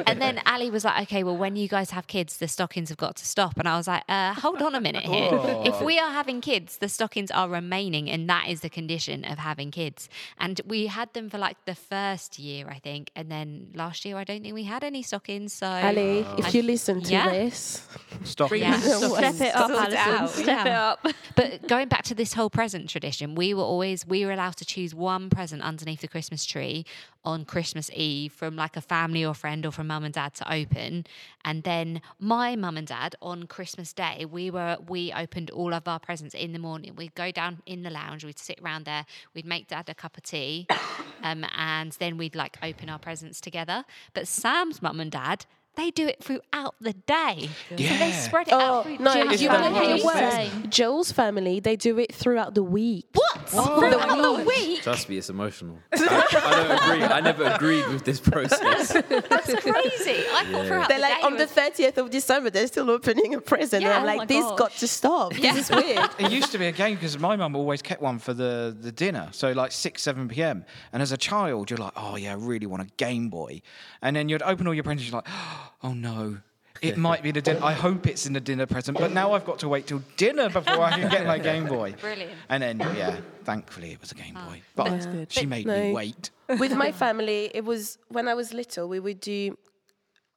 and 0.07 0.21
then 0.21 0.41
Ali 0.45 0.69
was 0.71 0.83
like, 0.85 1.03
okay, 1.03 1.23
well, 1.23 1.37
when 1.37 1.55
you 1.55 1.67
guys 1.67 1.91
have 1.91 2.07
kids, 2.07 2.37
the 2.37 2.47
stockings 2.47 2.89
have 2.89 2.97
got 2.97 3.15
to 3.17 3.25
stop. 3.25 3.57
And 3.57 3.67
I 3.67 3.77
was 3.77 3.87
like, 3.87 4.03
uh, 4.09 4.33
hold 4.45 4.61
on 4.61 4.75
a 4.75 4.81
minute 4.81 5.03
here. 5.03 5.29
Oh. 5.31 5.63
If 5.65 5.81
we 5.81 5.97
are 5.99 6.11
having 6.11 6.39
kids, 6.39 6.77
the 6.77 6.87
stockings 6.87 7.31
are 7.31 7.49
remaining, 7.49 8.09
and 8.09 8.29
that 8.29 8.47
is 8.47 8.61
the 8.61 8.69
condition 8.69 9.25
of 9.25 9.37
having 9.39 9.71
kids. 9.71 10.07
And 10.37 10.61
we 10.65 10.85
had 10.87 11.11
them 11.13 11.29
for 11.29 11.39
like 11.39 11.57
the 11.65 11.73
first 11.75 12.37
year, 12.37 12.67
I 12.69 12.79
think. 12.79 13.09
And 13.15 13.31
then 13.31 13.47
last 13.73 14.05
year, 14.05 14.17
I 14.17 14.23
don't 14.23 14.41
think 14.43 14.53
we 14.53 14.63
had 14.63 14.83
any 14.83 15.01
stockings. 15.01 15.53
So, 15.53 15.67
Ali, 15.67 16.23
oh. 16.27 16.35
if 16.37 16.53
you 16.53 16.61
listen 16.61 17.01
to 17.01 17.11
Yeah. 17.11 17.29
this, 17.31 17.87
Stockings. 18.23 18.61
Yeah. 18.61 18.79
Step 18.79 19.41
it 19.41 19.55
up, 19.55 19.71
Sort 19.71 19.87
it 19.89 19.93
Alison. 19.93 20.13
out, 20.23 20.29
Step 20.29 20.47
yeah. 20.47 20.65
it 20.65 20.71
up. 20.91 21.07
but 21.35 21.67
going 21.67 21.87
back 21.87 22.03
to 22.03 22.15
this 22.15 22.33
whole 22.33 22.49
present 22.49 22.89
tradition, 22.89 23.35
we 23.35 23.53
were 23.53 23.63
always 23.63 24.05
we 24.05 24.25
were 24.25 24.31
allowed 24.31 24.57
to 24.57 24.65
choose 24.65 24.93
one 24.93 25.29
present 25.29 25.61
underneath 25.63 26.01
the 26.01 26.07
Christmas 26.07 26.45
tree 26.45 26.85
on 27.25 27.45
Christmas 27.45 27.89
Eve 27.93 28.31
from 28.31 28.55
like 28.55 28.77
a 28.77 28.81
family 28.81 29.25
or 29.25 29.33
friend 29.33 29.65
or 29.65 29.71
from 29.71 29.87
mum 29.87 30.03
and 30.03 30.13
dad 30.13 30.33
to 30.35 30.53
open. 30.53 31.05
And 31.43 31.63
then 31.63 32.01
my 32.19 32.55
mum 32.55 32.77
and 32.77 32.87
dad 32.87 33.15
on 33.21 33.47
Christmas 33.47 33.93
Day, 33.93 34.25
we 34.25 34.51
were 34.51 34.77
we 34.87 35.11
opened 35.11 35.49
all 35.49 35.73
of 35.73 35.87
our 35.87 35.99
presents 35.99 36.35
in 36.35 36.53
the 36.53 36.59
morning. 36.59 36.95
We'd 36.95 37.15
go 37.15 37.31
down 37.31 37.61
in 37.65 37.83
the 37.83 37.89
lounge, 37.89 38.23
we'd 38.23 38.39
sit 38.39 38.59
around 38.61 38.85
there, 38.85 39.05
we'd 39.33 39.45
make 39.45 39.67
dad 39.67 39.89
a 39.89 39.95
cup 39.95 40.17
of 40.17 40.23
tea, 40.23 40.67
um, 41.23 41.45
and 41.57 41.91
then 41.93 42.17
we'd 42.17 42.35
like 42.35 42.57
open 42.61 42.89
our 42.89 42.99
presents 42.99 43.41
together. 43.41 43.85
But 44.13 44.27
Sam's 44.27 44.81
mum 44.81 44.99
and 44.99 45.11
dad. 45.11 45.45
They 45.75 45.91
do 45.91 46.07
it 46.07 46.23
throughout 46.23 46.75
the 46.79 46.93
day. 46.93 47.49
So 47.69 47.75
they 47.75 47.83
Yeah. 47.85 48.11
spread 48.21 48.47
it 48.47 48.53
oh 48.53 48.59
out 48.59 48.83
through 48.85 48.97
no, 48.99 49.13
just 49.29 49.41
you 49.43 49.49
the 49.49 49.55
want 49.55 49.75
to 49.75 49.81
hear 49.83 50.05
worst 50.05 50.05
worse? 50.05 50.49
Joel's 50.69 51.11
family 51.11 51.59
they 51.59 51.75
do 51.75 51.99
it 51.99 52.13
throughout 52.13 52.55
the 52.55 52.63
week. 52.63 53.05
What? 53.13 53.37
What? 53.51 53.79
Throughout 53.79 54.21
the 54.39 54.43
week? 54.45 54.81
Trust 54.83 55.09
me, 55.09 55.17
it's 55.17 55.29
emotional. 55.29 55.77
I, 55.93 56.25
I 56.35 56.55
don't 56.55 56.71
agree. 56.71 57.03
I 57.03 57.19
never 57.21 57.43
agreed 57.43 57.87
with 57.89 58.03
this 58.05 58.19
process. 58.19 58.93
That's 58.93 59.53
crazy. 59.55 60.23
I 60.33 60.45
thought 60.51 60.65
throughout 60.67 60.87
They're 60.89 60.97
the 60.97 61.01
like 61.01 61.17
day 61.17 61.23
on 61.23 61.37
the 61.37 61.47
thirtieth 61.47 61.97
of 61.97 62.09
December, 62.09 62.49
they're 62.49 62.67
still 62.67 62.89
opening 62.89 63.35
a 63.35 63.41
present. 63.41 63.83
Yeah, 63.83 63.99
and 63.99 64.09
I'm 64.09 64.15
oh 64.15 64.17
like, 64.19 64.27
this 64.27 64.43
gosh. 64.43 64.57
got 64.57 64.71
to 64.71 64.87
stop. 64.87 65.33
This 65.33 65.69
is 65.69 65.69
weird. 65.69 66.09
It 66.19 66.31
used 66.31 66.51
to 66.53 66.57
be 66.57 66.67
a 66.67 66.71
game 66.71 66.95
because 66.95 67.17
my 67.19 67.35
mum 67.35 67.55
always 67.55 67.81
kept 67.81 68.01
one 68.01 68.19
for 68.19 68.33
the, 68.33 68.75
the 68.79 68.91
dinner, 68.91 69.29
so 69.31 69.51
like 69.51 69.71
six, 69.71 70.01
seven 70.01 70.27
p.m. 70.27 70.65
And 70.91 71.01
as 71.01 71.11
a 71.11 71.17
child, 71.17 71.69
you're 71.69 71.77
like, 71.77 71.93
oh 71.95 72.15
yeah, 72.15 72.31
I 72.31 72.35
really 72.35 72.65
want 72.67 72.81
a 72.83 72.87
Game 72.97 73.29
Boy, 73.29 73.61
and 74.01 74.15
then 74.15 74.29
you'd 74.29 74.41
open 74.41 74.67
all 74.67 74.73
your 74.73 74.83
presents, 74.83 75.09
you're 75.09 75.17
like, 75.17 75.27
oh 75.29 75.64
Oh, 75.83 75.93
no, 75.93 76.37
it 76.81 76.97
might 76.97 77.23
be 77.23 77.31
the 77.31 77.41
dinner. 77.41 77.59
I 77.63 77.73
hope 77.73 78.05
it's 78.07 78.25
in 78.25 78.33
the 78.33 78.39
dinner 78.39 78.65
present, 78.65 78.97
but 78.97 79.11
now 79.11 79.33
I've 79.33 79.45
got 79.45 79.59
to 79.59 79.67
wait 79.69 79.87
till 79.87 80.01
dinner 80.17 80.49
before 80.49 80.81
I 80.81 80.91
can 80.99 81.09
get 81.09 81.25
my 81.25 81.37
Game 81.49 81.65
Boy. 81.67 81.93
Brilliant. 82.01 82.31
And 82.49 82.61
then 82.63 82.79
yeah, 82.79 83.17
thankfully 83.43 83.91
it 83.93 84.01
was 84.01 84.11
a 84.11 84.15
Game 84.15 84.33
ah, 84.35 84.47
Boy, 84.47 84.61
but 84.75 84.89
That's 84.89 85.05
good. 85.05 85.31
she 85.31 85.45
made 85.45 85.65
No. 85.67 85.75
me 85.75 85.93
wait. 85.93 86.31
With 86.59 86.73
my 86.75 86.91
family, 86.91 87.49
it 87.53 87.63
was 87.65 87.97
when 88.09 88.27
I 88.27 88.33
was 88.33 88.53
little, 88.53 88.87
we 88.89 88.99
would 88.99 89.19
do 89.19 89.57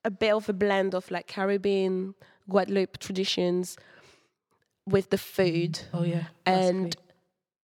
a 0.04 0.10
bit 0.10 0.32
of 0.32 0.48
a 0.48 0.52
blend 0.52 0.94
of 0.94 1.10
like 1.10 1.26
Caribbean, 1.26 2.14
Guadeloupe 2.48 2.98
traditions 2.98 3.76
with 4.86 5.10
the 5.10 5.18
food 5.18 5.80
Oh 5.92 6.02
yeah. 6.02 6.24
and 6.46 6.96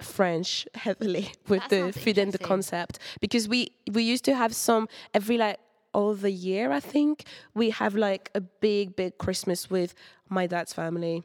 French 0.01 0.69
heavily 0.75 1.33
with 1.49 1.63
That 1.63 1.71
the 1.71 1.81
sounds 1.81 1.97
food 1.99 2.19
and 2.19 2.33
the 2.33 2.39
interesting. 2.39 2.47
concept 2.47 2.99
because 3.21 3.49
we 3.49 3.73
we 3.91 4.03
used 4.05 4.25
to 4.27 4.35
have 4.37 4.55
some 4.55 4.89
every 5.15 5.37
like 5.39 5.59
the 6.15 6.31
year 6.31 6.73
I 6.73 6.81
think 6.81 7.25
we 7.55 7.71
have 7.71 7.95
like 7.95 8.31
a 8.35 8.41
big 8.41 8.97
big 8.97 9.19
Christmas 9.19 9.71
with 9.71 9.95
my 10.29 10.47
dad's 10.47 10.73
family. 10.73 11.25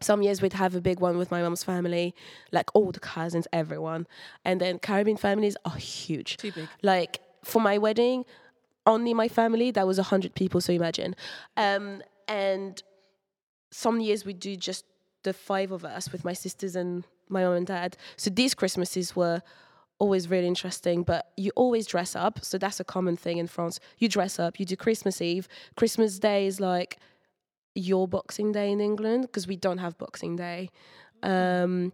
Some 0.00 0.22
years 0.22 0.40
we'd 0.40 0.54
have 0.54 0.74
a 0.74 0.80
big 0.80 0.98
one 1.00 1.18
with 1.18 1.30
my 1.30 1.42
mom's 1.42 1.62
family, 1.62 2.14
like 2.52 2.68
all 2.74 2.90
the 2.90 3.00
cousins, 3.00 3.46
everyone, 3.52 4.06
and 4.46 4.60
then 4.60 4.78
Caribbean 4.78 5.18
families 5.18 5.56
are 5.66 5.76
huge. 5.76 6.38
Too 6.38 6.52
big. 6.52 6.68
Like 6.82 7.20
for 7.44 7.60
my 7.60 7.76
wedding, 7.76 8.24
only 8.86 9.12
my 9.12 9.28
family 9.28 9.70
that 9.72 9.86
was 9.86 9.98
a 9.98 10.04
hundred 10.04 10.34
people. 10.34 10.60
So 10.60 10.72
imagine, 10.72 11.14
um, 11.56 12.02
and 12.28 12.82
some 13.70 14.00
years 14.00 14.24
we 14.24 14.32
do 14.32 14.56
just 14.56 14.84
the 15.22 15.32
five 15.32 15.70
of 15.70 15.84
us 15.84 16.10
with 16.12 16.24
my 16.24 16.32
sisters 16.32 16.76
and 16.76 17.04
my 17.28 17.44
mom 17.44 17.54
and 17.54 17.66
dad. 17.66 17.96
So 18.16 18.30
these 18.30 18.54
Christmases 18.54 19.14
were 19.14 19.42
always 20.00 20.28
really 20.28 20.48
interesting, 20.48 21.04
but 21.04 21.30
you 21.36 21.52
always 21.54 21.86
dress 21.86 22.16
up. 22.16 22.40
So 22.42 22.58
that's 22.58 22.80
a 22.80 22.84
common 22.84 23.16
thing 23.16 23.38
in 23.38 23.46
France. 23.46 23.78
You 23.98 24.08
dress 24.08 24.40
up, 24.40 24.58
you 24.58 24.66
do 24.66 24.76
Christmas 24.76 25.22
Eve. 25.22 25.46
Christmas 25.76 26.18
Day 26.18 26.46
is 26.46 26.58
like 26.58 26.98
your 27.74 28.08
Boxing 28.08 28.50
Day 28.50 28.72
in 28.72 28.80
England 28.80 29.22
because 29.22 29.46
we 29.46 29.56
don't 29.56 29.78
have 29.78 29.96
Boxing 29.98 30.34
Day. 30.36 30.70
Um, 31.22 31.92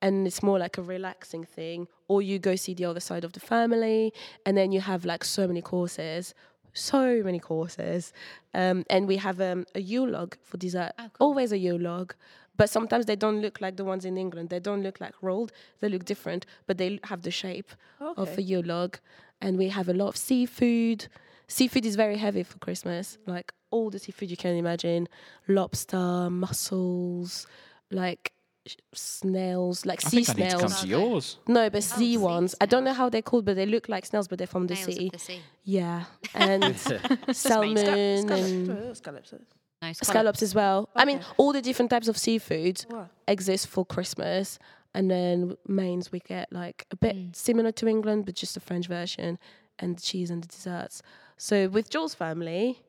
and 0.00 0.26
it's 0.26 0.42
more 0.42 0.58
like 0.58 0.78
a 0.78 0.82
relaxing 0.82 1.44
thing. 1.44 1.88
Or 2.06 2.22
you 2.22 2.38
go 2.38 2.56
see 2.56 2.74
the 2.74 2.86
other 2.86 3.00
side 3.00 3.24
of 3.24 3.32
the 3.32 3.40
family, 3.40 4.12
and 4.46 4.56
then 4.56 4.72
you 4.72 4.80
have 4.80 5.04
like 5.04 5.24
so 5.24 5.46
many 5.46 5.60
courses, 5.60 6.34
so 6.72 7.22
many 7.22 7.40
courses. 7.40 8.12
Um, 8.54 8.84
and 8.88 9.06
we 9.08 9.16
have 9.16 9.40
um, 9.40 9.66
a 9.74 9.80
Yule 9.80 10.10
log 10.10 10.36
for 10.42 10.56
dessert. 10.56 10.92
Always 11.18 11.52
a 11.52 11.58
Yule 11.58 11.80
log. 11.80 12.14
But 12.58 12.68
sometimes 12.68 13.06
they 13.06 13.16
don't 13.16 13.40
look 13.40 13.60
like 13.60 13.76
the 13.76 13.84
ones 13.84 14.04
in 14.04 14.18
England. 14.18 14.50
They 14.50 14.58
don't 14.60 14.82
look 14.82 15.00
like 15.00 15.14
rolled. 15.22 15.52
They 15.80 15.88
look 15.88 16.04
different, 16.04 16.44
but 16.66 16.76
they 16.76 17.00
have 17.04 17.22
the 17.22 17.30
shape 17.30 17.70
of 18.00 18.36
a 18.36 18.42
Yule 18.42 18.64
log. 18.64 18.98
And 19.40 19.56
we 19.56 19.68
have 19.68 19.88
a 19.88 19.94
lot 19.94 20.08
of 20.08 20.16
seafood. 20.16 21.06
Seafood 21.46 21.86
is 21.86 21.94
very 21.96 22.16
heavy 22.16 22.42
for 22.42 22.58
Christmas. 22.58 23.16
Like 23.26 23.52
all 23.70 23.88
the 23.90 23.98
seafood 23.98 24.30
you 24.30 24.36
can 24.36 24.56
imagine 24.56 25.08
lobster, 25.46 26.28
mussels, 26.28 27.46
like 27.90 28.32
sh- 28.66 28.74
snails, 28.92 29.86
like 29.86 30.04
I 30.04 30.08
sea 30.08 30.24
think 30.24 30.38
I 30.38 30.42
need 30.42 30.50
to 30.50 30.58
come 30.58 30.68
snails. 30.68 30.82
to 30.82 30.88
yours. 30.88 31.38
No, 31.46 31.70
but 31.70 31.78
oh, 31.78 31.80
sea 31.80 31.96
sea 31.96 32.16
ones. 32.16 32.54
I 32.60 32.66
don't 32.66 32.84
know 32.84 32.92
how 32.92 33.08
they're 33.08 33.22
called, 33.22 33.44
but 33.44 33.56
they 33.56 33.66
look 33.66 33.88
like 33.88 34.04
snails, 34.04 34.28
but 34.28 34.38
they're 34.38 34.46
from 34.46 34.66
the 34.66 34.74
sea. 34.74 35.06
of 35.06 35.12
the 35.12 35.18
sea. 35.18 35.40
Yeah, 35.64 36.04
and 36.34 36.76
salmon 37.32 37.78
and 37.78 38.96
Scallops. 38.96 39.32
Scallops. 39.80 40.08
Scallops 40.08 40.42
as 40.42 40.54
well. 40.54 40.88
I 40.96 41.04
mean, 41.04 41.20
all 41.36 41.52
the 41.52 41.62
different 41.62 41.90
types 41.90 42.08
of 42.08 42.18
seafood 42.18 42.84
Wow. 42.90 43.08
exist 43.26 43.68
for 43.68 43.84
Christmas, 43.86 44.58
and 44.94 45.10
then 45.10 45.56
mains 45.66 46.10
we 46.10 46.18
get 46.20 46.52
like 46.52 46.86
a 46.90 46.96
bit 46.96 47.16
Mm. 47.16 47.36
similar 47.36 47.72
to 47.72 47.86
England, 47.86 48.26
but 48.26 48.34
just 48.34 48.56
a 48.56 48.60
French 48.60 48.86
version, 48.88 49.38
and 49.78 49.96
the 49.96 50.02
cheese 50.02 50.30
and 50.30 50.42
the 50.42 50.48
desserts. 50.48 51.02
So 51.36 51.68
with 51.68 51.90
Joel's 51.90 52.14
family, 52.14 52.82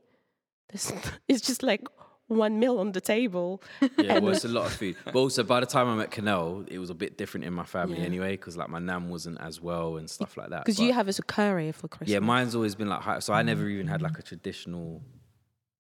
this 0.70 0.92
it's 1.28 1.42
just 1.42 1.62
like 1.64 1.88
one 2.28 2.60
meal 2.60 2.80
on 2.80 2.92
the 2.92 3.02
table. 3.02 3.62
Yeah, 3.82 4.16
And- 4.16 4.24
well, 4.26 4.34
it's 4.36 4.46
a 4.46 4.48
lot 4.48 4.66
of 4.68 4.74
food. 4.74 4.96
But 5.06 5.16
also, 5.16 5.44
by 5.44 5.60
the 5.60 5.66
time 5.66 5.88
I 5.88 5.96
met 5.96 6.12
Canel, 6.12 6.68
it 6.70 6.78
was 6.80 6.90
a 6.90 6.96
bit 6.96 7.18
different 7.18 7.46
in 7.46 7.54
my 7.54 7.66
family 7.66 8.00
Yeah. 8.00 8.06
anyway, 8.06 8.32
because 8.32 8.56
like 8.58 8.70
my 8.70 8.80
nan 8.80 9.10
wasn't 9.10 9.40
as 9.42 9.60
well 9.62 9.98
and 9.98 10.10
stuff 10.10 10.38
like 10.38 10.50
that. 10.50 10.66
Because 10.66 10.80
you 10.80 10.94
have 10.94 11.08
us 11.08 11.18
a 11.20 11.24
curry 11.24 11.72
for 11.72 11.88
Christmas. 11.88 12.10
yeah, 12.14 12.20
mine's 12.20 12.56
always 12.56 12.76
been 12.76 12.90
like 12.90 13.02
high. 13.02 13.20
So 13.20 13.34
I 13.34 13.42
never 13.44 13.68
even 13.68 13.88
had 13.88 14.02
like 14.02 14.18
a 14.20 14.24
traditional 14.24 15.02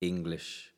English 0.02 0.72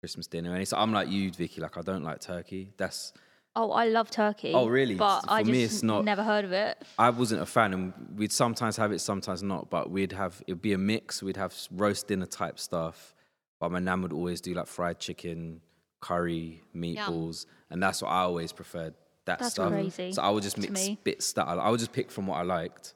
Christmas 0.00 0.26
dinner. 0.26 0.54
And 0.54 0.66
so 0.66 0.76
I'm 0.76 0.92
like 0.92 1.08
you, 1.10 1.30
Vicky. 1.30 1.60
Like 1.60 1.76
I 1.76 1.82
don't 1.82 2.02
like 2.02 2.20
turkey. 2.20 2.72
That's 2.76 3.12
Oh, 3.56 3.72
I 3.72 3.86
love 3.88 4.10
turkey. 4.12 4.52
Oh, 4.54 4.68
really? 4.68 4.94
But 4.94 5.22
For 5.22 5.30
I 5.30 5.42
me, 5.42 5.62
just 5.62 5.74
it's 5.74 5.82
not- 5.82 6.04
never 6.04 6.22
heard 6.22 6.44
of 6.44 6.52
it. 6.52 6.80
I 6.98 7.10
wasn't 7.10 7.42
a 7.42 7.46
fan, 7.46 7.74
and 7.74 7.92
we'd 8.16 8.30
sometimes 8.30 8.76
have 8.76 8.92
it, 8.92 9.00
sometimes 9.00 9.42
not. 9.42 9.68
But 9.70 9.90
we'd 9.90 10.12
have 10.12 10.40
it'd 10.46 10.62
be 10.62 10.72
a 10.72 10.78
mix. 10.78 11.20
We'd 11.22 11.36
have 11.36 11.52
roast 11.72 12.06
dinner 12.06 12.26
type 12.26 12.60
stuff, 12.60 13.12
but 13.58 13.72
my 13.72 13.80
nan 13.80 14.02
would 14.02 14.12
always 14.12 14.40
do 14.40 14.54
like 14.54 14.68
fried 14.68 15.00
chicken, 15.00 15.60
curry, 16.00 16.62
meatballs, 16.74 17.46
and 17.70 17.82
that's 17.82 18.00
what 18.02 18.08
I 18.08 18.20
always 18.20 18.52
preferred. 18.52 18.94
That 19.26 19.40
That's 19.40 19.52
stuff. 19.54 19.70
crazy 19.72 20.12
So 20.12 20.22
I 20.22 20.30
would 20.30 20.42
just 20.44 20.56
to 20.56 20.62
mix 20.62 20.72
me. 20.72 20.98
bits 21.04 21.32
that 21.34 21.46
I, 21.48 21.54
I 21.54 21.70
would 21.70 21.80
just 21.80 21.92
pick 21.92 22.10
from 22.12 22.28
what 22.28 22.36
I 22.38 22.42
liked, 22.42 22.94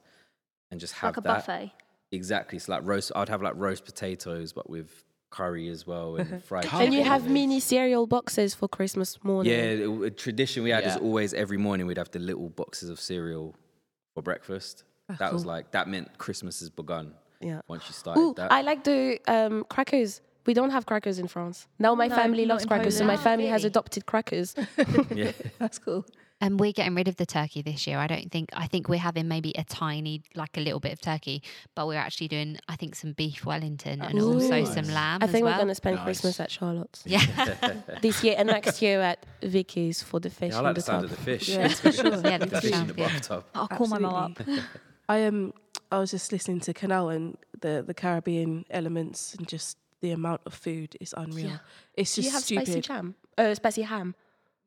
and 0.71 0.79
just 0.79 0.93
have 0.95 1.09
Like 1.09 1.17
a 1.17 1.21
that. 1.27 1.45
buffet. 1.45 1.71
Exactly. 2.13 2.59
So 2.59 2.71
like 2.71 2.85
roast. 2.85 3.11
I'd 3.13 3.27
have 3.29 3.41
like 3.41 3.55
roast 3.57 3.83
potatoes, 3.83 4.53
but 4.53 4.69
with 4.69 5.03
curry 5.35 5.67
as 5.75 5.85
well 5.85 6.15
and 6.17 6.43
fried. 6.49 6.65
and 6.73 6.93
you 6.93 7.03
have 7.03 7.29
mini 7.29 7.59
cereal 7.59 8.05
boxes 8.07 8.53
for 8.59 8.67
Christmas 8.77 9.09
morning. 9.23 9.51
Yeah, 9.51 9.85
it- 9.85 10.01
a 10.09 10.11
tradition 10.25 10.63
we 10.63 10.71
had 10.71 10.83
is 10.85 10.95
always 10.97 11.33
every 11.33 11.57
morning 11.57 11.83
we'd 11.87 11.97
have 12.03 12.11
the 12.11 12.19
little 12.19 12.49
boxes 12.61 12.89
of 12.89 12.99
cereal 12.99 13.53
for 14.13 14.21
breakfast. 14.23 14.83
that 15.19 15.31
was 15.33 15.45
like 15.45 15.65
that 15.71 15.87
meant 15.87 16.07
Christmas 16.17 16.59
has 16.61 16.69
begun. 16.69 17.13
Yeah. 17.41 17.61
Once 17.67 17.83
you 17.87 17.93
started 17.93 18.21
Ooh, 18.21 18.33
that. 18.37 18.51
I 18.51 18.61
like 18.61 18.83
the 18.91 19.19
um, 19.27 19.65
crackers. 19.73 20.21
We 20.47 20.53
don't 20.53 20.69
have 20.77 20.85
crackers 20.85 21.17
in 21.19 21.27
France. 21.27 21.67
Now 21.79 21.93
my 21.95 22.07
No, 22.07 22.15
family 22.15 22.45
loves 22.45 22.63
in 22.63 22.69
crackers, 22.69 22.95
so 22.97 23.03
my 23.03 23.15
Poland. 23.15 23.23
family 23.23 23.47
has 23.55 23.65
adopted 23.65 24.05
crackers. 24.05 24.55
yeah. 25.21 25.31
That's 25.59 25.79
cool. 25.79 26.05
And 26.41 26.59
we're 26.59 26.73
getting 26.73 26.95
rid 26.95 27.07
of 27.07 27.15
the 27.15 27.25
turkey 27.25 27.61
this 27.61 27.87
year. 27.87 27.97
I 27.97 28.07
don't 28.07 28.29
think. 28.29 28.49
I 28.53 28.67
think 28.67 28.89
we're 28.89 28.99
having 28.99 29.27
maybe 29.29 29.53
a 29.57 29.63
tiny, 29.63 30.21
like 30.35 30.57
a 30.57 30.59
little 30.59 30.81
bit 30.81 30.91
of 30.91 30.99
turkey, 30.99 31.41
but 31.75 31.87
we're 31.87 31.95
actually 31.97 32.27
doing, 32.27 32.57
I 32.67 32.75
think, 32.75 32.95
some 32.95 33.13
beef 33.13 33.45
Wellington 33.45 34.01
and 34.01 34.19
Ooh. 34.19 34.33
also 34.33 34.49
Nice. 34.49 34.73
some 34.73 34.85
lamb. 34.89 35.19
I 35.23 35.27
think 35.27 35.45
well. 35.45 35.53
we're 35.53 35.57
going 35.59 35.69
to 35.69 35.75
spend 35.75 35.95
Nice. 35.95 36.03
Christmas 36.03 36.39
at 36.41 36.51
Charlotte's 36.51 37.03
Yeah. 37.05 37.21
this 38.01 38.21
year 38.21 38.35
and 38.37 38.47
next 38.47 38.81
year 38.81 38.99
at 39.01 39.25
Vicky's 39.41 40.03
for 40.03 40.19
the 40.19 40.29
fish 40.29 40.51
Yeah, 40.51 40.57
I 40.57 40.59
in 40.59 40.65
like 40.65 40.75
the 40.75 40.81
the 40.81 40.85
sound 40.85 41.03
tub. 41.03 41.11
of 41.11 41.17
the 41.17 41.23
fish. 41.23 41.47
Yeah, 41.49 41.67
for 41.69 41.91
sure. 41.93 42.05
Yeah, 42.25 42.37
the 42.37 42.45
the 42.47 42.61
fish 42.61 42.69
fish 42.71 42.79
in 42.81 42.87
the 42.87 42.93
bathtub. 42.93 43.45
I'll 43.55 43.67
call 43.69 43.87
my 43.87 43.97
mum 43.99 44.13
up. 44.13 44.41
I 45.09 45.17
am. 45.19 45.53
I 45.91 45.99
was 45.99 46.11
just 46.11 46.31
listening 46.33 46.59
to 46.61 46.73
Canel 46.73 47.15
and 47.15 47.37
the 47.61 47.81
the 47.85 47.93
Caribbean 47.93 48.65
elements 48.69 49.35
and 49.35 49.47
just 49.47 49.77
the 50.01 50.11
amount 50.11 50.41
of 50.45 50.53
food 50.53 50.97
is 50.99 51.13
unreal. 51.15 51.47
Yeah. 51.47 51.57
It's 51.93 52.13
Do 52.13 52.21
just 52.21 52.25
you 52.27 52.33
have 52.33 52.43
stupid. 52.43 52.65
spicy 52.67 52.81
jam? 52.81 53.15
Uh, 53.37 53.55
spicy 53.55 53.83
ham. 53.83 54.15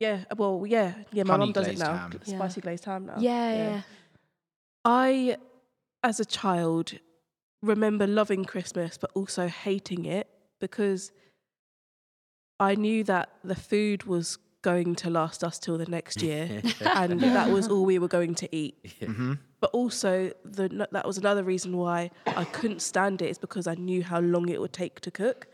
Yeah. 0.00 0.24
Well, 0.36 0.64
yeah. 0.66 0.94
Yeah. 1.12 1.24
My 1.24 1.34
Honey 1.34 1.46
mum 1.46 1.52
does 1.52 1.66
it 1.66 1.76
glazed 1.76 1.80
now. 1.80 1.96
ham. 1.96 2.20
Yeah. 2.24 2.36
Spicy 2.36 2.60
glazed 2.60 2.84
ham 2.84 3.06
now. 3.06 3.16
Yeah, 3.18 3.54
yeah. 3.54 3.82
I, 4.84 5.36
as 6.02 6.20
a 6.20 6.24
child, 6.24 6.92
remember 7.62 8.06
loving 8.06 8.44
Christmas, 8.44 8.96
but 8.96 9.10
also 9.14 9.48
hating 9.48 10.04
it 10.04 10.28
because 10.60 11.12
I 12.60 12.74
knew 12.74 13.04
that 13.04 13.30
the 13.44 13.54
food 13.54 14.04
was 14.04 14.38
going 14.62 14.94
to 14.96 15.10
last 15.10 15.44
us 15.44 15.58
till 15.58 15.78
the 15.78 15.86
next 15.86 16.22
year, 16.22 16.62
and 16.80 17.20
that 17.20 17.50
was 17.50 17.68
all 17.68 17.84
we 17.84 17.98
were 17.98 18.08
going 18.08 18.34
to 18.36 18.54
eat. 18.54 18.74
hmm 19.04 19.34
But 19.60 19.70
also, 19.72 20.32
the, 20.44 20.86
that 20.90 21.06
was 21.06 21.18
another 21.18 21.44
reason 21.44 21.76
why 21.76 22.10
I 22.26 22.44
couldn't 22.44 22.82
stand 22.82 23.22
it 23.22 23.30
is 23.30 23.38
because 23.38 23.66
I 23.66 23.74
knew 23.74 24.02
how 24.02 24.20
long 24.20 24.48
it 24.48 24.60
would 24.60 24.72
take 24.72 25.00
to 25.00 25.10
cook. 25.10 25.46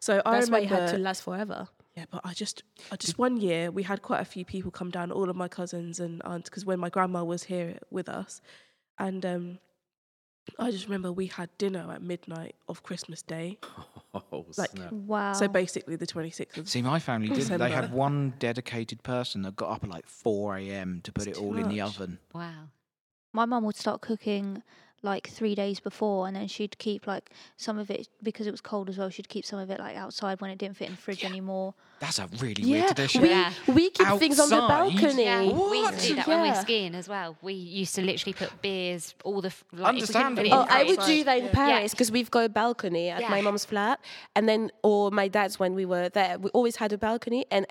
So 0.00 0.22
I 0.24 0.38
That's 0.38 0.50
why 0.50 0.58
remember, 0.58 0.76
it 0.76 0.80
had 0.80 0.88
to 0.96 0.98
last 0.98 1.22
forever. 1.22 1.68
Yeah, 2.00 2.06
but 2.10 2.20
I 2.24 2.32
just, 2.32 2.62
I 2.90 2.96
just 2.96 3.18
one 3.18 3.36
year 3.40 3.70
we 3.70 3.82
had 3.82 4.00
quite 4.02 4.20
a 4.20 4.24
few 4.24 4.44
people 4.44 4.70
come 4.70 4.90
down, 4.90 5.12
all 5.12 5.28
of 5.28 5.36
my 5.36 5.48
cousins 5.48 6.00
and 6.00 6.22
aunts, 6.24 6.48
because 6.48 6.64
when 6.64 6.78
my 6.80 6.88
grandma 6.88 7.22
was 7.24 7.44
here 7.44 7.78
with 7.90 8.08
us, 8.08 8.40
and 8.98 9.24
um, 9.26 9.58
I 10.58 10.70
just 10.70 10.84
remember 10.86 11.12
we 11.12 11.26
had 11.26 11.50
dinner 11.58 11.90
at 11.92 12.02
midnight 12.02 12.54
of 12.68 12.82
Christmas 12.82 13.22
Day. 13.22 13.58
Oh, 14.12 14.44
Like, 14.58 14.70
snap. 14.70 14.90
Wow. 14.90 15.34
So 15.34 15.46
basically 15.46 15.94
the 15.94 16.04
26th 16.04 16.56
of 16.58 16.68
See, 16.68 16.82
my 16.82 16.98
family 16.98 17.28
didn't. 17.28 17.58
They 17.58 17.70
had 17.70 17.92
one 17.92 18.34
dedicated 18.40 19.04
person 19.04 19.42
that 19.42 19.54
got 19.54 19.70
up 19.70 19.84
at 19.84 19.88
like 19.90 20.04
4 20.08 20.56
a.m. 20.56 21.00
to 21.04 21.12
put 21.12 21.28
It's 21.28 21.38
it 21.38 21.40
too 21.40 21.46
all 21.46 21.56
in 21.56 21.68
the 21.68 21.80
oven. 21.80 22.18
Wow. 22.34 22.70
my 23.32 23.44
mum 23.44 23.62
would 23.66 23.76
start 23.76 24.00
cooking 24.00 24.64
like 25.02 25.28
three 25.28 25.54
days 25.54 25.78
before 25.78 26.26
and 26.26 26.34
then 26.34 26.48
she'd 26.48 26.76
keep 26.78 27.06
like 27.06 27.30
some 27.56 27.78
of 27.78 27.88
it 27.88 28.08
because 28.20 28.48
it 28.48 28.50
was 28.50 28.60
cold 28.60 28.88
as 28.90 28.98
well 28.98 29.08
she'd 29.10 29.28
keep 29.28 29.46
some 29.46 29.60
of 29.60 29.70
it 29.70 29.78
like 29.78 29.96
outside 29.96 30.40
when 30.40 30.50
it 30.50 30.58
didn't 30.58 30.76
fit 30.76 30.88
in 30.88 30.94
the 30.96 31.00
fridge 31.00 31.24
anymore 31.24 31.72
That's 32.00 32.18
a 32.18 32.26
really 32.38 32.62
Yeah, 32.62 32.72
weird 32.76 32.86
tradition. 32.96 33.20
we, 33.22 33.28
Yeah. 33.28 33.52
we 33.68 33.90
keep 33.90 34.08
things 34.18 34.40
on 34.40 34.48
the 34.48 34.56
Outside? 34.56 34.68
balcony. 34.94 35.24
Yeah, 35.24 35.40
we 35.42 35.46
used 35.48 35.56
What? 35.58 35.98
to 35.98 36.08
do 36.08 36.14
that 36.14 36.26
when 36.26 36.40
we 36.40 36.48
Yeah. 36.48 36.56
were 36.56 36.62
skiing 36.62 36.94
as 36.94 37.08
well. 37.10 37.36
We 37.42 37.52
used 37.52 37.94
to 37.96 38.02
literally 38.02 38.32
put 38.32 38.62
beers, 38.62 39.14
all 39.22 39.42
the 39.42 39.48
f- 39.48 39.64
like, 39.70 39.96
if 39.96 40.08
we 40.08 40.14
it 40.14 40.16
in 40.16 40.16
Understandable. 40.26 40.54
Oh, 40.54 40.66
I 40.70 40.84
would 40.84 41.00
do 41.00 41.24
that 41.24 41.38
in 41.38 41.44
Yeah. 41.44 41.50
Paris 41.52 41.90
because 41.92 42.10
we've 42.10 42.30
got 42.30 42.46
a 42.46 42.48
balcony 42.48 43.10
at 43.10 43.28
my 43.28 43.36
Yeah. 43.36 43.42
mom's 43.42 43.66
flat, 43.66 44.00
and 44.34 44.48
then 44.48 44.70
or 44.82 45.10
my 45.10 45.28
dad's 45.28 45.58
when 45.58 45.74
we 45.74 45.84
were 45.84 46.08
there. 46.08 46.38
We 46.38 46.48
always 46.50 46.76
had 46.76 46.90
a 46.94 46.98
balcony, 46.98 47.44
and 47.50 47.66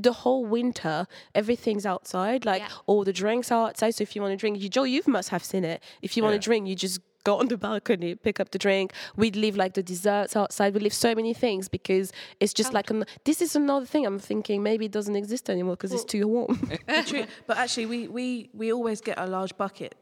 the 0.00 0.12
whole 0.14 0.46
winter 0.46 1.06
everything's 1.34 1.84
outside. 1.84 2.46
Like 2.46 2.62
Yeah. 2.62 2.68
all 2.86 3.04
the 3.04 3.12
drinks 3.12 3.52
are 3.52 3.68
outside. 3.68 3.94
So 3.94 4.00
if 4.02 4.16
you 4.16 4.22
want 4.22 4.32
to 4.32 4.36
drink, 4.38 4.62
you 4.62 4.70
Joe, 4.70 4.84
you 4.84 5.02
must 5.06 5.28
have 5.28 5.44
seen 5.44 5.62
it. 5.62 5.82
If 6.00 6.16
you 6.16 6.22
want 6.22 6.32
Yeah. 6.32 6.40
to 6.40 6.44
drink, 6.44 6.66
you 6.68 6.74
just 6.74 7.00
go 7.24 7.38
on 7.38 7.48
the 7.48 7.56
balcony, 7.56 8.14
pick 8.14 8.38
up 8.38 8.50
the 8.50 8.58
drink. 8.58 8.92
We'd 9.16 9.34
leave 9.36 9.56
like 9.56 9.74
the 9.74 9.82
desserts 9.82 10.36
outside. 10.36 10.74
We 10.74 10.80
leave 10.80 10.94
so 10.94 11.14
many 11.14 11.34
things 11.34 11.68
because 11.68 12.12
it's 12.40 12.52
just 12.52 12.72
like 12.72 12.90
an, 12.90 13.04
this 13.24 13.42
is 13.42 13.56
another 13.56 13.86
thing. 13.86 14.06
I'm 14.06 14.18
thinking 14.18 14.62
maybe 14.62 14.84
it 14.86 14.92
doesn't 14.92 15.16
exist 15.16 15.50
anymore 15.50 15.74
because 15.74 15.92
it's 15.92 16.04
too 16.04 16.28
warm. 16.28 16.70
True. 17.06 17.24
But 17.46 17.56
actually, 17.58 17.86
we, 17.86 18.08
we, 18.08 18.50
we 18.52 18.72
always 18.72 19.00
get 19.00 19.18
a 19.18 19.26
large 19.26 19.56
bucket 19.56 19.94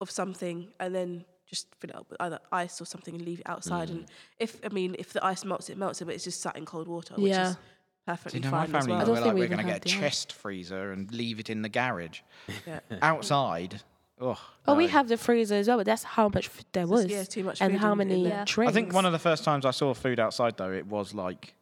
of 0.00 0.10
something 0.10 0.68
and 0.80 0.94
then 0.94 1.24
just 1.48 1.68
fill 1.80 1.90
it 1.90 1.96
up 1.96 2.06
with 2.10 2.20
either 2.20 2.38
ice 2.52 2.80
or 2.80 2.84
something 2.86 3.14
and 3.14 3.24
leave 3.24 3.40
it 3.40 3.48
outside. 3.48 3.88
And 3.90 4.00
mm. 4.00 4.08
if, 4.38 4.60
I 4.64 4.68
mean, 4.68 4.96
if 4.98 5.12
the 5.12 5.24
ice 5.24 5.44
melts, 5.44 5.70
it 5.70 5.78
melts 5.78 6.00
it, 6.00 6.04
but 6.06 6.14
it's 6.14 6.24
just 6.24 6.40
sat 6.40 6.56
in 6.56 6.64
cold 6.64 6.88
water, 6.88 7.14
which 7.14 7.30
Yeah. 7.30 7.50
is 7.50 7.54
See, 7.54 7.58
perfectly 8.06 8.40
now 8.40 8.50
my 8.50 8.66
fine 8.66 8.74
as 8.76 8.84
family, 8.86 8.92
well. 8.92 9.00
I 9.00 9.04
don't 9.04 9.08
we're 9.10 9.14
think 9.16 9.26
like, 9.26 9.34
we 9.34 9.40
we're 9.40 9.44
even 9.46 9.56
going 9.58 9.66
to 9.66 9.72
have 9.72 9.82
get 9.82 9.92
a 9.92 9.94
the 9.98 10.04
ice. 10.06 10.10
chest 10.10 10.32
freezer 10.32 10.92
and 10.92 11.12
leave 11.12 11.38
it 11.40 11.48
in 11.50 11.62
the 11.62 11.68
garage. 11.68 12.20
Yeah. 12.66 12.80
Outside, 13.02 13.80
oh. 14.20 14.38
Oh, 14.68 14.74
we 14.74 14.88
have 14.88 15.08
the 15.08 15.16
freezer 15.16 15.54
as 15.56 15.68
well, 15.68 15.76
but 15.78 15.86
that's 15.86 16.02
how 16.02 16.28
much 16.28 16.48
food 16.48 16.66
there 16.72 16.86
was. 16.86 17.06
yeah, 17.06 17.22
too 17.24 17.44
much 17.44 17.60
and 17.60 17.72
food 17.72 17.80
how 17.80 17.92
in- 17.92 18.00
in 18.00 18.08
many 18.08 18.24
there. 18.24 18.44
drinks. 18.44 18.70
I 18.70 18.74
think 18.74 18.92
one 18.92 19.06
of 19.06 19.12
the 19.12 19.18
first 19.18 19.44
times 19.44 19.64
I 19.64 19.70
saw 19.70 19.94
food 19.94 20.18
outside, 20.20 20.56
though, 20.56 20.72
it 20.72 20.86
was 20.86 21.14
like 21.14 21.54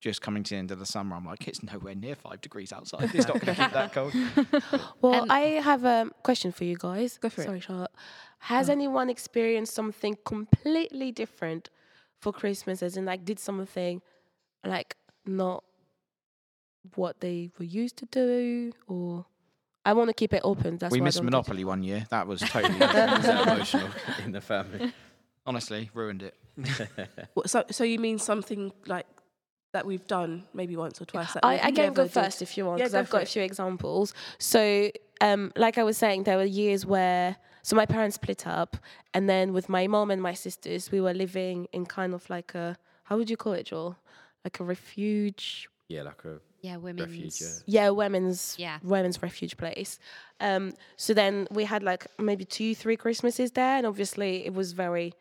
just 0.00 0.20
coming 0.20 0.42
to 0.44 0.50
the 0.50 0.56
end 0.58 0.70
of 0.70 0.78
the 0.78 0.86
summer. 0.86 1.16
I'm 1.16 1.24
like, 1.24 1.48
it's 1.48 1.62
nowhere 1.62 1.94
near 1.94 2.14
five 2.14 2.40
degrees 2.42 2.72
outside. 2.72 3.10
It's 3.14 3.26
not 3.26 3.40
going 3.40 3.56
to 3.56 3.62
keep 3.62 3.72
that 3.72 3.92
cold. 3.92 4.12
Well, 5.00 5.22
Um, 5.22 5.30
I 5.30 5.40
have 5.70 5.84
a 5.84 6.10
question 6.22 6.52
for 6.52 6.64
you 6.64 6.76
guys. 6.76 7.16
Go 7.18 7.28
for 7.30 7.40
it. 7.40 7.46
Sorry, 7.46 7.60
Charlotte. 7.60 7.90
Has 8.40 8.68
anyone 8.68 9.08
experienced 9.08 9.72
something 9.74 10.16
completely 10.26 11.10
different 11.10 11.70
for 12.20 12.32
Christmas? 12.34 12.82
As 12.82 12.96
in, 12.98 13.06
like, 13.06 13.24
did 13.24 13.38
something 13.38 14.02
like 14.64 14.96
not 15.24 15.64
what 16.94 17.20
they 17.20 17.50
were 17.58 17.64
used 17.64 17.96
to 17.96 18.06
do, 18.06 18.72
or 18.86 19.24
I 19.84 19.92
want 19.92 20.08
to 20.08 20.14
keep 20.14 20.32
it 20.32 20.40
open. 20.44 20.78
That's 20.78 20.92
we 20.92 21.00
why 21.00 21.04
I 21.04 21.06
missed 21.06 21.18
don't 21.18 21.26
Monopoly 21.26 21.64
one 21.64 21.82
year. 21.82 22.06
That 22.10 22.26
was 22.26 22.40
totally, 22.40 22.76
emotional 23.42 23.88
in 24.24 24.32
the 24.32 24.40
family. 24.40 24.92
honestly, 25.46 25.90
ruined 25.94 26.22
it. 26.22 26.34
What, 27.34 27.50
so, 27.50 27.64
so 27.70 27.84
you 27.84 27.98
mean 27.98 28.18
something 28.18 28.72
like 28.86 29.06
that 29.72 29.84
we've 29.84 30.06
done 30.06 30.44
maybe 30.54 30.76
once 30.76 31.00
or 31.00 31.04
twice. 31.04 31.32
that 31.32 31.44
I, 31.44 31.54
we've 31.54 31.64
I 31.64 31.70
can 31.72 31.92
go 31.92 32.04
did? 32.04 32.12
first 32.12 32.42
if 32.42 32.56
you 32.56 32.64
want, 32.64 32.78
because 32.78 32.92
go 32.92 33.00
I've 33.00 33.08
for 33.08 33.18
got 33.18 33.22
a 33.24 33.26
few 33.26 33.42
examples. 33.42 34.14
So, 34.38 34.90
um, 35.20 35.52
like 35.56 35.78
I 35.78 35.82
was 35.82 35.98
saying, 35.98 36.22
there 36.22 36.36
were 36.36 36.44
years 36.44 36.86
where 36.86 37.36
so 37.62 37.74
my 37.74 37.86
parents 37.86 38.14
split 38.16 38.46
up, 38.46 38.76
and 39.14 39.28
then 39.28 39.52
with 39.52 39.68
my 39.68 39.86
mom 39.88 40.10
and 40.10 40.22
my 40.22 40.34
sisters, 40.34 40.92
we 40.92 41.00
were 41.00 41.14
living 41.14 41.66
in 41.72 41.86
kind 41.86 42.14
of 42.14 42.28
like 42.30 42.54
a 42.54 42.76
how 43.04 43.16
would 43.18 43.28
you 43.28 43.36
call 43.36 43.52
it, 43.52 43.66
Joel? 43.66 43.96
Like 44.44 44.60
a 44.60 44.64
refuge 44.64 45.68
Yeah, 45.88 46.02
like 46.02 46.24
a 46.24 46.40
Yeah, 46.64 46.76
women's. 46.78 47.08
refuge. 47.10 47.40
Yeah. 47.40 47.82
yeah 47.84 47.88
women's 47.90 48.56
Yeah. 48.58 48.78
women's 48.82 49.22
refuge 49.22 49.56
place 49.56 49.98
um 50.40 50.72
so 50.96 51.12
then 51.14 51.46
we 51.50 51.64
had 51.64 51.82
like 51.82 52.06
maybe 52.18 52.44
two 52.44 52.74
three 52.74 52.96
christmases 52.96 53.50
there 53.52 53.76
and 53.78 53.86
obviously 53.86 54.46
it 54.46 54.52
was 54.54 54.72
very 54.72 55.12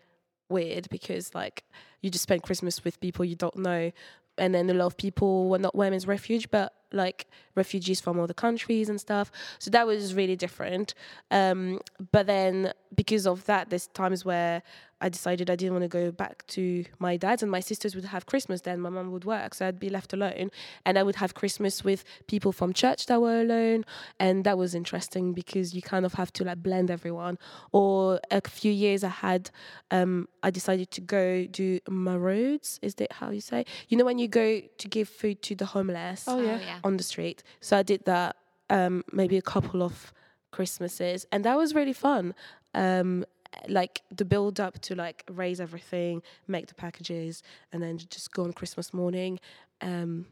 weird 0.49 0.87
because 0.89 1.35
like 1.35 1.63
you 2.01 2.09
just 2.09 2.23
spend 2.23 2.41
christmas 2.43 2.83
with 2.83 2.99
people 2.99 3.23
you 3.25 3.35
don't 3.35 3.57
know 3.57 3.91
and 4.37 4.55
then 4.55 4.69
a 4.69 4.73
lot 4.73 4.85
of 4.87 4.95
people 4.97 5.49
were 5.49 5.59
not 5.59 5.75
women's 5.75 6.07
refuge 6.07 6.49
but 6.49 6.73
like 6.93 7.27
refugees 7.55 7.99
from 8.01 8.19
other 8.19 8.33
countries 8.33 8.89
and 8.89 8.99
stuff 8.99 9.31
so 9.59 9.69
that 9.69 9.85
was 9.85 10.13
really 10.13 10.35
different 10.35 10.93
um 11.31 11.79
but 12.11 12.25
then 12.27 12.71
because 12.95 13.27
of 13.27 13.45
that 13.45 13.69
there's 13.69 13.87
times 13.87 14.23
where 14.25 14.61
I 15.01 15.09
decided 15.09 15.49
I 15.49 15.57
didn't 15.57 15.73
want 15.73 15.83
to 15.83 15.89
go 15.89 16.11
back 16.13 16.47
to 16.47 16.85
my 16.97 17.17
dad's, 17.17 17.43
and 17.43 17.51
my 17.51 17.59
sisters 17.59 17.93
would 17.93 18.05
have 18.05 18.25
Christmas 18.25 18.61
then. 18.61 18.79
My 18.79 18.87
mum 18.89 19.11
would 19.11 19.25
work, 19.25 19.53
so 19.53 19.67
I'd 19.67 19.77
be 19.77 19.89
left 19.89 20.13
alone, 20.13 20.49
and 20.85 20.97
I 20.97 21.03
would 21.03 21.17
have 21.17 21.33
Christmas 21.33 21.83
with 21.83 22.05
people 22.27 22.53
from 22.53 22.71
church 22.71 23.07
that 23.07 23.21
were 23.21 23.41
alone, 23.41 23.83
and 24.17 24.45
that 24.45 24.57
was 24.57 24.73
interesting 24.73 25.33
because 25.33 25.73
you 25.73 25.81
kind 25.81 26.05
of 26.05 26.13
have 26.13 26.31
to 26.33 26.45
like 26.45 26.63
blend 26.63 26.89
everyone. 26.89 27.37
Or 27.73 28.21
a 28.31 28.39
few 28.47 28.71
years 28.71 29.03
I 29.03 29.09
had, 29.09 29.51
um, 29.91 30.29
I 30.41 30.51
decided 30.51 30.89
to 30.91 31.01
go 31.01 31.47
do 31.47 31.81
maraudes. 31.81 32.79
Is 32.81 32.95
that 32.95 33.11
how 33.11 33.29
you 33.31 33.41
say? 33.41 33.65
You 33.89 33.97
know 33.97 34.05
when 34.05 34.19
you 34.19 34.29
go 34.29 34.61
to 34.61 34.87
give 34.87 35.09
food 35.09 35.41
to 35.43 35.55
the 35.55 35.65
homeless 35.65 36.23
Oh, 36.29 36.39
yeah. 36.39 36.59
yeah. 36.61 36.79
On 36.83 36.97
the 36.97 37.03
street. 37.03 37.43
So 37.61 37.77
I 37.77 37.83
did 37.83 38.05
that 38.05 38.35
um, 38.69 39.03
maybe 39.11 39.37
a 39.37 39.41
couple 39.41 39.83
of 39.83 40.13
Christmases, 40.51 41.25
and 41.31 41.43
that 41.45 41.57
was 41.57 41.73
really 41.73 41.93
fun. 41.93 42.33
Um, 42.73 43.25
like 43.67 44.01
the 44.09 44.25
build 44.25 44.59
up 44.59 44.79
to 44.79 44.95
like 44.95 45.23
raise 45.29 45.59
everything, 45.61 46.23
make 46.47 46.67
the 46.67 46.73
packages, 46.73 47.43
and 47.71 47.81
then 47.83 47.97
just 47.97 48.31
go 48.31 48.43
on 48.43 48.53
Christmas 48.53 48.93
morning. 48.93 49.39
Um, 49.81 50.27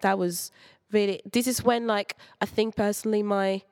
that 0.00 0.18
was 0.18 0.50
really. 0.92 1.20
This 1.30 1.46
is 1.46 1.62
when 1.62 1.86
like 1.86 2.16
I 2.40 2.46
think 2.46 2.76
personally 2.76 3.22
my 3.22 3.62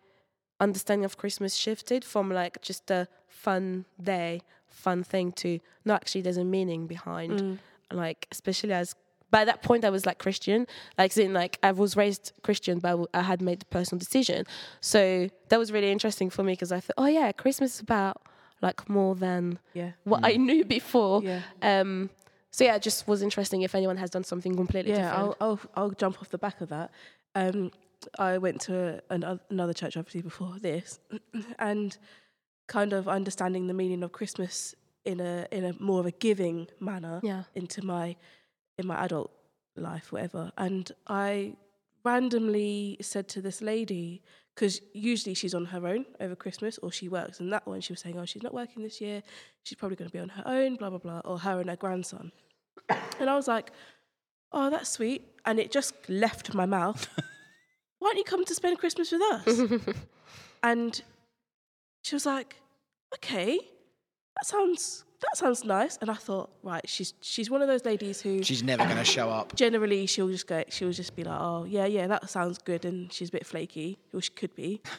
understanding 0.60 1.04
of 1.04 1.16
Christmas 1.16 1.54
shifted 1.54 2.04
from 2.04 2.30
like 2.30 2.60
just 2.62 2.90
a 2.90 3.08
fun 3.28 3.84
day, 4.02 4.42
fun 4.68 5.04
thing 5.04 5.32
to 5.32 5.60
no, 5.84 5.94
actually 5.94 6.22
there's 6.22 6.36
a 6.36 6.44
meaning 6.44 6.86
behind. 6.86 7.58
Like 7.92 8.26
especially 8.32 8.72
as 8.72 8.94
by 9.30 9.44
that 9.44 9.62
point 9.62 9.84
I 9.84 9.90
was 9.90 10.06
like 10.06 10.18
Christian, 10.18 10.66
like 10.98 11.12
saying 11.12 11.32
like 11.32 11.58
I 11.62 11.72
was 11.72 11.96
raised 11.96 12.32
Christian, 12.42 12.78
but 12.78 13.08
I 13.12 13.22
had 13.22 13.42
made 13.42 13.60
the 13.60 13.66
personal 13.66 13.98
decision. 13.98 14.44
So 14.80 15.28
that 15.48 15.58
was 15.58 15.72
really 15.72 15.90
interesting 15.90 16.30
for 16.30 16.42
me 16.42 16.52
because 16.52 16.72
I 16.72 16.80
thought, 16.80 16.94
oh 16.98 17.06
yeah, 17.06 17.32
Christmas 17.32 17.74
is 17.74 17.80
about 17.80 18.22
like 18.62 18.88
more 18.88 19.14
than 19.14 19.58
Yeah. 19.74 19.92
what 20.04 20.20
I 20.24 20.32
knew 20.36 20.64
before. 20.64 21.22
Yeah. 21.22 21.42
Um, 21.62 22.10
so 22.50 22.64
yeah, 22.64 22.76
it 22.76 22.82
just 22.82 23.06
was 23.06 23.20
interesting 23.20 23.62
if 23.62 23.74
anyone 23.74 23.96
has 23.98 24.10
done 24.10 24.24
something 24.24 24.54
completely 24.56 24.92
Yeah, 24.92 25.10
different. 25.10 25.36
I'll, 25.40 25.48
I'll 25.48 25.60
I'll 25.76 25.90
jump 25.90 26.20
off 26.20 26.30
the 26.30 26.38
back 26.38 26.60
of 26.60 26.68
that. 26.70 26.90
Um, 27.34 27.70
I 28.18 28.38
went 28.38 28.60
to 28.62 29.02
an, 29.10 29.40
another 29.50 29.72
church 29.74 29.96
obviously 29.96 30.22
before 30.22 30.54
this, 30.60 31.00
and 31.58 31.96
kind 32.66 32.92
of 32.92 33.08
understanding 33.08 33.66
the 33.66 33.74
meaning 33.74 34.02
of 34.02 34.12
Christmas 34.12 34.74
in 35.04 35.20
a 35.20 35.46
in 35.50 35.64
a 35.64 35.72
more 35.78 36.00
of 36.00 36.06
a 36.06 36.10
giving 36.10 36.68
manner 36.80 37.20
yeah. 37.22 37.42
into 37.54 37.84
my 37.84 38.16
in 38.78 38.86
my 38.86 39.04
adult 39.04 39.30
life, 39.76 40.12
whatever. 40.12 40.52
And 40.56 40.90
I 41.06 41.56
randomly 42.04 42.96
said 43.00 43.28
to 43.28 43.42
this 43.42 43.60
lady, 43.60 44.22
because 44.54 44.80
usually 44.94 45.34
she's 45.34 45.54
on 45.54 45.66
her 45.66 45.86
own 45.86 46.06
over 46.20 46.34
Christmas 46.34 46.78
or 46.78 46.90
she 46.90 47.08
works, 47.08 47.40
and 47.40 47.52
that 47.52 47.66
one 47.66 47.80
she 47.80 47.92
was 47.92 48.00
saying, 48.00 48.18
oh, 48.18 48.24
she's 48.24 48.42
not 48.42 48.54
working 48.54 48.82
this 48.82 49.00
year, 49.00 49.22
she's 49.64 49.76
probably 49.76 49.96
going 49.96 50.08
to 50.08 50.12
be 50.12 50.20
on 50.20 50.30
her 50.30 50.44
own, 50.46 50.76
blah 50.76 50.90
blah 50.90 50.98
blah, 50.98 51.20
or 51.24 51.38
her 51.38 51.60
and 51.60 51.70
her 51.70 51.76
grandson. 51.76 52.32
And 53.18 53.30
I 53.30 53.34
was 53.34 53.48
like, 53.48 53.72
oh, 54.52 54.68
that's 54.68 54.90
sweet, 54.90 55.22
and 55.46 55.58
it 55.58 55.72
just 55.72 55.94
left 56.08 56.54
my 56.54 56.66
mouth. 56.66 57.08
Why 57.98 58.10
don't 58.10 58.18
you 58.18 58.24
come 58.24 58.44
to 58.44 58.54
spend 58.54 58.78
Christmas 58.78 59.10
with 59.10 59.22
us? 59.22 59.94
and 60.62 61.02
she 62.04 62.14
was 62.14 62.26
like, 62.26 62.56
okay, 63.14 63.58
that 64.36 64.44
sounds 64.44 65.05
that 65.20 65.36
sounds 65.36 65.64
nice. 65.64 65.98
And 66.00 66.10
I 66.10 66.14
thought, 66.14 66.50
right, 66.62 66.86
she's 66.88 67.14
she's 67.20 67.50
one 67.50 67.62
of 67.62 67.68
those 67.68 67.84
ladies 67.84 68.20
who 68.20 68.42
She's 68.42 68.62
never 68.62 68.84
going 68.84 68.96
to 68.98 69.04
show 69.04 69.28
up. 69.30 69.54
generally 69.56 70.06
she'll 70.06 70.28
just 70.28 70.46
go 70.46 70.62
she'll 70.68 70.92
just 70.92 71.16
be 71.16 71.24
like 71.24 71.40
oh 71.40 71.64
yeah 71.64 71.86
yeah 71.86 72.06
that 72.06 72.28
sounds 72.30 72.58
good. 72.58 72.84
And 72.84 73.12
she's 73.12 73.28
a 73.30 73.32
bit 73.32 73.46
flaky 73.46 73.98
or 74.12 74.20
she 74.20 74.30
could 74.32 74.54
be. 74.54 74.80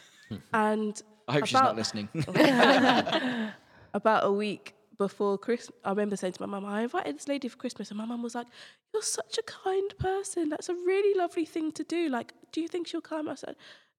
And 0.54 1.02
I 1.30 1.34
hope 1.34 1.46
she's 1.46 1.54
not 1.54 1.78
listening. 1.78 2.10
about 3.94 4.26
a 4.26 4.32
week 4.32 4.74
before 4.98 5.38
christmas 5.38 5.78
i 5.86 5.90
remember 5.90 6.16
saying 6.16 6.34
to 6.34 6.42
my 6.42 6.48
mum 6.48 6.66
i 6.66 6.82
invited 6.82 7.16
this 7.16 7.28
lady 7.28 7.48
for 7.48 7.56
christmas. 7.58 7.90
And 7.92 7.98
my 7.98 8.06
mum 8.06 8.24
was 8.24 8.36
like 8.36 8.48
you're 8.94 9.04
such 9.04 9.38
a 9.38 9.44
kind 9.44 9.94
person. 10.00 10.50
That's 10.50 10.70
a 10.70 10.74
really 10.74 11.18
lovely 11.18 11.46
thing 11.46 11.72
to 11.74 11.84
do. 11.84 12.10
Like 12.10 12.34
do 12.52 12.62
you 12.62 12.68
think 12.68 12.88
she'll 12.88 13.02
come? 13.02 13.30
I 13.30 13.36
said 13.36 13.56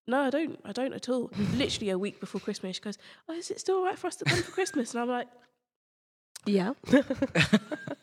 no 0.06 0.20
i 0.22 0.30
don't. 0.30 0.58
I 0.64 0.72
don't 0.72 0.92
at 0.92 1.08
all. 1.08 1.30
Literally 1.54 1.90
a 1.90 1.98
week 1.98 2.18
before 2.20 2.40
christmas 2.40 2.76
she 2.76 2.82
goes 2.82 2.98
oh 3.28 3.34
is 3.34 3.50
it 3.50 3.60
still 3.60 3.76
all 3.76 3.84
right 3.84 3.98
for 3.98 4.08
us 4.08 4.16
to 4.16 4.24
come 4.24 4.42
for 4.42 4.50
christmas? 4.50 4.92
And 4.92 5.00
i'm 5.02 5.08
like 5.08 5.28
Yeah. 6.46 6.72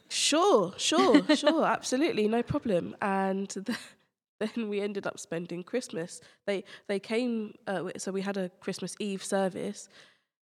Sure, 0.07 0.73
sure, 0.77 1.23
sure, 1.35 1.65
absolutely, 1.65 2.27
no 2.27 2.41
problem. 2.43 2.95
And 3.01 3.49
th- 3.49 3.77
then 4.39 4.69
we 4.69 4.79
ended 4.79 5.05
up 5.07 5.19
spending 5.19 5.63
Christmas. 5.63 6.21
They 6.45 6.63
they 6.87 6.99
came, 6.99 7.55
uh, 7.67 7.89
so 7.97 8.11
we 8.11 8.21
had 8.21 8.37
a 8.37 8.49
Christmas 8.61 8.95
Eve 8.99 9.23
service, 9.23 9.89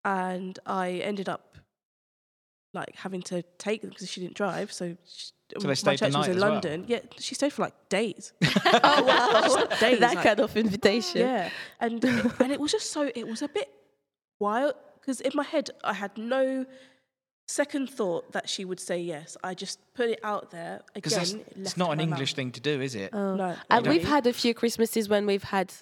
and 0.04 0.58
I 0.66 0.92
ended 1.04 1.28
up 1.28 1.56
like 2.74 2.96
having 2.96 3.22
to 3.22 3.42
take 3.58 3.82
them 3.82 3.90
because 3.90 4.10
she 4.10 4.20
didn't 4.22 4.34
drive. 4.36 4.72
So, 4.72 4.96
she, 5.04 5.32
So 5.52 5.60
they 5.60 5.66
my 5.68 5.74
stayed 5.74 5.98
the 5.98 6.06
church 6.06 6.14
was 6.16 6.26
in 6.28 6.36
as 6.36 6.42
well? 6.42 6.50
London. 6.52 6.84
Yeah, 6.88 7.00
she 7.18 7.34
stayed 7.34 7.52
for 7.52 7.62
like 7.62 7.74
days. 7.88 8.32
oh 8.42 9.04
wow. 9.04 9.66
Days, 9.78 10.00
that 10.00 10.14
like- 10.14 10.24
kind 10.24 10.40
of 10.40 10.56
invitation. 10.56 11.20
Yeah, 11.20 11.50
and 11.78 12.02
and 12.40 12.50
it 12.50 12.58
was 12.58 12.72
just 12.72 12.90
so 12.90 13.12
it 13.14 13.28
was 13.28 13.42
a 13.42 13.48
bit 13.48 13.68
wild 14.40 14.74
because 14.98 15.20
in 15.20 15.32
my 15.34 15.44
head 15.44 15.70
I 15.84 15.92
had 15.92 16.16
no 16.16 16.64
second 17.52 17.90
thought 17.90 18.32
that 18.32 18.48
she 18.48 18.64
would 18.64 18.80
say 18.80 18.98
yes. 19.00 19.36
I 19.44 19.54
just 19.54 19.78
put 19.94 20.08
it 20.08 20.20
out 20.24 20.50
there 20.50 20.80
again. 20.94 21.20
it 21.20 21.46
it's 21.56 21.76
not 21.76 21.92
an 21.92 22.00
English 22.00 22.32
mouth. 22.32 22.36
thing 22.36 22.50
to 22.52 22.60
do, 22.60 22.80
is 22.80 22.94
it? 22.94 23.10
Oh. 23.12 23.36
No, 23.36 23.56
And 23.70 23.86
we've 23.86 24.08
had 24.08 24.26
a 24.26 24.32
few 24.32 24.54
Christmases 24.54 25.08
when 25.08 25.26
we've 25.26 25.44
had 25.44 25.72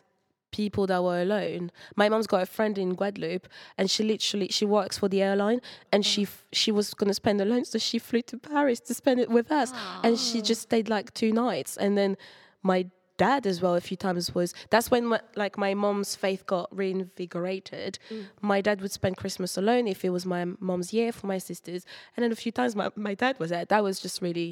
people 0.53 0.87
that 0.89 1.03
were 1.03 1.23
alone. 1.23 1.71
My 1.97 2.09
mum's 2.09 2.27
got 2.27 2.43
a 2.43 2.47
friend 2.47 2.77
in 2.77 2.95
Guadeloupe, 2.95 3.49
and 3.79 3.91
she 3.91 4.03
literally 4.03 4.49
she 4.49 4.65
works 4.65 4.99
for 4.99 5.09
the 5.09 5.23
airline, 5.23 5.61
and 5.93 6.05
she 6.05 6.23
f- 6.23 6.45
she 6.53 6.73
was 6.73 6.93
gonna 6.95 7.15
spend 7.15 7.41
alone, 7.41 7.65
so 7.65 7.79
she 7.79 7.99
flew 7.99 8.23
to 8.23 8.37
Paris 8.39 8.81
to 8.81 8.95
spend 8.95 9.21
it 9.21 9.31
with 9.31 9.53
us, 9.53 9.73
and 10.03 10.19
she 10.19 10.41
ah. 10.41 10.43
just 10.43 10.63
stayed 10.63 10.89
like 10.89 11.15
two 11.15 11.33
nights, 11.33 11.77
and 11.77 11.97
then 11.97 12.17
my 12.63 12.87
dad 13.21 13.47
as 13.53 13.61
well 13.63 13.75
a 13.75 13.85
few 13.91 13.99
times 14.07 14.35
was 14.35 14.55
that's 14.73 14.91
when 14.91 15.05
my, 15.13 15.21
like 15.37 15.55
my 15.67 15.73
mom's 15.75 16.13
faith 16.25 16.43
got 16.47 16.67
reinvigorated. 16.83 17.99
My 18.41 18.61
dad 18.67 18.81
would 18.81 18.93
spend 19.01 19.15
christmas 19.23 19.59
alone 19.63 19.85
if 19.95 20.05
it 20.07 20.11
was 20.17 20.25
my 20.25 20.43
mom's 20.59 20.91
year 20.99 21.13
for 21.13 21.27
my 21.27 21.39
sisters. 21.51 21.83
And 22.13 22.21
then 22.23 22.33
a 22.33 22.41
few 22.45 22.53
times 22.53 22.75
my, 22.75 22.89
my 23.09 23.15
dad 23.15 23.35
was 23.39 23.51
there. 23.51 23.67
That 23.67 23.83
was 23.83 24.01
just 24.01 24.23
really 24.23 24.51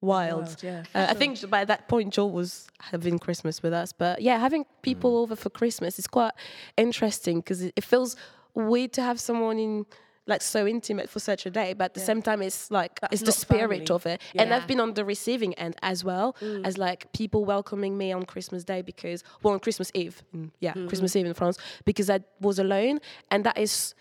wild, 0.00 0.42
Wild, 0.42 0.62
yeah, 0.62 0.82
uh, 0.94 1.06
I 1.12 1.14
think 1.14 1.32
by 1.50 1.64
that 1.64 1.88
point, 1.88 2.12
Joel 2.14 2.30
was 2.30 2.68
having 2.92 3.18
Christmas 3.18 3.62
with 3.64 3.72
us. 3.72 3.92
But 3.92 4.22
yeah, 4.22 4.38
having 4.38 4.64
people 4.82 5.12
over 5.22 5.34
for 5.34 5.50
Christmas 5.50 5.98
is 5.98 6.06
quite 6.06 6.34
interesting 6.76 7.36
because 7.40 7.62
it, 7.62 7.72
it 7.76 7.84
feels 7.84 8.14
weird 8.54 8.92
to 8.92 9.02
have 9.02 9.18
someone 9.18 9.58
in 9.58 9.86
like 10.26 10.42
so 10.42 10.66
intimate 10.66 11.08
for 11.08 11.20
such 11.20 11.46
a 11.46 11.50
day. 11.50 11.72
But 11.72 11.84
at 11.86 11.94
the 11.94 12.00
same 12.00 12.20
time, 12.22 12.42
it's 12.42 12.70
like 12.70 13.00
That's 13.00 13.14
it's 13.14 13.22
the 13.22 13.32
spirit 13.32 13.88
family. 13.88 13.90
of 13.90 14.06
it. 14.06 14.20
And 14.34 14.52
I've 14.52 14.66
been 14.66 14.80
on 14.80 14.94
the 14.94 15.04
receiving 15.04 15.54
end 15.54 15.76
as 15.82 16.04
well 16.04 16.36
as 16.64 16.76
like 16.78 17.12
people 17.12 17.44
welcoming 17.44 17.96
me 17.96 18.12
on 18.12 18.24
Christmas 18.24 18.64
Day 18.64 18.82
because 18.82 19.22
well 19.42 19.54
on 19.54 19.60
Christmas 19.60 19.90
Eve, 19.94 20.22
mm, 20.34 20.50
yeah, 20.60 20.72
Christmas 20.88 21.14
Eve 21.16 21.26
in 21.26 21.34
France 21.34 21.58
because 21.84 22.10
I 22.10 22.20
was 22.40 22.58
alone, 22.58 22.98
and 23.30 23.44
that 23.44 23.56
is 23.58 23.94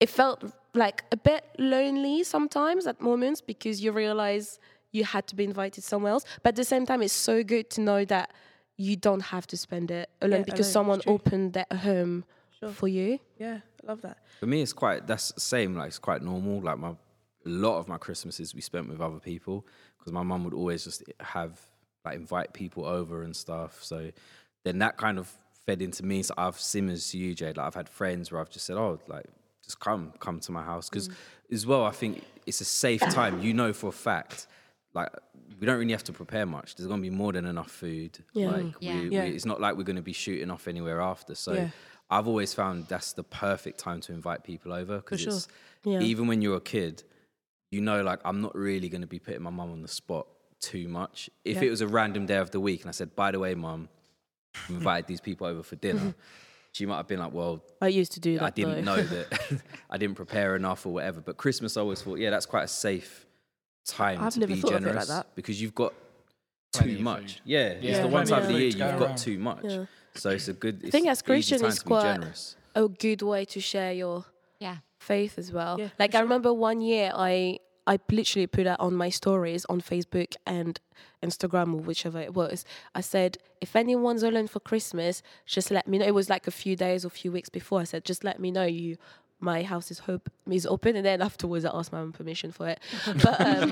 it 0.00 0.08
felt 0.08 0.42
like 0.74 1.04
a 1.12 1.16
bit 1.16 1.44
lonely 1.58 2.24
sometimes 2.24 2.86
at 2.86 3.00
moments 3.00 3.40
because 3.40 3.82
you 3.84 3.92
realize 3.92 4.58
you 4.90 5.04
had 5.04 5.26
to 5.28 5.36
be 5.36 5.44
invited 5.44 5.84
somewhere 5.84 6.12
else. 6.12 6.24
But 6.42 6.50
at 6.50 6.56
the 6.56 6.64
same 6.64 6.86
time, 6.86 7.02
it's 7.02 7.12
so 7.12 7.42
good 7.44 7.70
to 7.70 7.80
know 7.80 8.04
that 8.06 8.32
you 8.76 8.96
don't 8.96 9.20
have 9.20 9.46
to 9.48 9.56
spend 9.56 9.90
it 9.90 10.08
alone 10.20 10.40
Yeah, 10.40 10.44
because 10.44 10.66
alone, 10.66 10.72
someone 10.72 11.00
opened 11.06 11.52
their 11.52 11.66
home 11.72 12.24
for 12.72 12.88
you. 12.88 13.18
Yeah, 13.38 13.58
I 13.84 13.90
love 13.90 14.02
that. 14.02 14.18
For 14.40 14.46
me, 14.46 14.62
it's 14.62 14.72
quite 14.72 15.06
that's 15.06 15.32
the 15.32 15.40
same. 15.40 15.76
Like 15.76 15.88
it's 15.88 15.98
quite 15.98 16.22
normal. 16.22 16.60
Like 16.60 16.78
my 16.78 16.90
a 16.90 17.48
lot 17.48 17.78
of 17.78 17.88
my 17.88 17.98
Christmases 17.98 18.54
we 18.54 18.60
spent 18.60 18.88
with 18.88 19.00
other 19.00 19.18
people 19.18 19.66
because 19.98 20.12
my 20.12 20.22
mum 20.22 20.44
would 20.44 20.54
always 20.54 20.84
just 20.84 21.02
have 21.20 21.60
like 22.04 22.16
invite 22.16 22.52
people 22.52 22.84
over 22.84 23.22
and 23.22 23.34
stuff. 23.34 23.82
So 23.82 24.10
then 24.64 24.78
that 24.78 24.96
kind 24.96 25.18
of 25.18 25.32
fed 25.66 25.82
into 25.82 26.04
me. 26.04 26.22
So 26.22 26.34
I've 26.36 26.58
similar 26.58 26.96
to 26.96 27.18
you, 27.18 27.34
Jade. 27.34 27.56
Like 27.56 27.66
I've 27.66 27.74
had 27.74 27.88
friends 27.88 28.30
where 28.30 28.40
I've 28.40 28.50
just 28.50 28.66
said, 28.66 28.76
"Oh, 28.76 29.00
like 29.08 29.26
just 29.64 29.80
come, 29.80 30.12
come 30.20 30.40
to 30.40 30.52
my 30.52 30.62
house." 30.62 30.88
Because 30.88 31.08
mm. 31.08 31.14
as 31.52 31.66
well, 31.66 31.84
I 31.84 31.90
think 31.90 32.22
it's 32.46 32.60
a 32.60 32.64
safe 32.64 33.00
time. 33.00 33.42
You 33.42 33.54
know 33.54 33.72
for 33.72 33.88
a 33.88 33.92
fact. 33.92 34.46
like 34.94 35.10
we 35.60 35.66
don't 35.66 35.78
really 35.78 35.92
have 35.92 36.04
to 36.04 36.12
prepare 36.12 36.44
much. 36.44 36.74
There's 36.74 36.88
gonna 36.88 37.02
be 37.02 37.10
more 37.10 37.32
than 37.32 37.46
enough 37.46 37.70
food. 37.70 38.18
Yeah. 38.32 38.48
Like 38.48 38.62
mm, 38.64 38.74
Yeah. 38.80 39.00
We, 39.00 39.08
Yeah. 39.10 39.24
We, 39.24 39.30
it's 39.30 39.46
not 39.46 39.60
like 39.60 39.76
we're 39.76 39.84
gonna 39.84 40.02
be 40.02 40.12
shooting 40.12 40.50
off 40.50 40.66
anywhere 40.66 41.00
after. 41.00 41.34
So 41.36 41.52
Yeah. 41.52 41.68
I've 42.12 42.28
always 42.28 42.52
found 42.54 42.86
that's 42.88 43.12
the 43.14 43.24
perfect 43.24 43.78
time 43.78 44.00
to 44.02 44.12
invite 44.12 44.44
people 44.44 44.72
over 44.72 44.96
because 44.96 45.20
sure. 45.20 45.32
it's 45.32 45.48
Yeah. 45.84 46.00
even 46.00 46.26
when 46.26 46.42
you're 46.42 46.56
a 46.58 46.60
kid, 46.60 47.02
you 47.70 47.80
know, 47.80 48.02
like 48.02 48.20
I'm 48.24 48.40
not 48.40 48.54
really 48.54 48.88
gonna 48.88 49.06
be 49.06 49.18
putting 49.18 49.42
my 49.42 49.50
mum 49.50 49.70
on 49.72 49.82
the 49.82 49.88
spot 49.88 50.26
too 50.60 50.88
much. 50.88 51.30
If 51.44 51.56
Yeah. 51.56 51.62
it 51.64 51.70
was 51.70 51.80
a 51.80 51.88
random 51.88 52.26
day 52.26 52.36
of 52.36 52.50
the 52.50 52.60
week 52.60 52.82
and 52.82 52.88
I 52.88 52.92
said, 52.92 53.16
by 53.16 53.30
the 53.32 53.38
way, 53.38 53.54
mum, 53.54 53.88
I've 54.54 54.70
invited 54.78 55.06
these 55.06 55.20
people 55.20 55.46
over 55.46 55.62
for 55.62 55.76
dinner. 55.76 56.14
She 56.72 56.86
might 56.86 56.96
have 56.98 57.06
been 57.08 57.18
like, 57.18 57.32
"Well, 57.34 57.62
I 57.82 57.88
used 57.88 58.12
to 58.12 58.20
do 58.20 58.34
that. 58.38 58.44
I 58.44 58.50
didn't 58.50 58.84
though. 58.84 58.96
know 58.96 59.02
that 59.14 59.62
I 59.90 59.96
didn't 59.98 60.14
prepare 60.16 60.54
enough 60.56 60.86
or 60.86 60.92
whatever. 60.92 61.20
But 61.20 61.36
Christmas, 61.36 61.76
I 61.76 61.80
always 61.80 62.00
thought, 62.02 62.18
yeah, 62.18 62.30
that's 62.30 62.46
quite 62.46 62.64
a 62.64 62.68
safe 62.68 63.26
time 63.86 64.20
I've 64.22 64.34
to 64.34 64.40
never 64.40 64.54
be 64.54 64.60
thought 64.60 64.72
of 64.74 64.76
it 64.82 64.84
like 64.86 64.90
generous 64.92 65.08
that. 65.08 65.34
because 65.34 65.60
you've 65.60 65.74
got 65.74 65.92
too 66.72 66.98
much. 67.00 67.34
food. 67.34 67.40
Yeah, 67.44 67.68
it's 67.70 67.98
the 67.98 68.04
one 68.06 68.26
plenty 68.26 68.30
time 68.30 68.38
of 68.38 68.44
of 68.44 68.52
the 68.54 68.58
year 68.60 68.68
you've 68.68 68.78
go 68.78 68.98
got 68.98 69.16
too 69.16 69.38
much. 69.38 69.64
Yeah. 69.64 69.84
So 70.14 70.30
it's 70.30 70.48
a 70.48 70.52
good. 70.52 70.82
I 70.86 70.90
think 70.90 71.08
as 71.08 71.20
an 71.20 71.26
Christian, 71.26 71.58
time 71.60 71.68
it's 71.70 71.82
quite 71.82 72.02
generous. 72.14 72.56
a 72.74 72.88
good 72.88 73.22
way 73.22 73.44
to 73.46 73.60
share 73.60 73.92
your 73.92 74.24
Yeah. 74.60 74.78
faith 75.00 75.38
as 75.38 75.52
well. 75.52 75.78
Yeah, 75.80 75.88
like 75.98 76.14
I 76.14 76.20
remember 76.20 76.52
one 76.52 76.80
year 76.80 77.12
I 77.14 77.58
I 77.86 77.98
literally 78.10 78.46
put 78.46 78.64
that 78.64 78.78
on 78.78 78.94
my 78.94 79.08
stories 79.10 79.64
on 79.68 79.80
Facebook 79.80 80.36
and 80.46 80.78
Instagram 81.22 81.74
or 81.74 81.78
whichever 81.80 82.20
it 82.20 82.32
was. 82.32 82.64
I 82.94 83.00
said, 83.00 83.38
if 83.60 83.74
anyone's 83.74 84.22
alone 84.22 84.46
for 84.46 84.60
Christmas, 84.60 85.20
just 85.46 85.70
let 85.72 85.88
me 85.88 85.98
know. 85.98 86.06
It 86.06 86.14
was 86.14 86.30
like 86.30 86.46
a 86.46 86.52
few 86.52 86.76
days 86.76 87.04
or 87.04 87.08
few 87.10 87.32
weeks 87.32 87.48
before. 87.48 87.80
I 87.80 87.84
said, 87.84 88.04
just 88.04 88.22
let 88.22 88.38
me 88.38 88.50
know 88.52 88.64
you 88.64 88.96
my 89.40 89.64
house 89.64 89.90
is 89.90 89.98
hope 89.98 90.30
is 90.48 90.64
open 90.66 90.94
and 90.94 91.04
then 91.04 91.20
afterwards 91.20 91.64
I 91.64 91.70
asked 91.76 91.90
my 91.92 91.98
mum 91.98 92.12
permission 92.12 92.52
for 92.52 92.68
it. 92.68 92.78
But 93.24 93.40
um, 93.40 93.70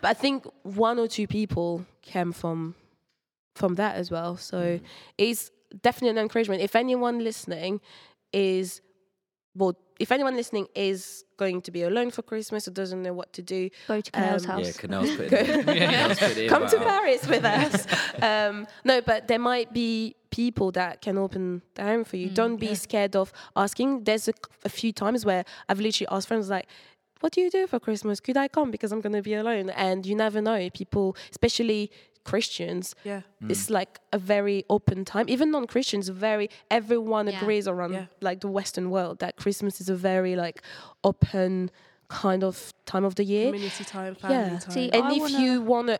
but 0.00 0.08
I 0.08 0.14
think 0.14 0.46
one 0.62 0.98
or 0.98 1.06
two 1.06 1.26
people 1.26 1.84
came 2.00 2.32
from 2.32 2.74
from 3.54 3.74
that 3.74 3.96
as 3.96 4.10
well. 4.10 4.38
So 4.38 4.80
it's 5.18 5.50
definitely 5.82 6.10
an 6.10 6.18
encouragement. 6.18 6.60
If 6.62 6.76
anyone 6.76 7.22
listening 7.24 7.80
is 8.32 8.80
well, 9.54 9.76
if 10.00 10.10
anyone 10.10 10.34
listening 10.34 10.66
is 10.74 11.24
going 11.36 11.60
to 11.62 11.70
be 11.70 11.82
alone 11.82 12.10
for 12.10 12.22
Christmas 12.22 12.66
or 12.66 12.70
doesn't 12.70 13.02
know 13.02 13.12
what 13.12 13.32
to 13.34 13.42
do, 13.42 13.68
Go 13.86 14.00
to 14.00 14.10
Canel's 14.10 14.46
Um, 14.48 14.58
Yeah, 14.60 14.66
house. 14.66 14.76
Canel's 14.78 15.10
put 15.16 15.32
it. 15.32 15.66
Canel's 15.66 16.18
put 16.18 16.36
it 16.38 16.48
come 16.48 16.66
to 16.68 16.78
but- 16.78 16.86
Paris 16.88 17.28
with 17.28 17.44
us. 17.60 17.86
Um, 18.22 18.66
no, 18.84 19.00
but 19.02 19.28
there 19.28 19.38
might 19.38 19.72
be 19.74 20.16
people 20.30 20.72
that 20.72 21.02
can 21.02 21.18
open 21.18 21.60
the 21.74 21.82
home 21.82 22.04
for 22.04 22.16
you. 22.16 22.30
Don't 22.30 22.56
be 22.56 22.74
scared 22.74 23.14
of 23.14 23.30
asking. 23.54 24.04
There's 24.04 24.26
a, 24.28 24.32
a 24.64 24.70
few 24.70 24.92
times 24.92 25.26
where 25.26 25.44
I've 25.68 25.80
literally 25.80 26.08
asked 26.10 26.28
friends 26.28 26.48
like, 26.48 26.66
"What 27.20 27.32
do 27.34 27.42
you 27.42 27.50
do 27.50 27.66
for 27.66 27.78
Christmas? 27.78 28.20
Could 28.20 28.38
I 28.38 28.48
come 28.48 28.70
because 28.70 28.90
I'm 28.92 29.02
going 29.02 29.12
to 29.12 29.22
be 29.22 29.34
alone?" 29.34 29.68
And 29.70 30.06
you 30.06 30.14
never 30.14 30.40
know. 30.40 30.70
People, 30.70 31.14
especially 31.30 31.90
Christians, 32.24 32.94
Yeah. 33.04 33.22
it's 33.48 33.68
like 33.70 33.98
a 34.12 34.18
very 34.18 34.64
open 34.70 35.04
time. 35.04 35.26
Even 35.28 35.50
non-Christians, 35.50 36.08
very 36.08 36.48
everyone 36.70 37.26
Yeah. 37.26 37.36
agrees 37.40 37.66
around 37.66 37.92
Yeah. 37.94 38.06
like 38.20 38.40
the 38.40 38.48
Western 38.48 38.90
world 38.90 39.18
that 39.18 39.36
Christmas 39.36 39.80
is 39.80 39.88
a 39.88 39.94
very 39.96 40.36
like 40.36 40.62
open 41.04 41.70
kind 42.08 42.44
of 42.44 42.72
time 42.86 43.04
of 43.04 43.14
the 43.14 43.24
year. 43.24 43.46
Community 43.52 43.84
time, 43.84 44.14
family 44.14 44.36
Yeah. 44.36 44.58
time. 44.58 44.70
See, 44.70 44.90
And 44.90 45.04
I 45.04 45.12
if 45.14 45.20
wanna- 45.20 45.40
you 45.40 45.60
want 45.62 45.88
to, 45.88 45.98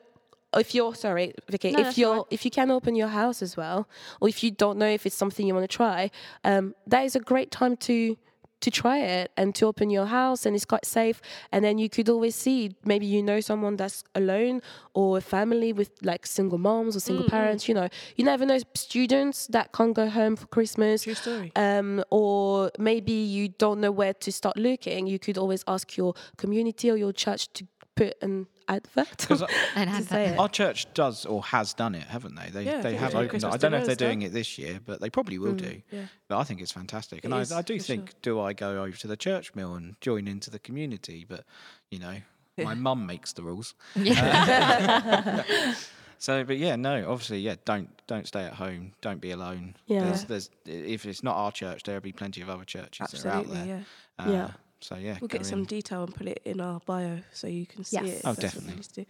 if 0.58 0.74
you're 0.74 0.94
sorry, 0.94 1.32
Vicky, 1.48 1.70
No, 1.72 1.80
if 1.80 1.96
you're 1.98 2.16
fine. 2.16 2.24
if 2.30 2.44
you 2.44 2.50
can 2.50 2.70
open 2.70 2.94
your 2.94 3.08
house 3.08 3.40
as 3.42 3.56
well, 3.56 3.88
or 4.20 4.28
if 4.28 4.42
you 4.44 4.50
don't 4.50 4.78
know 4.78 4.86
if 4.98 5.06
it's 5.06 5.16
something 5.16 5.46
you 5.46 5.54
want 5.54 5.68
to 5.68 5.76
try, 5.76 6.10
um, 6.44 6.74
that 6.86 7.04
is 7.04 7.16
a 7.16 7.20
great 7.20 7.50
time 7.50 7.76
to 7.78 8.16
to 8.62 8.70
try 8.70 8.98
it 8.98 9.30
and 9.36 9.54
to 9.56 9.66
open 9.66 9.90
your 9.90 10.06
house 10.06 10.46
and 10.46 10.56
it's 10.56 10.64
quite 10.64 10.86
safe. 10.86 11.20
And 11.52 11.64
then 11.64 11.78
you 11.78 11.88
could 11.88 12.08
always 12.08 12.34
see 12.34 12.74
maybe 12.84 13.06
you 13.06 13.22
know 13.22 13.40
someone 13.40 13.76
that's 13.76 14.02
alone 14.14 14.62
or 14.94 15.18
a 15.18 15.20
family 15.20 15.72
with 15.72 15.90
like 16.02 16.26
single 16.26 16.58
moms 16.58 16.96
or 16.96 17.00
single 17.00 17.28
parents 17.28 17.68
you 17.68 17.74
know. 17.74 17.88
You 18.16 18.24
never 18.24 18.46
know 18.46 18.58
students 18.74 19.46
that 19.48 19.72
can't 19.72 19.94
go 19.94 20.08
home 20.08 20.36
for 20.36 20.46
christmas 20.46 21.02
True 21.04 21.14
story. 21.14 21.52
um, 21.56 22.02
or 22.10 22.70
maybe 22.78 23.12
you 23.12 23.48
don't 23.48 23.80
know 23.80 23.90
where 23.90 24.14
to 24.14 24.32
start 24.32 24.56
looking, 24.56 25.06
you 25.06 25.18
could 25.18 25.38
always 25.38 25.62
ask 25.66 25.96
your 25.96 26.14
community 26.36 26.90
or 26.90 26.96
your 26.96 27.12
church 27.12 27.52
to 27.54 27.66
put 27.94 28.14
an 28.22 28.46
advert. 28.68 29.18
Because 29.18 29.42
And 29.74 29.88
to 29.88 29.96
had 29.96 30.04
say 30.04 30.36
our 30.36 30.48
church 30.48 30.86
does 30.94 31.24
or 31.26 31.42
has 31.44 31.74
done 31.74 31.94
it, 31.94 32.04
haven't 32.04 32.34
they? 32.36 32.50
They 32.50 32.64
Yeah, 32.64 32.78
I 32.78 32.82
they 32.82 32.94
have 32.96 33.12
they 33.12 33.18
did 33.18 33.26
opened 33.26 33.44
it. 33.44 33.46
I 33.52 33.56
don't 33.56 33.72
know 33.72 33.78
if 33.78 33.84
they're 33.84 33.92
and 33.92 33.98
doing 33.98 34.22
it 34.22 34.32
this 34.32 34.58
year, 34.58 34.80
but 34.84 35.00
they 35.00 35.10
probably 35.10 35.38
will 35.38 35.54
do. 35.54 35.82
Yeah. 35.90 36.06
But 36.28 36.38
I 36.38 36.44
think 36.44 36.60
it's 36.60 36.72
fantastic, 36.72 37.24
and 37.24 37.32
It 37.32 37.36
I, 37.36 37.40
is, 37.40 37.52
I 37.52 37.62
do 37.62 37.78
for 37.78 37.84
think, 37.84 38.14
do 38.22 38.40
I 38.40 38.52
go 38.52 38.82
over 38.82 38.96
to 38.96 39.06
the 39.06 39.16
church 39.16 39.54
mill 39.54 39.74
and 39.74 39.96
join 40.00 40.26
into 40.28 40.50
the 40.50 40.58
community? 40.58 41.24
But 41.28 41.44
you 41.90 41.98
know, 41.98 42.16
my 42.58 42.74
mum 42.74 43.06
makes 43.06 43.32
the 43.32 43.42
rules. 43.42 43.74
So, 46.22 46.44
but 46.44 46.56
yeah, 46.56 46.76
no, 46.76 47.10
obviously, 47.10 47.40
yeah, 47.40 47.56
don't 47.64 47.90
don't 48.06 48.28
stay 48.28 48.44
at 48.44 48.52
home. 48.54 48.92
Don't 49.00 49.20
be 49.20 49.32
alone. 49.32 49.74
Yeah. 49.88 50.04
There's, 50.04 50.24
there's 50.26 50.50
if 50.64 51.04
it's 51.04 51.24
not 51.24 51.34
our 51.34 51.50
church, 51.50 51.82
there'll 51.82 52.00
be 52.00 52.12
plenty 52.12 52.40
of 52.42 52.48
other 52.48 52.64
churches 52.64 53.10
that 53.10 53.26
are 53.26 53.30
out 53.30 53.48
there. 53.48 53.66
yeah. 53.66 53.80
Uh, 54.24 54.30
Yeah. 54.30 54.50
So 54.82 54.96
yeah, 54.96 55.18
We'll 55.20 55.28
go 55.28 55.38
get 55.38 55.46
some 55.46 55.60
in. 55.60 55.64
detail 55.66 56.02
and 56.04 56.14
put 56.14 56.26
it 56.26 56.42
in 56.44 56.60
our 56.60 56.80
bio 56.84 57.18
so 57.32 57.46
you 57.46 57.66
can 57.66 57.84
see 57.84 57.96
Yes. 57.96 58.04
it. 58.06 58.18
if 58.18 58.26
Oh, 58.26 58.28
that's 58.32 58.38
what 58.38 58.40
definitely. 58.54 58.76
used 58.76 58.94
to. 58.96 59.04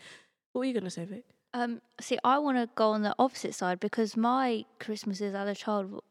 What 0.52 0.60
were 0.60 0.64
you 0.66 0.72
going 0.74 0.84
to 0.84 0.90
say, 0.90 1.04
Vic? 1.06 1.24
Um, 1.54 1.80
see, 2.00 2.18
I 2.24 2.38
want 2.38 2.58
to 2.58 2.68
go 2.74 2.90
on 2.90 3.02
the 3.02 3.14
opposite 3.18 3.54
side 3.54 3.80
because 3.80 4.16
my 4.16 4.64
Christmases 4.80 5.34
as 5.34 5.48
a 5.48 5.54
child, 5.54 6.02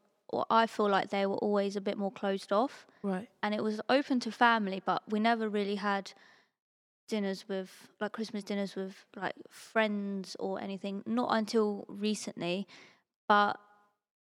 I 0.50 0.66
feel 0.66 0.88
like 0.88 1.10
they 1.10 1.26
were 1.26 1.36
always 1.36 1.76
a 1.76 1.80
bit 1.80 1.96
more 1.98 2.10
closed 2.12 2.52
off, 2.52 2.86
Right. 3.02 3.28
and 3.42 3.54
it 3.54 3.62
was 3.62 3.80
open 3.88 4.20
to 4.20 4.32
family, 4.32 4.82
but 4.84 5.02
we 5.08 5.18
never 5.20 5.48
really 5.48 5.76
had 5.76 6.12
dinners 7.08 7.48
with 7.48 7.88
like 8.00 8.12
Christmas 8.12 8.42
dinners 8.44 8.74
with 8.74 9.04
like 9.16 9.34
friends 9.50 10.36
or 10.40 10.60
anything. 10.60 11.02
Not 11.06 11.28
until 11.32 11.84
recently, 11.88 12.66
but 13.28 13.58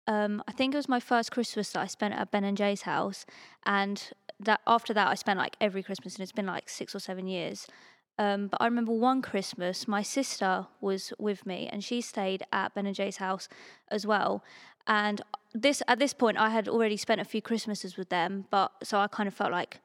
um, 0.08 0.42
I 0.48 0.52
think 0.52 0.74
it 0.74 0.78
was 0.78 0.88
my 0.88 1.00
first 1.00 1.30
Christmas 1.30 1.70
that 1.72 1.80
I 1.80 1.86
spent 1.86 2.14
at 2.14 2.30
Ben 2.30 2.44
and 2.44 2.56
Jay's 2.56 2.82
house, 2.82 3.24
and 3.64 4.02
that 4.40 4.60
after 4.66 4.92
that 4.94 5.08
I 5.08 5.14
spent 5.14 5.38
like 5.38 5.56
every 5.60 5.82
Christmas, 5.82 6.14
and 6.14 6.22
it's 6.22 6.32
been 6.32 6.46
like 6.46 6.68
six 6.68 6.94
or 6.94 7.00
seven 7.00 7.26
years. 7.26 7.66
Um, 8.18 8.48
but 8.48 8.60
I 8.60 8.66
remember 8.66 8.92
one 8.92 9.22
Christmas, 9.22 9.88
my 9.88 10.02
sister 10.02 10.66
was 10.80 11.12
with 11.18 11.46
me, 11.46 11.68
and 11.72 11.82
she 11.82 12.00
stayed 12.00 12.42
at 12.52 12.74
Ben 12.74 12.86
and 12.86 12.94
Jay's 12.94 13.16
house 13.16 13.48
as 13.90 14.06
well. 14.06 14.44
And 14.86 15.22
this 15.54 15.82
at 15.88 15.98
this 15.98 16.12
point, 16.12 16.38
I 16.38 16.50
had 16.50 16.68
already 16.68 16.96
spent 16.96 17.20
a 17.20 17.24
few 17.24 17.40
Christmases 17.40 17.96
with 17.96 18.08
them, 18.08 18.46
but 18.50 18.72
so 18.82 18.98
I 18.98 19.06
kind 19.06 19.26
of 19.26 19.34
felt 19.34 19.52
like 19.52 19.80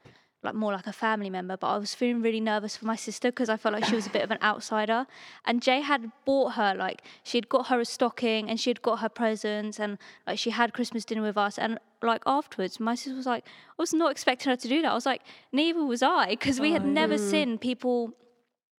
like 0.48 0.56
more 0.56 0.72
like 0.72 0.88
a 0.88 0.93
family 0.93 1.30
member, 1.30 1.58
but 1.58 1.68
I 1.68 1.78
was 1.78 1.93
feeling 1.93 2.22
really 2.22 2.39
nervous 2.39 2.78
for 2.78 2.86
my 2.86 2.95
sister 2.95 3.30
because 3.30 3.50
I 3.50 3.58
felt 3.58 3.74
like 3.74 3.86
she 3.86 3.95
was 3.95 4.08
a 4.08 4.10
bit 4.10 4.24
of 4.24 4.32
an 4.32 4.39
outsider. 4.41 5.06
And 5.45 5.62
Jay 5.62 5.82
had 5.82 6.12
bought 6.26 6.54
her 6.54 6.74
like 6.74 7.04
she 7.24 7.38
had 7.38 7.50
got 7.50 7.68
her 7.68 7.80
a 7.80 7.86
stocking 7.86 8.50
and 8.50 8.60
she 8.60 8.70
had 8.70 8.82
got 8.82 9.00
her 9.00 9.10
presents 9.10 9.80
and 9.80 9.98
like 10.26 10.39
she 10.39 10.52
had 10.52 10.74
Christmas 10.74 11.06
dinner 11.06 11.22
with 11.22 11.38
us. 11.38 11.58
And 11.58 11.80
like 12.02 12.24
afterwards, 12.26 12.80
my 12.80 12.95
sister 12.95 13.16
was 13.16 13.26
like, 13.26 13.45
I 13.45 13.76
was 13.78 13.93
not 13.93 14.12
expecting 14.12 14.50
her 14.50 14.56
to 14.56 14.68
do 14.68 14.82
that. 14.82 14.91
I 14.91 14.95
was 14.95 15.06
like, 15.06 15.22
neither 15.52 15.84
was 15.84 16.02
I 16.02 16.30
because 16.30 16.60
we 16.60 16.72
had 16.72 16.84
oh. 16.84 16.86
never 17.02 17.16
mm. 17.16 17.30
seen 17.30 17.58
people 17.58 18.14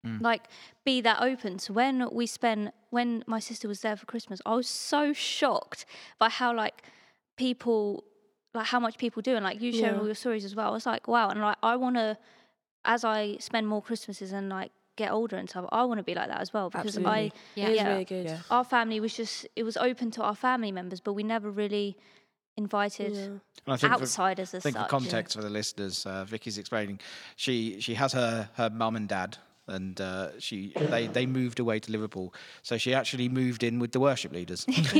mm. 0.05 0.19
like 0.21 0.43
be 0.83 1.01
that 1.01 1.21
open. 1.21 1.59
So 1.59 1.73
when 1.73 2.09
we 2.11 2.25
spent 2.25 2.73
when 2.89 3.23
my 3.27 3.39
sister 3.39 3.67
was 3.67 3.81
there 3.81 3.95
for 3.95 4.05
Christmas, 4.05 4.41
I 4.45 4.55
was 4.55 4.67
so 4.67 5.13
shocked 5.13 5.85
by 6.17 6.29
how 6.29 6.55
like 6.55 6.81
people 7.37 8.03
like 8.53 8.65
how 8.67 8.79
much 8.79 8.97
people 8.97 9.21
do 9.21 9.35
and 9.35 9.43
like 9.43 9.61
you 9.61 9.71
sharing 9.71 9.93
Yeah. 9.95 9.99
all 9.99 10.05
your 10.05 10.15
stories 10.15 10.43
as 10.45 10.55
well. 10.55 10.67
I 10.67 10.71
was 10.71 10.85
like, 10.85 11.07
wow, 11.07 11.29
and 11.29 11.39
like 11.41 11.57
I 11.63 11.75
wanna 11.75 12.17
as 12.85 13.03
I 13.03 13.37
spend 13.39 13.67
more 13.67 13.81
Christmases 13.81 14.31
and 14.31 14.49
like 14.49 14.71
get 14.95 15.11
older 15.11 15.35
and 15.37 15.49
stuff, 15.49 15.65
I 15.71 15.83
wanna 15.83 16.03
be 16.03 16.15
like 16.15 16.27
that 16.29 16.41
as 16.41 16.51
well. 16.53 16.69
Because 16.69 16.97
I 16.97 17.31
Yeah. 17.55 17.67
It 17.67 17.71
is 17.71 17.77
Yeah. 17.77 17.89
really 17.91 18.05
good. 18.05 18.25
Yeah. 18.25 18.39
our 18.49 18.63
family 18.63 18.99
was 18.99 19.15
just 19.15 19.47
it 19.55 19.63
was 19.63 19.77
open 19.77 20.11
to 20.11 20.23
our 20.23 20.35
family 20.35 20.71
members, 20.71 20.99
but 20.99 21.13
we 21.13 21.23
never 21.23 21.49
really 21.51 21.97
invited 22.57 23.13
Yeah. 23.13 23.21
And 23.23 23.41
I 23.67 23.77
think 23.77 23.93
for- 23.93 24.01
outsiders 24.01 24.53
as 24.53 24.61
I 24.61 24.63
think 24.63 24.75
such. 24.77 24.85
for 24.85 24.89
context 24.89 25.35
for 25.37 25.43
the 25.43 25.49
listeners, 25.49 26.05
uh, 26.05 26.25
Vicky's 26.25 26.57
explaining. 26.57 26.99
She 27.35 27.79
she 27.79 27.93
has 27.95 28.13
her 28.13 28.49
her 28.55 28.69
mum 28.69 28.95
and 28.95 29.07
dad, 29.07 29.37
and 29.69 30.01
uh, 30.01 30.39
she 30.39 30.73
they 30.75 31.07
they 31.07 31.25
moved 31.25 31.59
away 31.59 31.79
to 31.79 31.91
Liverpool, 31.91 32.33
so 32.61 32.77
she 32.77 32.93
actually 32.93 33.29
moved 33.29 33.63
in 33.63 33.79
with 33.79 33.91
the 33.91 33.99
worship 33.99 34.31
leaders 34.33 34.65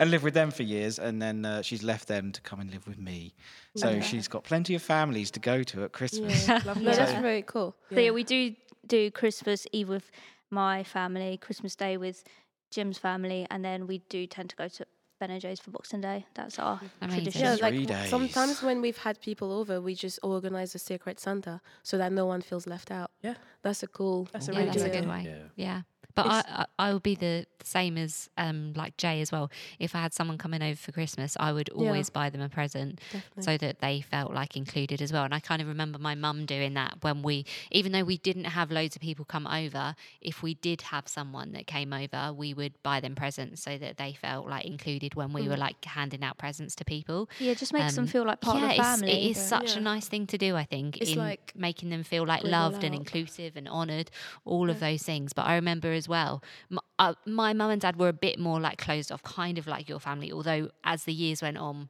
and 0.00 0.10
lived 0.10 0.24
with 0.24 0.34
them 0.34 0.50
for 0.50 0.62
years, 0.62 0.98
and 0.98 1.20
then 1.20 1.44
uh, 1.44 1.62
she's 1.62 1.82
left 1.82 2.08
them 2.08 2.32
to 2.32 2.40
come 2.40 2.60
and 2.60 2.70
live 2.70 2.86
with 2.86 2.98
me. 2.98 3.34
So 3.76 4.00
she's 4.00 4.28
got 4.28 4.44
plenty 4.44 4.74
of 4.74 4.82
families 4.82 5.30
to 5.32 5.40
go 5.40 5.62
to 5.62 5.84
at 5.84 5.92
Christmas. 5.92 6.48
Yeah. 6.48 6.62
Lovely. 6.66 6.84
No, 6.84 6.94
that's 6.94 7.12
very 7.12 7.42
cool. 7.42 7.76
So 7.92 8.00
yeah, 8.00 8.10
we 8.10 8.24
do 8.24 8.54
do 8.86 9.10
Christmas 9.10 9.66
Eve 9.72 9.88
with 9.88 10.10
my 10.50 10.82
family, 10.82 11.36
Christmas 11.36 11.76
Day 11.76 11.96
with 11.96 12.24
Jim's 12.70 12.98
family, 12.98 13.46
and 13.50 13.64
then 13.64 13.86
we 13.86 13.98
do 14.08 14.26
tend 14.26 14.50
to 14.50 14.56
go 14.56 14.68
to 14.68 14.86
Ben 15.18 15.30
and 15.30 15.40
Joe's 15.40 15.60
for 15.60 15.70
Boxing 15.70 16.00
Day. 16.02 16.26
That's 16.34 16.58
our 16.58 16.80
Amazing. 17.00 17.22
tradition. 17.24 17.40
Yeah, 17.42 17.56
Three 17.56 17.78
like 17.78 17.88
days. 17.88 18.10
sometimes 18.10 18.62
when 18.62 18.80
we've 18.82 18.98
had 18.98 19.20
people 19.20 19.50
over, 19.52 19.80
we 19.80 19.94
just 19.94 20.18
organize 20.22 20.74
a 20.74 20.78
secret 20.78 21.18
Santa 21.20 21.60
so 21.82 21.96
that 21.98 22.12
no 22.12 22.26
one 22.26 22.42
feels 22.42 22.66
left 22.66 22.90
out. 22.90 23.10
Yeah. 23.22 23.34
That's 23.62 23.82
a 23.82 23.86
cool. 23.86 24.28
That's 24.32 24.48
a 24.48 24.52
Yeah, 24.52 24.58
really 24.58 24.70
that's 24.70 24.82
a 24.82 24.88
good 24.90 25.00
good 25.04 25.08
way. 25.08 25.22
Yeah. 25.26 25.42
Yeah. 25.56 25.82
But 26.16 26.26
I, 26.26 26.38
It's- 26.40 26.66
I, 26.78 26.88
I 26.88 26.92
would 26.92 27.02
be 27.04 27.14
the 27.14 27.46
same 27.62 27.98
as 27.98 28.28
um, 28.38 28.72
like 28.74 28.96
Jay 28.96 29.20
as 29.20 29.30
well. 29.30 29.50
If 29.78 29.94
I 29.94 30.00
had 30.00 30.12
someone 30.14 30.38
coming 30.38 30.62
over 30.62 30.76
for 30.76 30.90
Christmas, 30.92 31.36
I 31.38 31.52
would 31.52 31.68
Yeah. 31.76 31.86
always 31.86 32.10
buy 32.10 32.30
them 32.30 32.40
a 32.40 32.48
present 32.48 33.00
Definitely. 33.12 33.42
so 33.42 33.56
that 33.58 33.80
they 33.80 34.00
felt 34.00 34.32
like 34.32 34.56
included 34.56 35.02
as 35.02 35.12
well. 35.12 35.24
And 35.24 35.34
I 35.34 35.40
kind 35.40 35.60
of 35.60 35.68
remember 35.68 35.98
my 35.98 36.14
mum 36.14 36.46
doing 36.46 36.74
that 36.74 36.98
when 37.02 37.22
we, 37.22 37.44
even 37.70 37.92
though 37.92 38.04
we 38.04 38.16
didn't 38.18 38.44
have 38.44 38.70
loads 38.70 38.96
of 38.96 39.02
people 39.02 39.24
come 39.24 39.46
over, 39.46 39.94
if 40.20 40.42
we 40.42 40.54
did 40.54 40.82
have 40.82 41.06
someone 41.08 41.52
that 41.52 41.66
came 41.66 41.92
over, 41.92 42.32
we 42.32 42.54
would 42.54 42.80
buy 42.82 43.00
them 43.00 43.14
presents 43.14 43.62
so 43.62 43.76
that 43.78 43.96
they 43.98 44.12
felt 44.12 44.48
like 44.48 44.64
included 44.64 45.14
when 45.14 45.32
we 45.32 45.48
were 45.48 45.56
like 45.56 45.84
handing 45.84 46.22
out 46.24 46.38
presents 46.38 46.74
to 46.76 46.84
people. 46.84 47.28
Yeah, 47.40 47.54
just 47.54 47.72
makes 47.72 47.94
them 47.94 48.04
Um, 48.04 48.08
feel 48.08 48.24
like 48.24 48.40
part 48.40 48.58
yeah, 48.58 48.70
of 48.70 48.76
the 48.76 48.82
family. 48.82 49.12
it 49.12 49.30
is 49.36 49.42
such 49.44 49.72
Yeah. 49.72 49.78
a 49.78 49.80
nice 49.82 50.08
thing 50.08 50.26
to 50.28 50.38
do, 50.38 50.56
I 50.56 50.64
think, 50.64 50.98
It's 51.00 51.10
in 51.12 51.18
like 51.18 51.52
making 51.56 51.90
them 51.90 52.02
feel 52.04 52.24
like 52.24 52.42
loved 52.44 52.84
and 52.84 52.94
inclusive 52.94 53.56
and 53.56 53.68
honoured, 53.68 54.10
all 54.44 54.70
of 54.70 54.80
those 54.80 55.02
things. 55.02 55.32
But 55.32 55.46
I 55.46 55.56
remember 55.56 55.92
as 55.92 56.05
well, 56.08 56.42
my, 56.70 56.80
uh, 56.98 57.14
my 57.26 57.52
mum 57.52 57.70
and 57.70 57.80
dad 57.80 57.96
were 57.98 58.08
a 58.08 58.12
bit 58.12 58.38
more 58.38 58.60
like 58.60 58.78
closed 58.78 59.10
off, 59.12 59.22
kind 59.22 59.58
of 59.58 59.66
like 59.66 59.88
your 59.88 60.00
family, 60.00 60.32
although 60.32 60.70
as 60.84 61.04
the 61.04 61.12
years 61.12 61.42
went 61.42 61.58
on, 61.58 61.88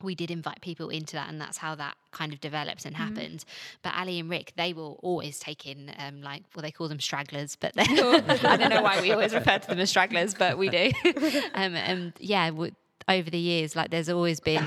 we 0.00 0.14
did 0.14 0.30
invite 0.30 0.60
people 0.60 0.90
into 0.90 1.14
that, 1.14 1.28
and 1.28 1.40
that's 1.40 1.58
how 1.58 1.74
that 1.74 1.96
kind 2.12 2.32
of 2.32 2.40
developed 2.40 2.84
and 2.84 2.96
happened. 2.96 3.44
But 3.82 3.94
Ali 3.96 4.20
and 4.20 4.30
Rick, 4.30 4.52
they 4.56 4.72
will 4.72 4.98
always 5.02 5.40
taking, 5.40 5.90
um, 5.98 6.22
like, 6.22 6.44
well, 6.54 6.62
they 6.62 6.70
call 6.70 6.88
them 6.88 7.00
stragglers, 7.00 7.56
but 7.56 7.72
I 7.78 8.56
don't 8.56 8.70
know 8.70 8.82
why 8.82 9.00
we 9.00 9.10
always 9.10 9.34
refer 9.34 9.58
to 9.58 9.66
them 9.68 9.80
as 9.80 9.90
stragglers, 9.90 10.34
but 10.34 10.56
we 10.56 10.68
do. 10.68 10.92
um, 11.54 11.74
and 11.74 12.12
yeah, 12.20 12.48
w- 12.50 12.72
over 13.08 13.28
the 13.28 13.38
years, 13.38 13.74
like, 13.74 13.90
there's 13.90 14.08
always 14.08 14.38
been 14.38 14.64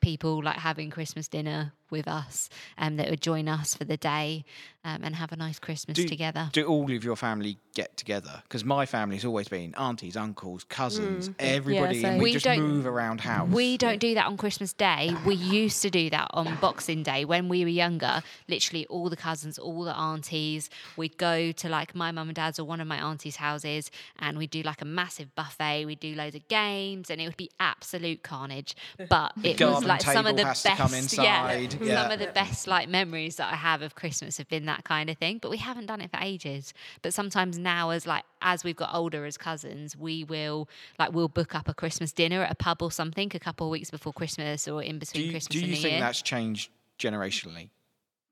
people 0.00 0.40
like 0.42 0.56
having 0.56 0.90
Christmas 0.90 1.26
dinner 1.26 1.72
with 1.90 2.08
us 2.08 2.48
um, 2.78 2.96
that 2.96 3.10
would 3.10 3.20
join 3.20 3.48
us 3.48 3.74
for 3.74 3.84
the 3.84 3.96
day 3.96 4.44
um, 4.84 5.00
and 5.04 5.14
have 5.16 5.30
a 5.32 5.36
nice 5.36 5.58
Christmas 5.58 5.96
Do- 5.96 6.08
together. 6.08 6.48
Do 6.52 6.64
all 6.64 6.90
of 6.90 7.04
your 7.04 7.16
family 7.16 7.58
get 7.74 7.96
together? 7.96 8.40
Because 8.44 8.64
my 8.64 8.86
family's 8.86 9.24
always 9.24 9.48
been 9.48 9.74
aunties, 9.74 10.16
uncles, 10.16 10.64
cousins, 10.64 11.30
everybody, 11.38 12.00
same. 12.00 12.12
and 12.12 12.18
we, 12.18 12.24
We 12.24 12.32
just 12.32 12.44
don't- 12.46 12.60
move 12.62 12.86
around 12.86 13.20
house. 13.20 13.48
We 13.50 13.76
don't 13.76 13.98
do 14.00 14.14
that 14.14 14.26
on 14.26 14.36
Christmas 14.36 14.72
Day. 14.72 15.14
We 15.26 15.34
used 15.34 15.82
to 15.82 15.90
do 15.90 16.08
that 16.10 16.28
on 16.32 16.56
Boxing 16.56 17.02
Day 17.02 17.24
when 17.26 17.48
we 17.48 17.62
were 17.62 17.68
younger. 17.70 18.22
Literally, 18.48 18.86
all 18.86 19.10
the 19.10 19.16
cousins, 19.16 19.58
all 19.58 19.84
the 19.84 19.96
aunties, 19.96 20.70
we'd 20.96 21.18
go 21.18 21.52
to 21.52 21.68
like 21.68 21.94
my 21.94 22.10
mum 22.10 22.28
and 22.28 22.36
dad's 22.36 22.58
or 22.58 22.64
one 22.64 22.80
of 22.80 22.86
my 22.86 22.96
aunties' 22.96 23.36
houses 23.36 23.90
and 24.18 24.38
we'd 24.38 24.50
do 24.50 24.62
like 24.62 24.80
a 24.80 24.86
massive 24.86 25.34
buffet. 25.34 25.84
We'd 25.84 26.00
do 26.00 26.14
loads 26.14 26.34
of 26.36 26.48
games 26.48 27.10
and 27.10 27.20
it 27.20 27.26
would 27.26 27.36
be 27.36 27.50
absolute 27.60 28.22
carnage. 28.22 28.74
But 29.10 29.32
it 29.42 29.60
was 29.60 29.84
like 29.84 30.02
some 30.02 30.26
of 30.26 30.36
the 30.36 30.44
best, 30.44 30.64
come 30.76 30.92
yeah, 30.92 30.98
inside, 30.98 31.79
yeah. 31.88 32.02
some 32.02 32.12
of 32.12 32.18
the 32.18 32.28
best 32.28 32.66
like 32.66 32.88
memories 32.88 33.36
that 33.36 33.52
I 33.52 33.56
have 33.56 33.82
of 33.82 33.94
Christmas 33.94 34.38
have 34.38 34.48
been 34.48 34.66
that 34.66 34.84
kind 34.84 35.10
of 35.10 35.18
thing. 35.18 35.38
But 35.38 35.50
we 35.50 35.56
haven't 35.58 35.86
done 35.86 36.00
it 36.00 36.10
for 36.10 36.18
ages. 36.20 36.72
But 37.02 37.14
sometimes 37.14 37.58
now, 37.58 37.90
as 37.90 38.06
like 38.06 38.24
as 38.42 38.64
we've 38.64 38.76
got 38.76 38.94
older 38.94 39.24
as 39.24 39.36
cousins, 39.36 39.96
we 39.96 40.24
will 40.24 40.68
like 40.98 41.12
we'll 41.12 41.28
book 41.28 41.54
up 41.54 41.68
a 41.68 41.74
Christmas 41.74 42.12
dinner 42.12 42.42
at 42.42 42.50
a 42.52 42.54
pub 42.54 42.82
or 42.82 42.90
something 42.92 43.30
a 43.34 43.38
couple 43.38 43.66
of 43.66 43.70
weeks 43.70 43.90
before 43.90 44.12
Christmas 44.12 44.66
or 44.68 44.82
in 44.82 44.94
Do 44.94 45.00
between 45.00 45.24
you, 45.26 45.30
Christmas 45.32 45.52
do 45.52 45.66
you 45.66 45.72
and 45.72 45.82
think 45.82 45.92
Year. 45.92 46.00
that's 46.00 46.22
changed 46.22 46.70
generationally? 46.98 47.70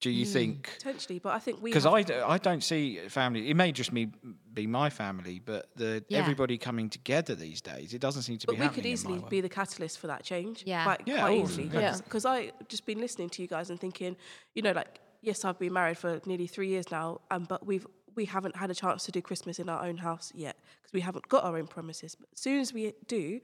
Do 0.01 0.11
you 0.11 0.25
think? 0.27 0.71
Potentially, 0.79 1.19
but 1.19 1.31
I 1.35 1.41
think 1.41 1.61
we 1.61 1.71
Because 1.71 1.83
have- 1.85 1.93
I, 1.95 2.03
d- 2.03 2.15
I 2.15 2.39
don't 2.39 2.63
see 2.63 2.99
family. 3.09 3.51
It 3.51 3.55
may 3.55 3.73
just 3.73 3.93
me 3.93 4.07
be 4.55 4.65
my 4.67 4.91
family, 4.91 5.41
but 5.45 5.71
the 5.75 6.05
Yeah. 6.09 6.19
everybody 6.21 6.57
coming 6.57 6.89
together 6.89 7.35
these 7.35 7.61
days, 7.61 7.93
it 7.95 8.01
doesn't 8.01 8.23
seem 8.23 8.39
to 8.39 8.47
But 8.47 8.53
be 8.53 8.59
we 8.59 8.65
happening. 8.65 8.83
could 8.85 8.89
easily 8.89 9.25
be 9.29 9.41
the 9.41 9.49
catalyst 9.49 9.99
for 9.99 10.07
that 10.07 10.23
change. 10.23 10.63
Yeah. 10.65 10.85
Quite, 10.85 11.03
Yeah, 11.07 11.21
quite 11.23 11.39
easily. 11.41 11.71
yeah. 11.73 11.97
Because 11.97 12.25
I 12.25 12.53
just 12.69 12.87
been 12.87 13.01
listening 13.01 13.29
to 13.31 13.43
you 13.43 13.49
guys 13.49 13.71
and 13.71 13.81
thinking, 13.81 14.17
you 14.55 14.63
know, 14.63 14.71
like, 14.73 15.01
yes, 15.21 15.45
I've 15.45 15.59
been 15.59 15.73
married 15.73 15.99
for 15.99 16.21
nearly 16.27 16.47
three 16.47 16.69
years 16.69 16.91
now, 16.93 17.21
um, 17.33 17.45
but 17.45 17.67
we've 17.67 17.87
we 18.15 18.25
haven't 18.25 18.57
had 18.57 18.69
a 18.69 18.75
chance 18.75 19.05
to 19.05 19.13
do 19.13 19.23
Christmas 19.23 19.61
in 19.61 19.69
our 19.69 19.85
own 19.85 19.97
house 19.97 20.33
yet 20.35 20.57
because 20.81 20.93
we 20.93 21.01
haven't 21.01 21.29
got 21.29 21.45
our 21.45 21.57
own 21.57 21.69
premises. 21.69 22.17
But 22.17 22.29
as 22.33 22.41
soon 22.41 22.59
as 22.61 22.73
we 22.73 22.93
do, 23.07 23.41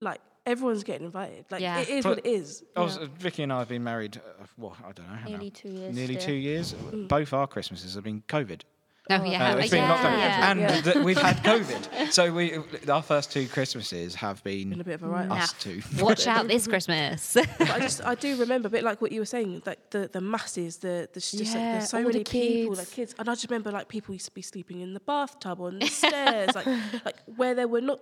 like 0.00 0.20
everyone's 0.46 0.84
getting 0.84 1.06
invited. 1.06 1.44
Like 1.50 1.60
Yeah. 1.62 1.80
it 1.80 1.88
is 1.88 2.02
But 2.04 2.10
what 2.16 2.18
it 2.26 2.26
is. 2.26 2.62
I 2.76 2.80
was, 2.82 2.96
Vicky 3.18 3.42
and 3.42 3.52
I 3.52 3.58
have 3.60 3.68
been 3.68 3.84
married. 3.84 4.16
Uh, 4.18 4.44
what 4.56 4.74
I 4.86 4.92
don't 4.92 5.08
know. 5.08 5.14
how 5.16 5.28
Nearly 5.28 5.46
now. 5.46 5.52
two 5.54 5.68
years 5.70 5.94
Nearly 5.96 6.14
still. 6.14 6.26
two 6.26 6.34
years. 6.34 6.74
Mm. 6.74 7.08
Both 7.08 7.32
our 7.32 7.46
Christmases 7.46 7.94
have 7.94 8.04
been 8.04 8.22
COVID. 8.28 8.62
oh 9.10 9.22
yeah, 9.22 9.52
Uh, 9.52 9.56
it's 9.58 9.70
been 9.70 9.82
yeah. 9.82 9.96
lockdown, 9.96 10.18
yeah. 10.18 10.50
and 10.50 10.60
Yeah. 10.60 10.80
th- 10.80 10.96
we've 11.04 11.20
had 11.20 11.36
COVID. 11.50 12.10
so 12.10 12.32
we, 12.32 12.56
our 12.88 13.02
first 13.02 13.30
two 13.32 13.46
Christmases 13.48 14.14
have 14.14 14.42
been, 14.44 14.70
Been 14.70 14.80
a 14.80 14.84
bit 14.84 14.94
of 14.94 15.02
a 15.02 15.08
write 15.08 15.30
us 15.30 15.52
two. 15.54 15.82
Watch 16.00 16.26
out 16.26 16.48
this 16.52 16.66
Christmas. 16.66 17.34
but 17.34 17.70
I 17.70 17.80
just 17.80 18.02
I 18.02 18.14
do 18.14 18.34
remember 18.36 18.68
a 18.68 18.70
bit 18.70 18.82
like 18.82 19.02
what 19.02 19.12
you 19.12 19.20
were 19.20 19.26
saying, 19.26 19.62
like 19.66 19.90
the 19.90 20.08
the 20.10 20.22
masses, 20.22 20.78
the 20.78 21.06
the 21.12 21.20
just 21.20 21.34
like, 21.34 21.52
there's 21.52 21.90
so 21.90 21.98
all 21.98 22.04
the 22.04 22.08
many 22.12 22.24
people, 22.24 22.76
kids. 22.76 22.78
like 22.78 22.90
kids, 22.92 23.14
and 23.18 23.28
I 23.28 23.32
just 23.34 23.50
remember 23.50 23.70
like 23.72 23.88
people 23.88 24.14
used 24.14 24.24
to 24.26 24.32
be 24.32 24.40
sleeping 24.42 24.80
in 24.80 24.94
the 24.94 25.00
bathtub 25.00 25.60
on 25.60 25.80
the 25.80 25.86
stairs, 25.86 26.54
like 26.54 26.66
like 27.04 27.16
where 27.36 27.54
there 27.54 27.68
were 27.68 27.82
not 27.82 28.00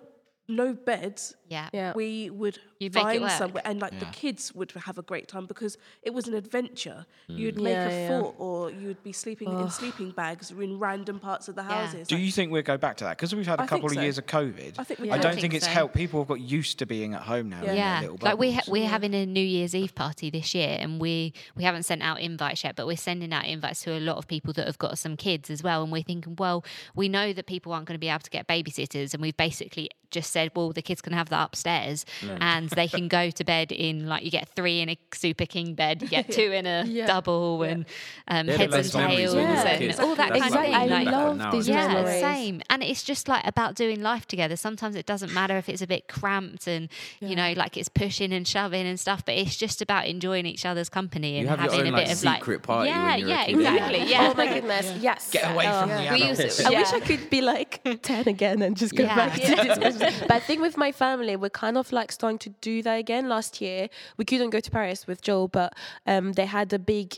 no 0.48 0.74
beds. 0.74 1.34
yeah. 1.48 1.68
Yeah. 1.72 1.92
We 1.94 2.30
would 2.30 2.58
You'd 2.78 2.94
find 2.94 3.30
somewhere, 3.30 3.62
and 3.64 3.80
like 3.80 3.98
the 4.00 4.06
kids 4.06 4.52
would 4.54 4.72
have 4.72 4.98
a 4.98 5.02
great 5.02 5.28
time 5.28 5.46
because 5.46 5.78
it 6.02 6.12
was 6.12 6.26
an 6.26 6.34
adventure. 6.34 7.06
Mm. 7.30 7.38
You'd 7.38 7.56
make 7.60 7.72
Yeah, 7.74 7.88
a 7.88 7.90
yeah. 7.90 8.20
fort, 8.20 8.34
or 8.38 8.70
you'd 8.70 9.02
be 9.04 9.12
sleeping 9.12 9.48
in 9.60 9.70
sleeping 9.70 10.10
bags 10.10 10.50
in 10.50 10.78
random 10.78 11.20
parts 11.20 11.46
of 11.48 11.54
the 11.54 11.62
Yeah. 11.62 11.68
houses. 11.86 12.08
Do 12.08 12.16
like- 12.16 12.24
you 12.24 12.32
think 12.32 12.50
we'll 12.50 12.62
go 12.62 12.76
back 12.76 12.96
to 12.98 13.04
that? 13.04 13.16
Because 13.16 13.34
we've 13.34 13.46
had 13.46 13.60
a 13.60 13.62
I 13.62 13.66
couple 13.66 13.86
of 13.86 13.94
so. 13.94 14.00
years 14.00 14.18
of 14.18 14.26
COVID. 14.26 14.78
I 14.78 14.84
think 14.84 15.00
we 15.00 15.10
I 15.10 15.14
can. 15.14 15.22
don't 15.22 15.26
I 15.26 15.30
think, 15.34 15.40
think 15.42 15.54
it's 15.54 15.64
so. 15.66 15.70
helped. 15.70 15.94
People 15.94 16.20
have 16.20 16.28
got 16.28 16.40
used 16.40 16.78
to 16.80 16.86
being 16.86 17.14
at 17.14 17.22
home 17.22 17.48
now. 17.48 17.62
Yeah. 17.62 17.74
Yeah, 17.74 18.00
little 18.00 18.18
like 18.20 18.38
we 18.38 18.52
ha- 18.52 18.62
we're 18.68 18.88
having 18.88 19.14
a 19.14 19.24
New 19.26 19.40
Year's 19.44 19.74
Eve 19.74 19.94
party 19.94 20.28
this 20.30 20.54
year, 20.54 20.76
and 20.80 21.00
we 21.00 21.34
we 21.54 21.62
haven't 21.64 21.84
sent 21.84 22.02
out 22.02 22.20
invites 22.20 22.64
yet, 22.64 22.74
but 22.76 22.86
we're 22.86 22.96
sending 22.96 23.32
out 23.32 23.46
invites 23.46 23.82
to 23.82 23.96
a 23.96 24.00
lot 24.00 24.16
of 24.16 24.26
people 24.26 24.52
that 24.54 24.66
have 24.66 24.78
got 24.78 24.98
some 24.98 25.16
kids 25.16 25.50
as 25.50 25.62
well. 25.62 25.82
And 25.84 25.92
we're 25.92 26.02
thinking, 26.02 26.34
well, 26.36 26.64
we 26.96 27.08
know 27.08 27.32
that 27.32 27.46
people 27.46 27.72
aren't 27.72 27.86
going 27.86 27.94
to 27.94 28.00
be 28.00 28.08
able 28.08 28.20
to 28.20 28.30
get 28.30 28.48
babysitters, 28.48 29.12
and 29.14 29.22
we've 29.22 29.36
basically 29.36 29.88
just 30.12 30.30
said, 30.30 30.52
well, 30.54 30.70
the 30.72 30.82
kids 30.82 31.00
can 31.00 31.12
have 31.12 31.28
that 31.30 31.42
upstairs, 31.44 32.04
and 32.40 32.68
they 32.70 32.86
can 32.88 33.08
go 33.08 33.30
to 33.30 33.44
bed 33.44 33.72
in 33.72 34.06
like 34.06 34.24
you 34.24 34.30
get 34.30 34.48
three 34.50 34.80
in 34.80 34.88
a 34.90 34.98
super 35.12 35.46
king 35.46 35.74
bed, 35.74 36.02
you 36.02 36.08
get 36.08 36.30
two 36.30 36.52
in 36.52 36.66
a 36.66 36.84
Yeah. 36.86 37.06
double, 37.06 37.62
and 37.62 37.84
um, 38.28 38.46
They're 38.46 38.58
heads 38.58 38.94
and 38.94 39.08
tails, 39.08 39.34
when 39.34 39.46
and 39.46 39.78
kids. 39.80 39.98
all 39.98 40.14
that 40.14 40.28
That's 40.30 40.40
kind 40.40 40.54
like 40.54 40.68
of 40.68 40.74
thing. 40.74 40.74
I 40.92 41.02
like- 41.02 41.06
love 41.40 41.52
these 41.52 41.68
yeah, 41.68 41.88
memories. 41.88 42.20
same. 42.20 42.62
And 42.70 42.82
it's 42.82 43.02
just 43.02 43.26
like 43.28 43.46
about 43.46 43.74
doing 43.74 44.00
life 44.02 44.26
together. 44.26 44.56
Sometimes 44.56 44.94
it 44.96 45.06
doesn't 45.06 45.32
matter 45.32 45.56
if 45.56 45.68
it's 45.68 45.82
a 45.82 45.86
bit 45.86 46.06
cramped 46.08 46.66
and 46.66 46.88
you 47.20 47.34
know, 47.34 47.52
like 47.56 47.76
it's 47.76 47.88
pushing 47.88 48.32
and 48.32 48.46
shoving 48.46 48.86
and 48.86 49.00
stuff, 49.00 49.24
but 49.24 49.34
it's 49.34 49.56
just 49.56 49.80
about 49.82 50.06
enjoying 50.06 50.46
each 50.46 50.64
other's 50.66 50.88
company 50.88 51.38
and 51.38 51.48
have 51.48 51.60
your 51.60 51.70
having 51.72 51.86
own, 51.88 51.94
a 51.94 51.96
like, 51.96 52.06
bit 52.08 52.16
of 52.16 52.24
like 52.24 52.36
secret 52.38 52.62
party 52.62 52.90
Yeah, 52.90 53.04
when 53.06 53.18
you're 53.20 53.28
a 53.28 53.30
yeah, 53.30 53.44
kid. 53.46 53.56
exactly. 53.56 54.04
Yeah. 54.10 54.30
Oh 54.32 54.36
my 54.36 54.46
goodness. 54.52 54.92
Yes. 55.00 55.30
Get 55.30 55.50
away 55.52 55.64
Oh. 55.68 55.80
from 55.80 55.88
the 55.90 55.96
We 55.96 56.22
adults. 56.22 56.40
used 56.44 56.58
to- 56.60 56.66
I 56.66 56.70
wish 56.70 56.92
I 56.92 57.00
could 57.00 57.30
be 57.30 57.40
like 57.40 57.80
10 58.02 58.28
again 58.28 58.62
and 58.62 58.76
just 58.76 58.94
go 58.94 59.06
back 59.06 59.32
to 59.34 59.40
this 59.40 59.54
Christmas. 59.78 60.01
But 60.28 60.32
I 60.32 60.40
think 60.40 60.60
with 60.60 60.76
my 60.76 60.92
family, 60.92 61.36
we're 61.36 61.50
kind 61.50 61.76
of 61.76 61.92
like 61.92 62.12
starting 62.12 62.38
to 62.40 62.50
do 62.60 62.82
that 62.82 62.94
again. 62.98 63.28
Last 63.28 63.60
year, 63.60 63.88
we 64.16 64.24
couldn't 64.24 64.50
go 64.50 64.60
to 64.60 64.70
Paris 64.70 65.06
with 65.06 65.22
Joel, 65.22 65.48
but 65.48 65.74
um, 66.06 66.32
they 66.32 66.46
had 66.46 66.72
a 66.72 66.78
big 66.78 67.16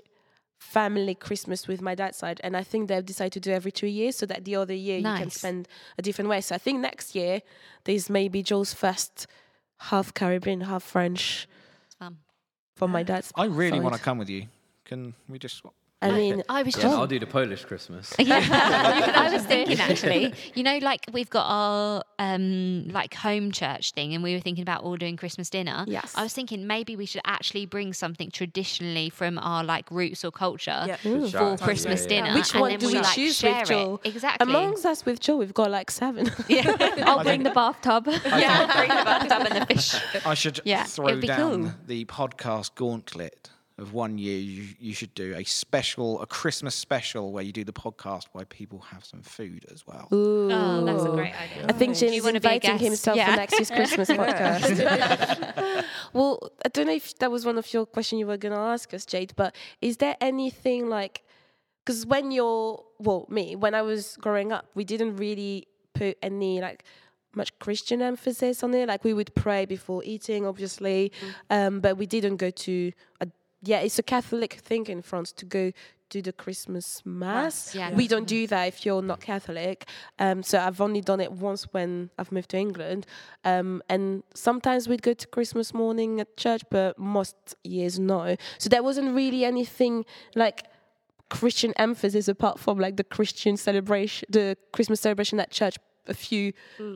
family 0.59 1.14
Christmas 1.14 1.68
with 1.68 1.80
my 1.82 1.95
dad's 1.95 2.16
side. 2.16 2.41
And 2.43 2.57
I 2.57 2.62
think 2.62 2.89
they've 2.89 3.05
decided 3.05 3.32
to 3.35 3.41
do 3.41 3.53
every 3.53 3.70
two 3.72 3.87
years 3.87 4.16
so 4.16 4.26
that 4.26 4.45
the 4.45 4.57
other 4.57 4.74
year 4.74 4.99
you 4.99 5.05
can 5.18 5.30
spend 5.30 5.68
a 5.99 6.03
different 6.03 6.30
way. 6.30 6.41
So 6.41 6.55
I 6.55 6.59
think 6.59 6.80
next 6.80 7.14
year, 7.14 7.43
there's 7.85 8.09
maybe 8.09 8.43
Joel's 8.43 8.72
first 8.74 9.26
half 9.78 10.14
Caribbean, 10.14 10.62
half 10.62 10.82
French 10.82 11.47
Um, 12.01 12.18
from 12.74 12.91
my 12.91 13.03
dad's 13.03 13.32
I 13.37 13.45
really 13.47 13.80
want 13.80 13.95
to 13.95 14.01
come 14.01 14.18
with 14.18 14.30
you. 14.30 14.47
Can 14.85 15.14
we 15.28 15.39
just 15.39 15.57
swap? 15.57 15.74
I 16.05 16.11
mean, 16.12 16.42
I 16.48 16.62
was 16.62 16.76
Yeah, 16.76 16.82
just 16.82 16.96
I'll 16.96 17.07
do 17.07 17.18
the 17.18 17.26
Polish 17.26 17.64
Christmas. 17.64 18.14
Yeah, 18.18 18.40
I 19.16 19.30
was 19.32 19.44
thinking 19.44 19.80
actually. 19.80 20.32
You 20.55 20.62
know, 20.62 20.78
like 20.78 21.07
we've 21.12 21.30
got 21.30 21.46
our 21.48 22.02
um 22.18 22.88
like 22.88 23.14
home 23.14 23.50
church 23.52 23.92
thing, 23.92 24.14
and 24.14 24.22
we 24.22 24.34
were 24.34 24.40
thinking 24.40 24.62
about 24.62 24.84
ordering 24.84 25.16
Christmas 25.16 25.50
dinner. 25.50 25.84
Yes. 25.86 26.12
I 26.16 26.22
was 26.22 26.32
thinking 26.32 26.66
maybe 26.66 26.96
we 26.96 27.07
should 27.07 27.22
actually 27.24 27.66
bring 27.66 27.92
something 27.92 28.30
traditionally 28.30 29.11
from 29.11 29.38
our 29.38 29.64
like 29.64 29.90
roots 29.90 30.24
or 30.24 30.30
culture 30.30 30.84
Yeah. 30.86 30.96
For 30.96 31.28
shout. 31.28 31.61
Christmas 31.61 32.07
Yeah, 32.07 32.11
yeah, 32.16 32.22
dinner. 32.24 32.34
which 32.38 32.52
and 32.52 32.61
one 32.61 32.70
then 32.70 32.78
do 32.80 32.86
we 32.88 32.94
like, 32.94 33.14
choose 33.14 33.36
share 33.36 33.61
with 33.61 33.70
it. 33.70 33.74
Joel? 33.74 34.00
Exactly. 34.05 34.48
Amongst 34.48 34.86
us 34.86 35.05
with 35.05 35.20
Joel, 35.20 35.38
we've 35.38 35.55
got 35.55 35.70
like 35.70 35.90
seven. 35.90 36.30
Yeah. 36.48 36.76
I'll 37.07 37.22
bring 37.24 37.42
the 37.42 37.50
bathtub. 37.50 38.07
yeah, 38.07 38.76
bring 38.76 38.88
the 38.88 39.05
bathtub 39.05 39.46
and 39.50 39.62
the 39.62 39.66
fish. 39.74 39.94
I 40.26 40.34
should 40.34 40.61
Yeah, 40.64 40.84
throw 40.84 41.20
down 41.20 41.62
cool. 41.64 41.72
the 41.86 42.05
podcast 42.05 42.74
gauntlet 42.74 43.50
of 43.79 43.93
one 43.93 44.18
year. 44.18 44.39
You, 44.39 44.68
you 44.79 44.95
should 44.95 45.14
do 45.14 45.35
a 45.37 45.45
special, 45.45 46.20
a 46.22 46.27
Christmas 46.27 46.75
special 46.75 47.33
where 47.33 47.43
you 47.43 47.53
do 47.53 47.64
the 47.64 47.72
podcast 47.72 48.27
where 48.33 48.45
people 48.45 48.79
have 48.81 49.05
some 49.05 49.22
food 49.22 49.66
as 49.72 49.87
well. 49.87 50.09
Oh, 50.12 50.85
that's 50.85 51.05
a 51.05 51.09
great 51.11 51.35
idea. 51.35 51.66
I 51.68 51.72
think 51.72 51.97
Do 51.97 52.07
is 52.07 52.22
wanna 52.25 52.41
be 52.41 52.49
a 52.49 52.53
inviting 52.55 52.79
himself 52.79 53.16
Yeah. 53.16 53.31
for 53.33 53.37
next 53.37 53.53
year's 53.55 53.70
Christmas 53.70 54.09
podcast. 54.22 55.85
well, 56.12 56.51
I 56.64 56.68
don't 56.68 56.87
know 56.87 56.95
if 56.95 57.18
that 57.18 57.31
was 57.31 57.45
one 57.45 57.59
of 57.59 57.72
your 57.72 57.87
questions 57.87 58.20
you 58.20 58.27
were 58.27 58.37
going 58.37 58.55
to 58.55 58.59
ask 58.61 58.95
us, 58.95 59.05
Jade, 59.05 59.33
but 59.37 59.55
is 59.81 59.97
there 59.97 60.16
anything 60.20 60.89
like, 60.89 61.22
because 61.85 62.07
when 62.07 62.31
you're, 62.31 62.83
well, 62.99 63.27
me, 63.29 63.57
when 63.57 63.75
I 63.75 63.83
was 63.83 64.16
growing 64.20 64.53
up, 64.53 64.66
we 64.75 64.85
didn't 64.85 65.16
really 65.16 65.66
put 65.95 66.16
any 66.22 66.61
like 66.61 66.85
much 67.35 67.59
Christian 67.59 68.01
emphasis 68.01 68.62
on 68.62 68.72
it. 68.75 68.87
Like 68.89 69.03
we 69.05 69.12
would 69.12 69.35
pray 69.35 69.66
before 69.66 70.03
eating, 70.05 70.47
obviously, 70.47 71.11
um, 71.51 71.81
but 71.81 71.97
we 71.99 72.07
didn't 72.07 72.37
go 72.37 72.51
to, 72.51 72.93
a, 73.20 73.29
yeah, 73.64 73.80
it's 73.80 73.98
a 73.98 74.02
Catholic 74.02 74.54
thing 74.54 74.86
in 74.86 75.02
France 75.02 75.32
to 75.32 75.44
go 75.44 75.72
do 76.10 76.22
the 76.22 76.32
Christmas 76.32 77.02
mass. 77.04 77.74
yeah. 77.74 77.92
We 77.92 78.06
don't 78.06 78.28
do 78.28 78.46
that 78.46 78.64
if 78.64 78.86
you're 78.86 79.02
not 79.02 79.20
Catholic. 79.20 79.88
Um, 80.18 80.42
so 80.42 80.58
I've 80.60 80.80
only 80.80 81.00
done 81.00 81.20
it 81.20 81.32
once 81.32 81.64
when 81.72 82.10
I've 82.18 82.30
moved 82.30 82.50
to 82.50 82.56
England. 82.56 83.06
Um, 83.44 83.82
and 83.88 84.22
sometimes 84.34 84.88
we'd 84.88 85.02
go 85.02 85.14
to 85.14 85.26
Christmas 85.26 85.74
morning 85.74 86.20
at 86.20 86.36
church, 86.36 86.62
but 86.70 86.98
most 86.98 87.56
years 87.64 87.98
no. 87.98 88.36
So 88.58 88.68
there 88.68 88.82
wasn't 88.82 89.14
really 89.14 89.44
anything 89.44 90.04
like 90.36 90.64
Christian 91.30 91.72
emphasis 91.76 92.28
apart 92.28 92.60
from 92.60 92.78
like 92.78 92.96
the 92.96 93.04
Christian 93.04 93.56
celebration, 93.56 94.26
the 94.30 94.56
Christmas 94.72 95.00
celebration 95.00 95.40
at 95.40 95.50
church 95.50 95.76
a 96.06 96.14
few 96.14 96.52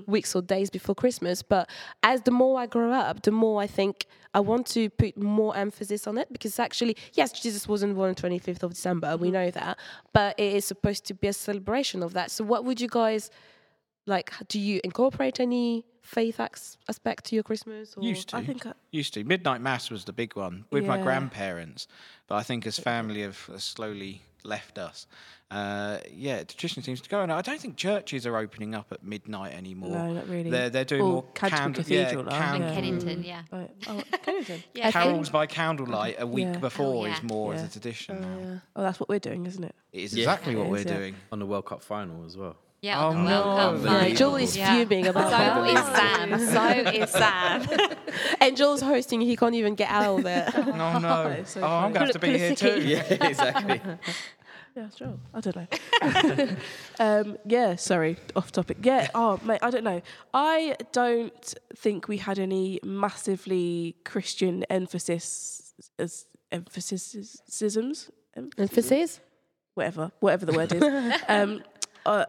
weeks 0.06 0.36
or 0.36 0.42
days 0.42 0.70
before 0.70 0.94
Christmas. 0.94 1.42
But 1.42 1.68
as 2.02 2.22
the 2.22 2.30
more 2.30 2.60
I 2.60 2.66
grow 2.66 2.92
up, 2.92 3.22
the 3.22 3.32
more 3.32 3.60
I 3.60 3.66
think 3.66 4.06
I 4.34 4.40
want 4.40 4.66
to 4.68 4.90
put 4.90 5.16
more 5.16 5.56
emphasis 5.56 6.06
on 6.06 6.18
it 6.18 6.32
because 6.32 6.58
actually, 6.58 6.96
yes, 7.14 7.32
Jesus 7.32 7.66
wasn't 7.66 7.94
born 7.94 8.10
on 8.10 8.14
25th 8.14 8.62
of 8.62 8.74
December, 8.74 9.16
we 9.16 9.28
mm-hmm. 9.28 9.34
know 9.34 9.50
that, 9.50 9.78
but 10.12 10.38
it 10.38 10.54
is 10.54 10.64
supposed 10.64 11.04
to 11.06 11.14
be 11.14 11.28
a 11.28 11.32
celebration 11.32 12.02
of 12.02 12.12
that. 12.14 12.30
So, 12.30 12.44
what 12.44 12.64
would 12.64 12.80
you 12.80 12.88
guys 12.88 13.30
like? 14.06 14.32
Do 14.48 14.58
you 14.58 14.80
incorporate 14.84 15.40
any 15.40 15.84
faith 16.02 16.40
as- 16.40 16.78
aspect 16.88 17.26
to 17.26 17.34
your 17.34 17.44
Christmas? 17.44 17.94
Or? 17.96 18.02
Used 18.02 18.30
to. 18.30 18.36
I 18.36 18.44
think 18.44 18.66
I- 18.66 18.72
Used 18.90 19.14
to. 19.14 19.24
Midnight 19.24 19.60
Mass 19.60 19.90
was 19.90 20.04
the 20.04 20.12
big 20.12 20.36
one 20.36 20.64
with 20.70 20.84
my 20.84 21.00
grandparents. 21.00 21.86
But 22.26 22.36
I 22.36 22.42
think 22.42 22.66
as 22.66 22.78
family 22.78 23.22
have 23.22 23.46
have 23.46 23.62
slowly 23.62 24.22
left 24.44 24.78
us, 24.78 25.06
uh, 25.50 25.98
yeah, 26.12 26.42
tradition 26.44 26.82
seems 26.82 27.00
to 27.00 27.08
go. 27.08 27.20
And 27.20 27.32
I 27.32 27.40
don't 27.42 27.60
think 27.60 27.76
churches 27.76 28.26
are 28.26 28.36
opening 28.36 28.74
up 28.74 28.92
at 28.92 29.02
midnight 29.02 29.54
anymore. 29.54 29.90
No, 29.90 30.12
not 30.12 30.28
really. 30.28 30.50
They're, 30.50 30.70
they're 30.70 30.84
doing 30.84 31.02
Well, 31.02 31.12
more 31.12 31.24
Canterbury 31.34 31.84
candle, 31.84 31.84
yeah, 31.88 32.04
Cathedral 32.04 32.28
are, 32.28 32.38
candle- 32.38 32.68
yeah. 32.68 32.74
Kennington, 32.74 33.22
yeah. 33.24 33.42
Right. 33.50 33.70
Oh, 33.86 34.02
Kennington. 34.22 34.62
Yeah, 34.74 34.90
Carols 34.90 35.30
by 35.30 35.46
candlelight 35.46 36.16
a 36.18 36.26
week 36.26 36.44
Yeah. 36.46 36.58
before 36.58 37.06
Oh, 37.06 37.10
is 37.10 37.22
more 37.22 37.54
Yeah. 37.54 37.60
as 37.60 37.68
a 37.68 37.72
tradition 37.72 38.20
now. 38.20 38.60
Oh, 38.76 38.82
that's 38.82 39.00
what 39.00 39.08
we're 39.08 39.18
doing, 39.18 39.46
isn't 39.46 39.64
it? 39.64 39.74
It 39.92 40.02
is 40.02 40.14
Yeah. 40.14 40.24
exactly 40.24 40.54
what 40.54 40.66
It 40.66 40.70
we're 40.70 40.78
yeah. 40.78 40.96
doing. 40.98 41.14
on 41.32 41.38
the 41.38 41.46
World 41.46 41.66
Cup 41.66 41.82
final 41.82 42.24
as 42.26 42.36
well. 42.36 42.56
Yeah, 42.80 43.02
Oh, 43.04 43.08
on 43.08 43.24
the 43.24 43.30
no. 43.30 43.44
World 43.44 43.58
Cup. 43.58 43.58
Yeah, 43.58 43.68
Unbelievable. 43.90 44.16
Joel 44.16 44.36
is 44.36 44.56
Yeah. 44.56 44.74
fuming 44.76 45.06
about 45.08 45.30
that. 45.30 45.56
So 45.58 45.64
is 45.64 45.80
Sam. 45.96 46.38
So 46.38 46.90
is 47.02 47.10
Sam. 47.10 47.88
And 48.40 48.56
Joel's 48.56 48.80
hosting, 48.82 49.20
he 49.20 49.36
can't 49.36 49.54
even 49.56 49.74
get 49.74 49.90
out 49.90 50.18
of 50.18 50.24
there. 50.24 50.48
Oh 50.56 50.98
no! 50.98 51.26
It's 51.40 51.52
so 51.52 51.60
oh, 51.62 51.66
I'm 51.66 51.92
funny. 51.92 51.94
going 51.94 52.06
to 52.06 52.12
have 52.12 52.12
to 52.12 52.18
be 52.20 52.38
here 52.38 52.54
too. 52.54 52.80
Yeah, 52.86 53.28
exactly. 53.28 53.80
Yeah, 54.76 54.88
sure. 54.96 55.18
I 55.34 55.40
don't 55.40 55.56
know. 55.56 56.48
um, 57.00 57.36
yeah, 57.46 57.74
sorry, 57.74 58.16
off 58.36 58.52
topic. 58.52 58.76
Yeah, 58.82 59.08
oh, 59.12 59.40
mate, 59.42 59.58
I 59.60 59.70
don't 59.70 59.82
know. 59.82 60.00
I 60.32 60.76
don't 60.92 61.54
think 61.76 62.06
we 62.06 62.18
had 62.18 62.38
any 62.38 62.78
massively 62.84 63.96
Christian 64.04 64.62
emphasis 64.70 65.72
as 65.98 66.26
emphasis 66.52 67.16
sisms, 67.50 68.10
Emphasis? 68.56 69.18
whatever, 69.74 70.12
whatever 70.20 70.46
the 70.46 70.52
word 70.52 70.72
is. 70.72 70.82
um, 71.28 71.62
uh, 72.06 72.24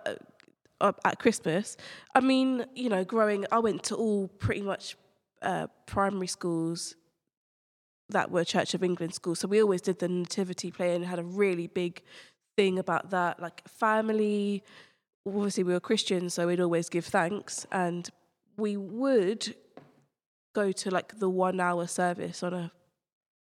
uh, 0.82 0.94
at 1.06 1.20
Christmas, 1.20 1.78
I 2.16 2.20
mean, 2.22 2.66
you 2.76 2.90
know, 2.90 3.04
growing, 3.04 3.46
I 3.52 3.60
went 3.60 3.84
to 3.86 3.96
all 3.96 4.28
pretty 4.28 4.62
much 4.62 4.96
uh, 5.42 5.68
primary 5.86 6.28
schools 6.28 6.96
that 8.10 8.32
were 8.32 8.44
Church 8.44 8.74
of 8.74 8.84
England 8.84 9.14
schools. 9.14 9.40
So 9.40 9.48
we 9.48 9.62
always 9.62 9.82
did 9.82 10.00
the 10.00 10.08
nativity 10.08 10.72
play 10.72 10.96
and 10.96 11.06
had 11.06 11.20
a 11.20 11.24
really 11.24 11.68
big 11.68 12.02
thing 12.58 12.80
about 12.80 13.12
that. 13.12 13.40
Like 13.40 13.68
family, 13.68 14.64
obviously 15.26 15.64
we 15.64 15.74
were 15.74 15.80
Christians, 15.80 16.34
so 16.34 16.48
we'd 16.48 16.60
always 16.60 16.90
give 16.90 17.06
thanks. 17.06 17.68
And 17.72 18.10
we 18.58 18.78
would 18.78 19.56
go 20.54 20.72
to 20.72 20.90
like 20.90 21.20
the 21.20 21.30
one 21.30 21.60
hour 21.60 21.86
service 21.88 22.42
on 22.42 22.54
a 22.54 22.72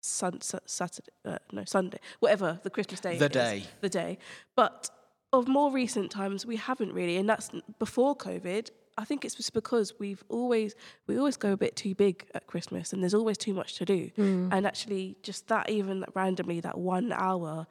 sun, 0.01 0.41
Sa- 0.41 0.59
Saturday, 0.65 1.11
uh, 1.25 1.37
no, 1.51 1.63
Sunday, 1.65 1.99
whatever 2.19 2.59
the 2.63 2.69
Christmas 2.69 2.99
day. 2.99 3.17
The 3.17 3.25
is, 3.25 3.31
day. 3.31 3.63
The 3.79 3.89
day. 3.89 4.17
But 4.55 4.89
of 5.33 5.47
more 5.47 5.71
recent 5.71 6.11
times, 6.11 6.45
we 6.45 6.57
haven't 6.57 6.93
really. 6.93 7.17
And 7.17 7.29
that's 7.29 7.51
before 7.79 8.15
COVID. 8.15 8.69
I 8.97 9.05
think 9.05 9.23
it's 9.23 9.35
just 9.35 9.53
because 9.53 9.93
we've 9.99 10.23
always 10.29 10.75
we 11.07 11.17
always 11.17 11.37
go 11.37 11.53
a 11.53 11.57
bit 11.57 11.75
too 11.75 11.95
big 11.95 12.27
at 12.35 12.47
Christmas, 12.47 12.93
and 12.93 13.01
there's 13.01 13.13
always 13.13 13.37
too 13.37 13.53
much 13.53 13.75
to 13.77 13.85
do. 13.85 14.11
Mm. 14.17 14.49
And 14.51 14.67
actually, 14.67 15.15
just 15.23 15.47
that 15.47 15.69
even 15.69 16.05
randomly, 16.13 16.59
that 16.59 16.77
one 16.77 17.11
hour 17.13 17.67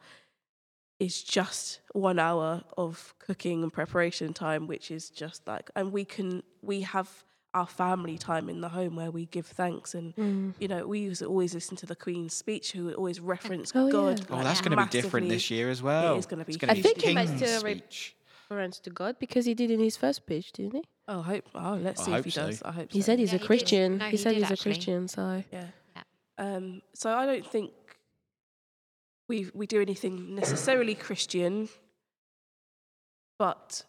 is 0.99 1.23
just 1.23 1.81
one 1.93 2.19
hour 2.19 2.63
of 2.77 3.15
cooking 3.19 3.63
and 3.63 3.71
preparation 3.71 4.33
time, 4.33 4.67
which 4.67 4.91
is 4.91 5.09
just 5.09 5.47
like, 5.47 5.69
and 5.75 5.91
we 5.91 6.05
can 6.05 6.43
we 6.61 6.81
have 6.81 7.09
our 7.53 7.67
family 7.67 8.17
time 8.17 8.47
in 8.49 8.61
the 8.61 8.69
home 8.69 8.95
where 8.95 9.11
we 9.11 9.25
give 9.25 9.45
thanks 9.45 9.93
and 9.93 10.13
you 10.59 10.67
know 10.69 10.87
we 10.87 10.99
used 10.99 11.19
to 11.19 11.25
always 11.25 11.53
listen 11.53 11.75
to 11.75 11.85
the 11.85 11.95
Queen's 11.95 12.33
speech 12.33 12.71
who 12.71 12.91
always 12.93 13.19
reference 13.19 13.71
Oh, 13.75 13.87
yeah. 13.87 13.91
God. 13.91 14.25
Oh, 14.29 14.35
like, 14.35 14.43
that's 14.45 14.61
going 14.61 14.77
to 14.77 14.83
be 14.85 14.89
different 14.89 15.27
this 15.29 15.51
year 15.51 15.69
as 15.69 15.81
well. 15.83 16.15
is 16.17 16.25
gonna 16.25 16.45
be 16.45 16.53
It's 16.53 16.61
huge. 16.63 16.69
gonna 16.69 16.79
I 16.79 16.81
think 16.81 17.01
he 17.01 17.13
might 17.13 17.27
still 17.37 17.61
re- 17.63 17.75
speech. 17.75 18.15
Reference 18.49 18.79
to 18.79 18.89
God 18.89 19.15
because 19.19 19.45
he 19.45 19.53
did 19.53 19.71
in 19.71 19.79
his 19.79 19.95
first 19.97 20.17
speech, 20.17 20.51
didn't 20.51 20.73
he? 20.75 20.83
Oh, 21.07 21.21
hope. 21.21 21.45
Oh, 21.55 21.75
let's 21.81 22.01
I 22.01 22.05
see 22.05 22.13
if 22.13 22.25
he 22.25 22.31
so. 22.31 22.45
does. 22.47 22.61
I 22.63 22.71
hope 22.73 22.91
He 22.91 22.99
so. 23.01 23.05
said 23.05 23.19
he's 23.19 23.29
Yeah, 23.31 23.35
a 23.37 23.39
he. 23.39 23.45
Christian. 23.47 23.97
No, 23.97 24.05
he 24.05 24.11
he 24.11 24.17
said 24.17 24.33
did 24.35 24.43
he's 24.47 24.59
a. 24.59 24.61
Christian, 24.63 25.07
so 25.07 25.43
Yeah. 25.51 25.67
Yeah. 25.95 26.03
Um, 26.37 26.81
so 26.93 27.13
I 27.15 27.25
don't 27.25 27.45
think 27.45 27.71
we 29.29 29.49
we 29.53 29.67
do 29.67 29.79
anything 29.81 30.35
necessarily 30.35 30.95
Christian, 30.95 31.69
but 33.39 33.83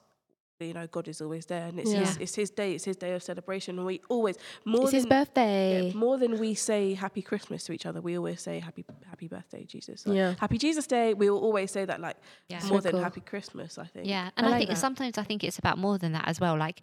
you 0.63 0.75
know 0.75 0.87
God 0.87 1.09
is 1.09 1.21
always 1.21 1.47
there, 1.47 1.67
and 1.67 1.79
it's 1.79 1.93
his 1.93 2.17
it's 2.19 2.35
his 2.35 2.51
day. 2.51 2.73
It's 2.75 2.85
his 2.85 2.97
day 2.97 3.13
of 3.15 3.23
celebration, 3.23 3.79
and 3.79 3.87
we 3.87 4.01
always 4.09 4.37
more 4.65 4.83
it's 4.83 4.91
than 4.91 4.99
his 4.99 5.07
birthday. 5.07 5.87
yeah, 5.89 5.95
more 5.95 6.19
than 6.19 6.39
we 6.39 6.55
say 6.55 6.95
Happy 6.95 7.23
Christmas 7.23 7.65
to 7.65 7.73
each 7.73 7.87
other, 7.87 8.01
we 8.01 8.17
always 8.17 8.41
say 8.41 8.59
Happy 8.59 8.85
Happy 9.09 9.29
Birthday, 9.29 9.65
Jesus. 9.65 10.07
Like, 10.07 10.17
Yeah. 10.17 10.35
Happy 10.39 10.59
Jesus 10.59 10.87
Day. 10.87 11.15
We 11.15 11.29
will 11.31 11.41
always 11.41 11.71
say 11.71 11.85
that 11.85 12.01
like 12.01 12.17
Yeah. 12.49 12.61
more 12.67 12.81
So 12.81 12.81
than 12.81 12.93
cool. 12.93 13.03
Happy 13.03 13.21
Christmas. 13.21 13.79
I 13.79 13.87
think. 13.87 14.07
Yeah, 14.07 14.31
and 14.37 14.47
I 14.47 14.49
I, 14.49 14.53
like 14.53 14.59
think 14.61 14.71
that. 14.71 14.79
sometimes 14.79 15.19
I 15.19 15.23
think 15.25 15.45
it's 15.45 15.59
about 15.59 15.79
more 15.79 15.99
than 15.99 16.13
that 16.13 16.27
as 16.29 16.41
well. 16.41 16.57
Like, 16.57 16.81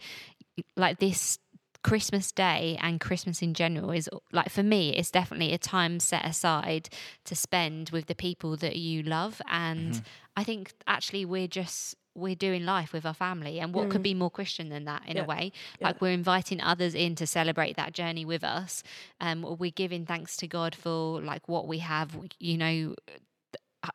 like 0.76 1.00
this 1.00 1.40
Christmas 1.82 2.32
Day 2.34 2.78
and 2.82 3.00
Christmas 3.00 3.42
in 3.42 3.54
general 3.54 3.92
is 3.92 4.10
like 4.34 4.50
for 4.50 4.64
me, 4.64 4.94
it's 4.96 5.12
definitely 5.12 5.54
a 5.54 5.58
time 5.58 6.00
set 6.00 6.26
aside 6.26 6.90
to 7.24 7.36
spend 7.36 7.92
with 7.92 8.08
the 8.08 8.16
people 8.16 8.58
that 8.58 8.76
you 8.76 9.02
love, 9.02 9.42
and 9.50 9.94
mm-hmm. 9.94 10.04
I 10.36 10.44
think 10.44 10.74
actually 10.88 11.24
we're 11.24 11.48
just 11.48 11.96
we're 12.16 12.36
doing 12.36 12.66
life 12.66 12.92
with 12.92 13.06
our 13.06 13.14
family 13.14 13.60
and 13.60 13.74
what 13.74 13.90
could 13.90 14.04
be 14.04 14.14
more 14.14 14.32
christian 14.32 14.70
than 14.70 14.86
that 14.86 15.02
in 15.08 15.16
Yeah. 15.18 15.24
a 15.24 15.26
way 15.26 15.52
Yeah. 15.80 15.88
like 15.88 16.02
we're 16.02 16.12
inviting 16.12 16.60
others 16.62 16.94
in 16.96 17.16
to 17.16 17.28
celebrate 17.28 17.76
that 17.78 17.94
journey 17.94 18.26
with 18.26 18.44
us 18.44 18.84
um 19.22 19.44
we're 19.60 19.72
giving 19.72 20.06
thanks 20.06 20.36
to 20.38 20.48
god 20.48 20.76
for 20.76 21.22
like 21.22 21.48
what 21.48 21.68
we 21.68 21.80
have 21.80 22.18
you 22.40 22.58
know 22.58 22.96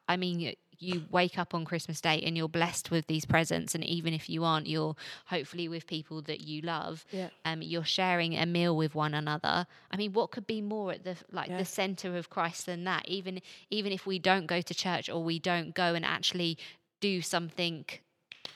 I 0.08 0.16
mean, 0.16 0.54
you 0.78 1.02
wake 1.10 1.38
up 1.38 1.54
on 1.54 1.66
Christmas 1.66 2.00
Day 2.00 2.22
and 2.24 2.36
you're 2.38 2.48
blessed 2.48 2.90
with 2.90 3.06
these 3.06 3.26
presents, 3.26 3.74
and 3.74 3.84
even 3.84 4.14
if 4.14 4.30
you 4.30 4.42
aren't, 4.42 4.66
you're 4.66 4.96
hopefully 5.26 5.68
with 5.68 5.86
people 5.86 6.22
that 6.22 6.40
you 6.40 6.62
love. 6.62 7.04
Yeah. 7.10 7.28
Um, 7.44 7.60
you're 7.60 7.84
sharing 7.84 8.34
a 8.34 8.46
meal 8.46 8.74
with 8.74 8.94
one 8.94 9.12
another. 9.12 9.66
I 9.90 9.96
mean, 9.98 10.14
what 10.14 10.30
could 10.30 10.46
be 10.46 10.62
more 10.62 10.92
at 10.92 11.04
the 11.04 11.16
like 11.30 11.50
Yeah. 11.50 11.58
the 11.58 11.64
center 11.66 12.16
of 12.16 12.30
Christ 12.30 12.64
than 12.66 12.84
that? 12.84 13.06
Even 13.08 13.40
even 13.70 13.92
if 13.92 14.06
we 14.06 14.18
don't 14.18 14.46
go 14.46 14.62
to 14.62 14.74
church 14.74 15.10
or 15.10 15.22
we 15.22 15.38
don't 15.38 15.74
go 15.74 15.94
and 15.94 16.04
actually 16.04 16.56
do 17.00 17.20
something 17.20 17.84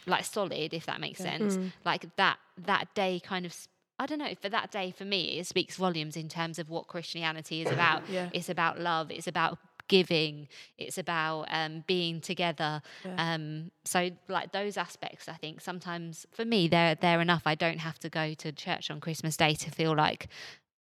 like 0.09 0.25
solid, 0.25 0.75
if 0.75 0.87
that 0.87 1.01
makes 1.01 1.19
sense, 1.21 1.59
like 1.85 2.07
that 2.17 2.39
that 2.67 2.95
day 2.95 3.21
kind 3.21 3.47
of. 3.47 3.55
I 4.01 4.07
don't 4.07 4.21
know. 4.21 4.33
For 4.41 4.49
that 4.49 4.71
day, 4.71 4.93
for 4.97 5.05
me, 5.05 5.41
it 5.41 5.47
speaks 5.49 5.77
volumes 5.77 6.17
in 6.17 6.29
terms 6.29 6.61
of 6.61 6.71
what 6.71 6.87
Christianity 6.87 7.63
is 7.63 7.71
about. 7.73 8.09
Yeah. 8.09 8.31
It's 8.33 8.49
about 8.49 8.79
love. 8.79 9.11
It's 9.11 9.27
about 9.27 9.59
giving. 9.89 10.49
It's 10.77 10.99
about 10.99 11.47
um, 11.51 11.83
being 11.87 12.21
together. 12.21 12.81
Um, 13.17 13.73
so, 13.85 14.11
like 14.29 14.53
those 14.53 14.77
aspects, 14.77 15.29
I 15.29 15.35
think 15.35 15.61
sometimes 15.61 16.27
for 16.33 16.45
me, 16.45 16.69
they're 16.69 16.95
they're 16.95 17.21
enough. 17.21 17.43
I 17.47 17.55
don't 17.55 17.79
have 17.79 17.99
to 18.01 18.09
go 18.09 18.35
to 18.35 18.53
church 18.53 18.91
on 18.91 19.01
Christmas 19.01 19.37
Day 19.37 19.55
to 19.55 19.71
feel 19.71 19.97
like 19.97 20.29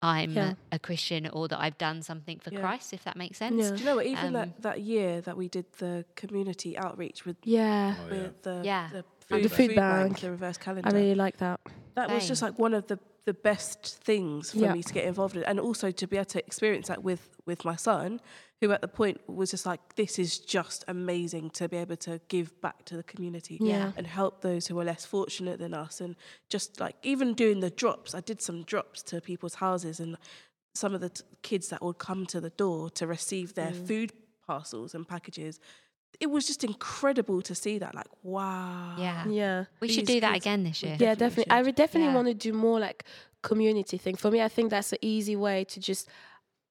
I'm 0.02 0.32
Yeah. 0.32 0.54
a 0.72 0.78
Christian 0.78 1.28
or 1.28 1.46
that 1.48 1.60
I've 1.60 1.76
done 1.78 2.02
something 2.02 2.38
for 2.38 2.50
Yeah. 2.50 2.60
Christ. 2.60 2.92
If 2.92 3.04
that 3.04 3.16
makes 3.16 3.38
sense. 3.38 3.62
Yeah. 3.62 3.70
Do 3.70 3.76
you 3.76 3.84
know 3.84 3.96
what? 3.96 4.06
Even 4.06 4.26
Um, 4.26 4.32
that, 4.32 4.62
that 4.62 4.80
year 4.80 5.20
that 5.20 5.36
we 5.36 5.48
did 5.48 5.66
the 5.78 6.04
community 6.16 6.76
outreach 6.78 7.24
with 7.26 7.36
Yeah, 7.44 7.94
Oh, 7.98 8.04
yeah. 8.06 8.10
with 8.22 8.42
the 8.42 8.62
Yeah. 8.64 8.88
the 8.92 8.96
And 8.98 9.04
food, 9.42 9.44
the 9.44 9.48
food 9.54 9.76
bank. 9.76 10.20
the 10.20 10.30
reverse 10.30 10.56
calendar. 10.58 10.88
I 10.88 10.92
really 10.92 11.14
like 11.14 11.36
that. 11.38 11.60
that 11.96 12.08
was 12.10 12.26
just 12.26 12.40
like 12.42 12.58
one 12.58 12.72
of 12.74 12.86
the 12.86 12.98
the 13.26 13.34
best 13.34 13.98
things 14.02 14.50
for 14.52 14.58
Yeah. 14.58 14.72
me 14.72 14.82
to 14.82 14.92
get 14.94 15.04
involved 15.04 15.36
in 15.36 15.44
and 15.44 15.60
also 15.60 15.90
to 15.90 16.06
be 16.06 16.16
able 16.16 16.24
to 16.24 16.38
experience 16.38 16.88
that 16.88 17.04
with 17.04 17.36
with 17.44 17.64
my 17.66 17.76
son 17.76 18.20
who 18.60 18.70
at 18.72 18.80
the 18.82 18.88
point 18.88 19.20
was 19.26 19.50
just 19.50 19.64
like 19.66 19.80
this 19.96 20.18
is 20.18 20.38
just 20.38 20.84
amazing 20.88 21.50
to 21.50 21.68
be 21.68 21.76
able 21.78 21.96
to 21.96 22.20
give 22.28 22.60
back 22.60 22.84
to 22.84 22.96
the 22.96 23.02
community 23.02 23.58
Yeah. 23.60 23.92
and 23.96 24.06
help 24.06 24.42
those 24.42 24.66
who 24.66 24.78
are 24.78 24.84
less 24.84 25.04
fortunate 25.06 25.58
than 25.58 25.72
us 25.74 26.00
and 26.00 26.14
just 26.48 26.78
like 26.80 26.96
even 27.02 27.34
doing 27.34 27.60
the 27.60 27.70
drops 27.70 28.14
i 28.14 28.20
did 28.20 28.40
some 28.42 28.62
drops 28.64 29.02
to 29.04 29.20
people's 29.20 29.54
houses 29.56 29.98
and 30.00 30.16
some 30.74 30.94
of 30.94 31.00
the 31.00 31.08
t- 31.08 31.24
kids 31.42 31.68
that 31.70 31.82
would 31.82 31.98
come 31.98 32.26
to 32.26 32.40
the 32.40 32.50
door 32.50 32.90
to 32.90 33.06
receive 33.06 33.54
their 33.54 33.72
Mm. 33.72 33.86
food 33.88 34.12
parcels 34.46 34.94
and 34.94 35.08
packages 35.08 35.58
it 36.18 36.26
was 36.28 36.46
just 36.46 36.62
incredible 36.64 37.40
to 37.40 37.54
see 37.54 37.78
that 37.78 37.94
like 37.94 38.08
wow 38.22 38.94
Yeah. 38.98 39.26
Yeah. 39.28 39.64
We 39.80 39.88
should 39.88 40.06
These 40.06 40.16
do 40.16 40.20
that 40.20 40.36
again 40.36 40.64
this 40.64 40.82
year. 40.82 40.92
Yeah, 40.98 41.14
Definitely 41.14 41.44
definitely. 41.44 41.50
I 41.58 41.62
would 41.62 41.74
definitely 41.76 42.08
Yeah. 42.08 42.14
want 42.16 42.28
to 42.28 42.34
do 42.34 42.52
more 42.52 42.78
like 42.80 43.04
community 43.42 43.96
thing. 43.96 44.16
For 44.16 44.30
me, 44.30 44.42
I 44.42 44.48
think 44.48 44.70
that's 44.70 44.92
an 44.92 44.98
easy 45.00 45.36
way 45.36 45.64
to 45.64 45.80
just 45.80 46.08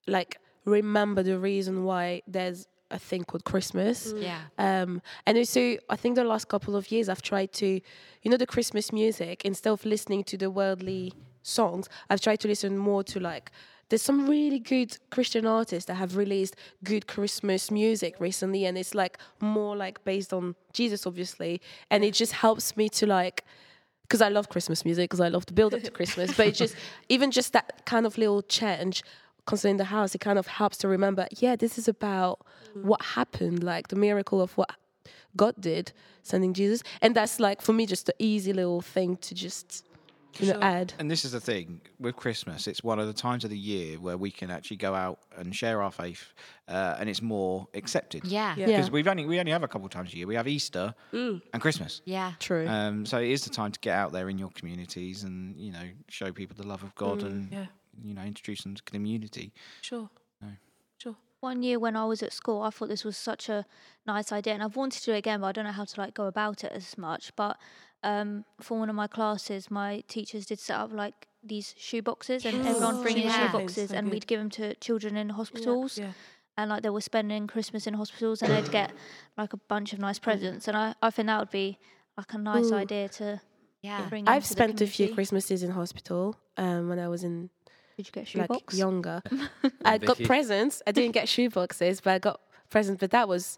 like 0.08 0.38
remember 0.70 1.24
the 1.24 1.40
reason 1.40 1.84
why 1.84 2.22
there's 2.28 2.68
a 2.92 3.00
thing 3.00 3.24
called 3.24 3.44
Christmas. 3.44 4.14
Yeah. 4.16 4.40
Um, 4.58 5.02
and 5.26 5.38
also, 5.38 5.78
I 5.90 5.96
think 5.96 6.16
the 6.16 6.24
last 6.24 6.48
couple 6.48 6.76
of 6.76 6.92
years, 6.92 7.10
I've 7.10 7.22
tried 7.22 7.54
to, 7.54 7.68
you 7.68 8.32
know, 8.32 8.38
the 8.38 8.48
Christmas 8.48 8.92
music, 8.92 9.46
instead 9.46 9.72
of 9.72 9.86
listening 9.86 10.24
to 10.26 10.38
the 10.38 10.50
worldly 10.50 11.14
songs, 11.44 11.88
I've 12.10 12.22
tried 12.22 12.40
to 12.42 12.48
listen 12.48 12.78
more 12.78 13.04
to 13.06 13.20
like, 13.20 13.52
there's 13.90 14.02
some 14.04 14.30
really 14.30 14.60
good 14.60 14.96
Christian 15.10 15.48
artists 15.48 15.88
that 15.88 15.96
have 15.96 16.16
released 16.16 16.56
good 16.84 17.08
Christmas 17.08 17.72
music 17.72 18.16
recently, 18.20 18.66
and 18.66 18.78
it's 18.78 18.94
like 18.94 19.18
more 19.40 19.76
like 19.76 20.04
based 20.04 20.32
on 20.32 20.56
Jesus, 20.74 21.08
obviously. 21.08 21.60
And 21.90 22.04
it 22.04 22.14
just 22.14 22.34
helps 22.34 22.78
me 22.78 22.88
to 22.90 23.08
like, 23.08 23.46
because 24.04 24.22
I 24.22 24.30
love 24.30 24.50
Christmas 24.50 24.86
music, 24.86 25.10
because 25.10 25.22
I 25.22 25.30
love 25.30 25.48
the 25.48 25.54
build 25.54 25.74
up 25.74 25.82
to 25.84 25.92
Christmas, 25.92 26.36
but 26.36 26.48
it 26.48 26.56
just, 26.56 26.76
even 27.10 27.32
just 27.32 27.54
that 27.54 27.86
kind 27.86 28.06
of 28.06 28.18
little 28.18 28.44
change 28.44 29.04
constantly 29.50 29.72
in 29.72 29.78
the 29.78 29.86
house, 29.86 30.14
it 30.14 30.20
kind 30.20 30.38
of 30.38 30.48
helps 30.48 30.78
to 30.78 30.88
remember, 30.88 31.28
yeah, 31.40 31.56
this 31.56 31.78
is 31.80 31.88
about 31.88 32.46
what 32.74 33.02
happened, 33.02 33.64
like 33.64 33.88
the 33.88 33.96
miracle 33.96 34.42
of 34.42 34.56
what 34.58 34.70
God 35.36 35.56
did, 35.60 35.92
sending 36.22 36.54
Jesus. 36.54 36.84
And 37.02 37.16
that's 37.16 37.40
like 37.40 37.62
for 37.62 37.74
me 37.74 37.88
just 37.88 38.10
an 38.10 38.16
easy 38.20 38.54
little 38.54 38.82
thing 38.82 39.18
to 39.18 39.34
just 39.34 39.86
you 40.38 40.54
know 40.54 40.60
add. 40.62 40.94
And 41.00 41.10
this 41.10 41.26
is 41.26 41.32
the 41.32 41.40
thing 41.40 41.82
with 42.00 42.16
Christmas, 42.16 42.68
it's 42.68 42.84
one 42.84 43.00
of 43.00 43.08
the 43.08 43.14
times 43.14 43.44
of 43.44 43.50
the 43.50 43.58
year 43.58 43.98
where 43.98 44.18
we 44.18 44.30
can 44.30 44.52
actually 44.52 44.78
go 44.78 44.94
out 44.94 45.20
and 45.36 45.56
share 45.56 45.82
our 45.82 45.92
faith, 45.92 46.32
uh, 46.68 46.98
and 47.00 47.10
it's 47.10 47.24
more 47.24 47.68
accepted. 47.74 48.26
Yeah. 48.26 48.54
Yeah. 48.56 48.68
Because 48.68 48.92
we've 48.92 49.08
only 49.08 49.26
we 49.26 49.40
only 49.40 49.52
have 49.52 49.64
a 49.64 49.68
couple 49.68 49.88
of 49.88 49.92
times 49.92 50.14
a 50.14 50.18
year. 50.18 50.28
We 50.28 50.36
have 50.36 50.48
Easter 50.48 50.94
and 51.12 51.60
Christmas. 51.60 52.02
Yeah. 52.06 52.34
True. 52.40 52.68
Um, 52.68 53.08
so 53.08 53.18
it 53.18 53.32
is 53.32 53.44
the 53.44 53.50
time 53.50 53.72
to 53.72 53.80
get 53.80 53.96
out 53.96 54.12
there 54.12 54.30
in 54.30 54.38
your 54.38 54.52
communities 54.52 55.24
and 55.24 55.58
you 55.58 55.72
know 55.72 55.88
show 56.08 56.32
people 56.32 56.56
the 56.56 56.68
love 56.68 56.84
of 56.84 56.94
God 56.94 57.24
and 57.24 57.52
yeah. 57.52 57.66
You 58.04 58.14
know 58.14 58.22
introduce 58.24 58.64
them 58.64 58.76
to 58.76 58.84
community. 58.84 59.54
Sure. 59.82 60.10
No. 60.42 60.50
Sure. 60.98 61.16
One 61.42 61.64
year 61.64 61.80
when 61.80 61.96
I 61.96 62.06
was 62.06 62.22
at 62.24 62.34
school, 62.34 62.62
I 62.62 62.70
thought 62.70 62.90
this 62.90 63.04
was 63.06 63.18
such 63.18 63.50
a 63.50 63.66
nice 64.06 64.32
idea, 64.32 64.54
and 64.54 64.64
I've 64.64 64.76
wanted 64.76 65.00
to 65.00 65.06
do 65.06 65.14
it 65.14 65.18
again, 65.20 65.42
but 65.42 65.48
I 65.48 65.52
don't 65.54 65.66
know 65.66 65.72
how 65.72 65.86
to 65.86 66.02
like 66.02 66.14
go 66.14 66.26
about 66.26 66.64
it 66.64 66.72
as 66.74 66.98
much. 66.98 67.32
But 67.36 67.58
um, 68.04 68.46
for 68.62 68.80
one 68.80 68.90
of 68.90 68.96
my 68.96 69.08
classes, 69.08 69.70
my 69.72 70.04
teachers 70.08 70.46
did 70.46 70.60
set 70.60 70.78
up 70.78 70.92
like 70.94 71.28
these 71.44 71.74
shoe 71.78 72.02
boxes, 72.02 72.46
and 72.46 72.66
everyone 72.68 73.02
bring 73.02 73.18
in 73.18 73.24
Yeah. 73.24 73.48
shoe 73.48 73.58
boxes, 73.58 73.90
So 73.92 73.96
and 73.96 74.08
good. 74.08 74.14
we'd 74.14 74.28
give 74.28 74.40
them 74.40 74.50
to 74.52 74.76
children 74.76 75.16
in 75.16 75.30
hospitals, 75.30 75.98
Yeah. 75.98 76.12
and 76.58 76.70
like 76.70 76.84
they 76.84 76.90
were 76.90 77.02
spending 77.02 77.48
Christmas 77.48 77.88
in 77.88 77.94
hospitals, 77.94 78.42
and 78.42 78.52
they'd 78.52 78.72
get 78.72 78.92
like 79.38 79.54
a 79.54 79.58
bunch 79.58 79.94
of 79.94 80.00
nice 80.00 80.20
presents, 80.20 80.68
and 80.68 80.76
I, 80.76 80.96
I 81.02 81.10
think 81.10 81.28
that 81.28 81.40
would 81.40 81.52
be 81.52 81.78
like 82.18 82.34
a 82.34 82.38
nice 82.38 82.72
Ooh. 82.72 82.76
idea 82.76 83.08
to 83.20 83.42
Yeah. 83.82 84.10
bring. 84.10 84.28
I've 84.28 84.44
into 84.44 84.48
the 84.50 84.54
spent 84.54 84.82
a 84.82 84.88
few. 84.88 85.14
Christmases 85.14 85.64
in 85.64 85.72
hospital 85.72 86.36
um, 86.58 86.90
when 86.90 87.00
I 87.00 87.08
was 87.08 87.24
in 87.24 87.50
Did 88.00 88.08
you 88.08 88.12
get 88.14 88.24
a 88.24 88.26
shoe 88.28 88.40
like 88.40 88.48
box? 88.48 88.78
younger. 88.78 89.22
I 89.84 89.98
got 89.98 90.24
presents. 90.24 90.82
I 90.88 90.94
didn't 90.94 91.12
get 91.12 91.28
shoe 91.28 91.50
boxes, 91.50 92.00
but 92.00 92.12
I 92.12 92.20
got 92.20 92.40
presents. 92.70 93.02
But 93.02 93.12
that 93.12 93.28
was 93.28 93.58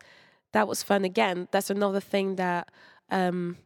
that 0.51 0.67
was 0.67 0.81
fun. 0.81 1.05
Again, 1.05 1.47
that's 1.51 1.69
another 1.69 1.99
thing 1.99 2.37
that 2.37 2.71
um, 3.11 3.57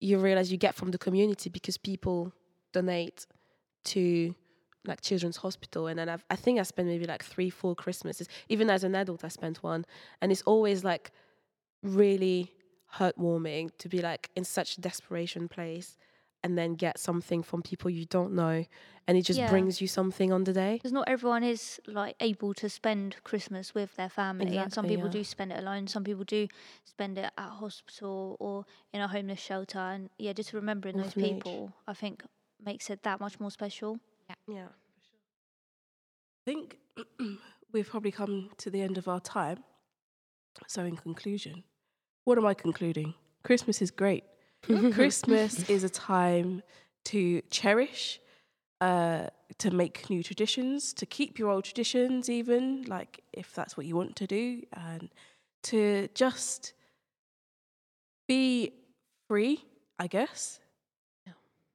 you 0.00 0.16
realize 0.16 0.50
you 0.50 0.56
get 0.56 0.74
from 0.74 0.90
the 0.90 0.96
community 0.96 1.50
because 1.50 1.76
people 1.76 2.32
donate 2.72 3.26
to 3.84 4.34
like 4.86 5.02
children's 5.02 5.36
hospital 5.36 5.86
and 5.86 5.98
then 5.98 6.08
I've, 6.08 6.24
i 6.30 6.36
think 6.36 6.58
i 6.58 6.62
spent 6.62 6.88
maybe 6.88 7.04
like 7.04 7.22
three 7.22 7.50
four 7.50 7.74
christmases 7.74 8.28
even 8.48 8.70
as 8.70 8.82
an 8.82 8.94
adult 8.94 9.24
i 9.24 9.28
spent 9.28 9.62
one 9.62 9.84
and 10.22 10.32
it's 10.32 10.40
always 10.42 10.84
like 10.84 11.10
really 11.82 12.50
heartwarming 12.94 13.72
to 13.76 13.90
be 13.90 14.00
like 14.00 14.30
in 14.36 14.44
such 14.44 14.78
a 14.78 14.80
desperation 14.80 15.48
place 15.48 15.98
and 16.42 16.56
then 16.56 16.74
get 16.74 16.98
something 16.98 17.42
from 17.42 17.62
people 17.62 17.90
you 17.90 18.04
don't 18.06 18.32
know 18.32 18.64
and 19.06 19.18
it 19.18 19.22
just 19.22 19.38
Yeah. 19.38 19.50
brings 19.50 19.80
you 19.80 19.88
something 19.88 20.32
on 20.32 20.44
the 20.44 20.52
day 20.52 20.74
Because 20.74 20.92
not 20.92 21.08
everyone 21.08 21.42
is 21.42 21.80
like 21.86 22.16
able 22.20 22.54
to 22.54 22.68
spend 22.68 23.16
Christmas 23.24 23.74
with 23.74 23.96
their 23.96 24.08
family, 24.08 24.56
and 24.56 24.72
some 24.72 24.86
people 24.86 25.06
yeah. 25.06 25.12
do 25.12 25.24
spend 25.24 25.52
it 25.52 25.58
alone. 25.58 25.86
Some 25.88 26.04
people 26.04 26.24
do 26.24 26.46
spend 26.84 27.18
it 27.18 27.30
at 27.36 27.50
hospital 27.50 28.36
or 28.38 28.64
in 28.92 29.00
a 29.00 29.08
homeless 29.08 29.40
shelter. 29.40 29.78
And 29.78 30.10
yeah, 30.18 30.32
just 30.32 30.52
remembering 30.52 30.96
those 30.96 31.06
Orphanage. 31.16 31.34
people, 31.36 31.72
I 31.88 31.94
think, 31.94 32.22
makes 32.64 32.88
it 32.90 33.02
that 33.02 33.18
much 33.20 33.40
more 33.40 33.50
special. 33.50 33.98
Yeah 34.28 34.36
yeah 34.46 34.68
I 36.46 36.50
think 36.50 36.78
we've 37.72 37.88
probably 37.88 38.12
come 38.12 38.50
to 38.58 38.70
the 38.70 38.80
end 38.82 38.98
of 38.98 39.08
our 39.08 39.20
time. 39.20 39.64
So, 40.66 40.84
in 40.84 40.96
conclusion, 40.96 41.64
what 42.24 42.38
am 42.38 42.46
I 42.46 42.54
concluding? 42.54 43.14
Christmas 43.44 43.80
is 43.82 43.90
great. 43.90 44.24
Christmas 44.92 45.68
is 45.70 45.84
a 45.84 45.88
time 45.88 46.62
to 47.06 47.40
cherish, 47.50 48.20
uh, 48.80 49.26
to 49.58 49.70
make 49.70 50.08
new 50.10 50.22
traditions, 50.22 50.92
to 50.94 51.06
keep 51.06 51.38
your 51.38 51.50
old 51.50 51.64
traditions, 51.64 52.28
even 52.28 52.82
like 52.82 53.22
if 53.32 53.54
that's 53.54 53.76
what 53.76 53.86
you 53.86 53.96
want 53.96 54.16
to 54.16 54.26
do, 54.26 54.62
and 54.72 55.10
to 55.64 56.08
just 56.14 56.72
be 58.28 58.72
free, 59.28 59.64
I 59.98 60.06
guess. 60.06 60.60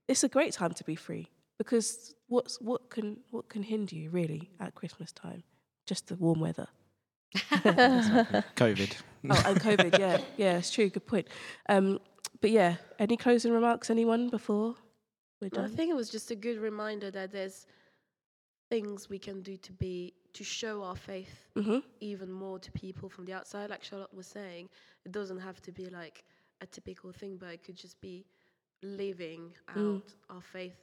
It's 0.07 0.23
a 0.23 0.29
great 0.29 0.53
time 0.53 0.71
to 0.73 0.83
be 0.83 0.95
free 0.95 1.27
because 1.57 2.13
what's 2.27 2.61
what 2.61 2.89
can 2.91 3.17
what 3.31 3.49
can 3.49 3.63
hinder 3.63 3.95
you 3.95 4.11
really 4.11 4.51
at 4.59 4.75
Christmas 4.75 5.11
time? 5.11 5.43
Just 5.87 6.07
the 6.07 6.15
warm 6.15 6.39
weather. 6.39 6.67
COVID. 7.33 8.95
Oh, 9.29 9.43
and 9.47 9.59
COVID, 9.59 9.97
yeah, 9.97 10.19
yeah, 10.37 10.57
it's 10.57 10.69
true. 10.71 10.89
Good 10.89 11.07
point. 11.07 11.27
Um, 11.67 11.99
but 12.45 12.51
yeah, 12.51 12.75
any 12.99 13.17
closing 13.17 13.51
remarks, 13.51 13.89
anyone 13.89 14.29
before 14.29 14.75
we're 15.41 15.49
done? 15.49 15.65
I 15.65 15.67
think 15.67 15.89
it 15.89 15.95
was 15.95 16.11
just 16.11 16.29
a 16.29 16.35
good 16.35 16.59
reminder 16.59 17.09
that 17.09 17.31
there's 17.31 17.65
things 18.69 19.09
we 19.09 19.17
can 19.17 19.41
do 19.41 19.57
to 19.57 19.73
be 19.73 20.13
to 20.33 20.43
show 20.43 20.83
our 20.83 20.95
faith 20.95 21.49
hmm 21.57 21.79
even 22.01 22.31
more 22.31 22.59
to 22.59 22.71
people 22.71 23.09
from 23.09 23.25
the 23.25 23.33
outside. 23.33 23.71
Like 23.71 23.83
Charlotte 23.83 24.13
was 24.13 24.27
saying, 24.27 24.69
it 25.05 25.11
doesn't 25.11 25.39
have 25.39 25.59
to 25.63 25.71
be 25.71 25.87
like 25.87 26.23
a 26.61 26.67
typical 26.67 27.11
thing, 27.11 27.37
but 27.37 27.49
it 27.49 27.63
could 27.63 27.75
just 27.75 27.99
be 27.99 28.27
living 28.83 29.51
out 29.67 29.79
Mm. 29.79 30.01
our 30.29 30.41
faith 30.41 30.77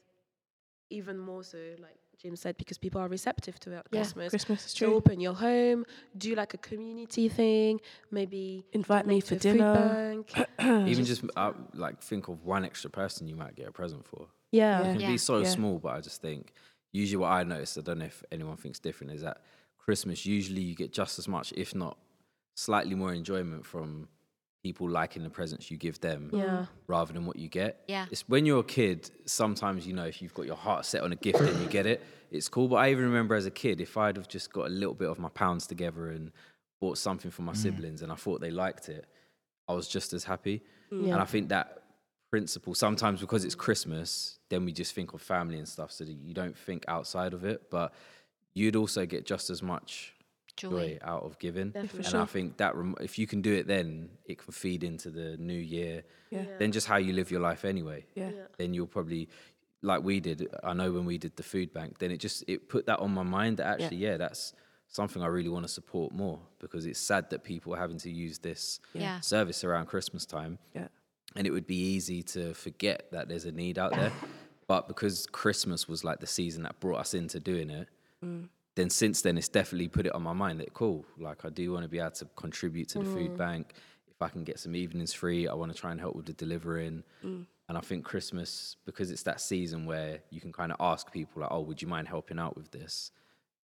even 0.91 1.17
more 1.17 1.45
so, 1.45 1.59
like 1.79 2.02
Jim 2.23 2.37
said, 2.37 2.57
because 2.57 2.79
people 2.79 3.01
are 3.01 3.09
receptive 3.09 3.59
to 3.61 3.73
it 3.73 3.77
at 3.79 3.87
Yeah, 3.91 4.01
Christmas. 4.03 4.31
Christmas 4.31 4.67
is 4.67 4.75
To 4.75 4.87
true. 4.87 4.95
open 4.95 5.19
your 5.21 5.35
home, 5.35 5.85
do 6.17 6.35
like 6.37 6.55
a 6.55 6.59
community 6.59 7.29
thing, 7.29 7.81
maybe 8.13 8.65
Invite 8.73 9.07
me 9.07 9.21
for 9.21 9.31
to 9.31 9.35
a 9.37 9.39
food 9.41 9.59
dinner. 9.59 9.73
bank. 9.73 10.49
Even 10.89 11.05
just 11.05 11.25
uh, 11.37 11.53
like 11.75 12.01
think 12.01 12.29
of 12.29 12.45
one 12.45 12.65
extra 12.65 12.89
person 12.91 13.27
you 13.27 13.35
might 13.35 13.57
get 13.57 13.67
a 13.67 13.73
present 13.73 14.07
for. 14.07 14.29
yeah. 14.53 14.79
Yeah. 14.83 14.87
It 14.89 14.93
can 14.93 15.01
Yeah. 15.01 15.07
be 15.09 15.19
so 15.19 15.39
Yeah. 15.41 15.49
small, 15.49 15.79
but 15.81 15.95
I 15.97 16.01
just 16.01 16.23
think 16.23 16.53
usually 16.93 17.17
what 17.17 17.31
I 17.33 17.43
notice, 17.43 17.77
I 17.77 17.81
don't 17.81 17.99
know 17.99 18.05
if 18.05 18.23
anyone 18.31 18.57
thinks 18.57 18.79
different, 18.79 19.13
is 19.15 19.23
that 19.23 19.39
Christmas 19.79 20.25
usually 20.25 20.61
you 20.63 20.77
get 20.77 20.93
just 20.93 21.19
as 21.19 21.27
much, 21.27 21.53
if 21.57 21.75
not 21.75 21.99
slightly 22.55 22.95
more 22.95 23.13
enjoyment 23.13 23.67
from 23.67 24.09
people 24.63 24.89
liking 24.89 25.23
the 25.25 25.31
presents 25.31 25.71
you 25.71 25.77
give 25.77 26.01
them 26.01 26.31
Yeah. 26.33 26.67
rather 26.87 27.13
than 27.13 27.27
what 27.27 27.37
you 27.37 27.49
get. 27.49 27.83
Yeah. 27.89 28.07
It's 28.11 28.29
when 28.29 28.47
you're 28.47 28.61
a 28.61 28.65
kid, 28.65 29.11
sometimes 29.25 29.87
you 29.87 29.93
know 29.93 30.05
if 30.05 30.23
you've 30.23 30.35
got 30.35 30.47
your 30.47 30.57
heart 30.57 30.87
set 30.87 31.03
on 31.03 31.13
a 31.13 31.17
gift 31.17 31.41
and 31.41 31.61
you 31.61 31.69
get 31.69 31.87
it, 31.87 32.01
it's 32.31 32.49
cool. 32.49 32.69
But 32.69 32.77
I 32.77 32.91
even 32.91 33.05
remember 33.05 33.35
as 33.35 33.47
a 33.47 33.51
kid, 33.51 33.81
if 33.81 33.97
I'd 33.97 34.17
have 34.17 34.29
just 34.29 34.53
got 34.53 34.67
a 34.67 34.71
little 34.71 34.95
bit 34.95 35.09
of 35.09 35.19
my 35.19 35.29
pounds 35.31 35.67
together 35.67 36.11
and 36.11 36.31
bought 36.81 36.97
something 36.99 37.31
for 37.31 37.43
my 37.43 37.53
mm. 37.53 37.57
siblings 37.57 38.03
and 38.03 38.13
I 38.13 38.15
thought 38.15 38.41
they 38.41 38.51
liked 38.51 38.89
it, 38.89 39.07
I 39.69 39.75
was 39.75 39.89
just 39.89 40.13
as 40.13 40.25
happy. 40.25 40.63
Mm. 40.93 41.13
And 41.13 41.15
I 41.15 41.25
think 41.25 41.49
that 41.49 41.83
principle 42.31 42.75
sometimes 42.75 43.21
because 43.21 43.45
it's 43.45 43.55
Christmas, 43.55 44.39
then 44.49 44.65
we 44.65 44.73
just 44.73 44.95
think 44.95 45.13
of 45.13 45.21
family 45.21 45.59
and 45.59 45.69
stuff, 45.69 45.91
so 45.91 46.05
that 46.05 46.13
you 46.13 46.35
don't 46.35 46.57
think 46.57 46.85
outside 46.89 47.35
of 47.35 47.45
it. 47.45 47.69
But 47.69 47.93
you'd 48.55 48.77
also 48.77 49.07
get 49.07 49.27
just 49.27 49.51
as 49.51 49.63
much 49.63 50.15
joy, 50.57 50.71
Joy. 50.71 50.99
out 51.03 51.23
of 51.25 51.39
giving. 51.39 51.71
Definitely. 51.71 52.05
And 52.07 52.15
I 52.23 52.25
think 52.27 52.57
that 52.59 52.75
rem- 52.77 52.95
if 53.01 53.19
you 53.19 53.27
can 53.27 53.41
do 53.43 53.53
it, 53.55 53.67
then 53.67 54.11
it 54.27 54.39
can 54.39 54.53
feed 54.53 54.85
into 54.85 55.11
the 55.11 55.37
new 55.39 55.53
year. 55.59 56.05
Yeah. 56.31 56.45
Then 56.59 56.73
just 56.73 56.87
how 56.87 56.97
you 56.97 57.13
live 57.13 57.31
your 57.31 57.41
life 57.41 57.65
anyway. 57.65 58.07
Yeah. 58.15 58.31
Then 58.59 58.75
you'll 58.75 58.87
probably 58.87 59.29
like 59.83 60.03
we 60.03 60.21
did. 60.21 60.49
I 60.63 60.73
know 60.75 60.93
when 60.93 61.05
we 61.05 61.19
did 61.19 61.37
the 61.37 61.43
food 61.43 61.73
bank, 61.73 61.99
then 61.99 62.11
it 62.11 62.19
just 62.19 62.45
it 62.47 62.69
put 62.69 62.87
that 62.87 62.99
on 63.01 63.13
my 63.13 63.23
mind 63.25 63.57
that 63.59 63.67
actually, 63.81 63.99
yeah, 63.99 64.17
that's 64.17 64.53
something 64.89 65.23
I 65.23 65.27
really 65.27 65.49
want 65.49 65.65
to 65.65 65.73
support 65.73 66.13
more 66.13 66.39
because 66.59 66.85
it's 66.87 67.01
sad 67.01 67.31
that 67.31 67.43
people 67.45 67.75
are 67.75 67.79
having 67.79 67.99
to 67.99 68.11
use 68.11 68.39
this 68.39 68.79
Yeah. 68.93 69.21
service 69.21 69.65
around 69.65 69.87
Christmas 69.87 70.27
time 70.27 70.59
Yeah. 70.75 70.89
and 71.35 71.47
it 71.47 71.51
would 71.51 71.67
be 71.67 71.77
easy 71.77 72.23
to 72.25 72.53
forget 72.53 73.07
that 73.11 73.27
there's 73.27 73.47
a 73.47 73.53
need 73.53 73.79
out 73.79 73.93
there. 73.93 74.13
But 74.69 74.89
because 74.89 75.27
Christmas 75.27 75.89
was 75.89 76.05
like 76.05 76.21
the 76.21 76.27
season 76.27 76.63
that 76.63 76.79
brought 76.81 77.01
us 77.01 77.15
into 77.15 77.41
doing 77.41 77.69
it, 77.69 77.89
mm. 78.25 78.49
Then 78.75 78.91
since 78.91 79.23
then 79.23 79.37
it's 79.37 79.49
definitely 79.49 79.89
put 79.89 80.07
it 80.07 80.15
on 80.15 80.23
my 80.23 80.33
mind 80.33 80.61
that 80.61 80.73
cool, 80.73 81.05
like 81.19 81.45
I 81.45 81.51
do 81.51 81.73
want 81.73 81.83
to 81.85 81.89
be 81.89 81.99
able 81.99 82.11
to 82.13 82.27
contribute 82.37 82.89
to 82.91 83.01
the 83.01 83.05
food 83.05 83.33
mm. 83.33 83.37
bank. 83.37 83.75
If 84.11 84.21
I 84.23 84.29
can 84.29 84.45
get 84.45 84.59
some 84.59 84.75
evenings 84.75 85.13
free, 85.13 85.49
I 85.49 85.55
want 85.55 85.73
to 85.75 85.79
try 85.79 85.91
and 85.91 86.01
help 86.01 86.17
with 86.17 86.27
the 86.27 86.33
delivering. 86.33 87.03
Mm. 87.25 87.47
And 87.69 87.79
I 87.79 87.81
think 87.81 88.05
Christmas, 88.05 88.77
because 88.85 89.11
it's 89.11 89.23
that 89.25 89.41
season 89.41 89.87
where 89.87 90.21
you 90.31 90.41
can 90.41 90.53
kind 90.53 90.73
of 90.73 90.79
ask 90.81 91.11
people 91.13 91.43
like, 91.43 91.51
"Oh, 91.53 91.61
would 91.61 91.81
you 91.81 91.89
mind 91.89 92.09
helping 92.09 92.39
out 92.39 92.57
with 92.57 92.71
this?" 92.71 93.13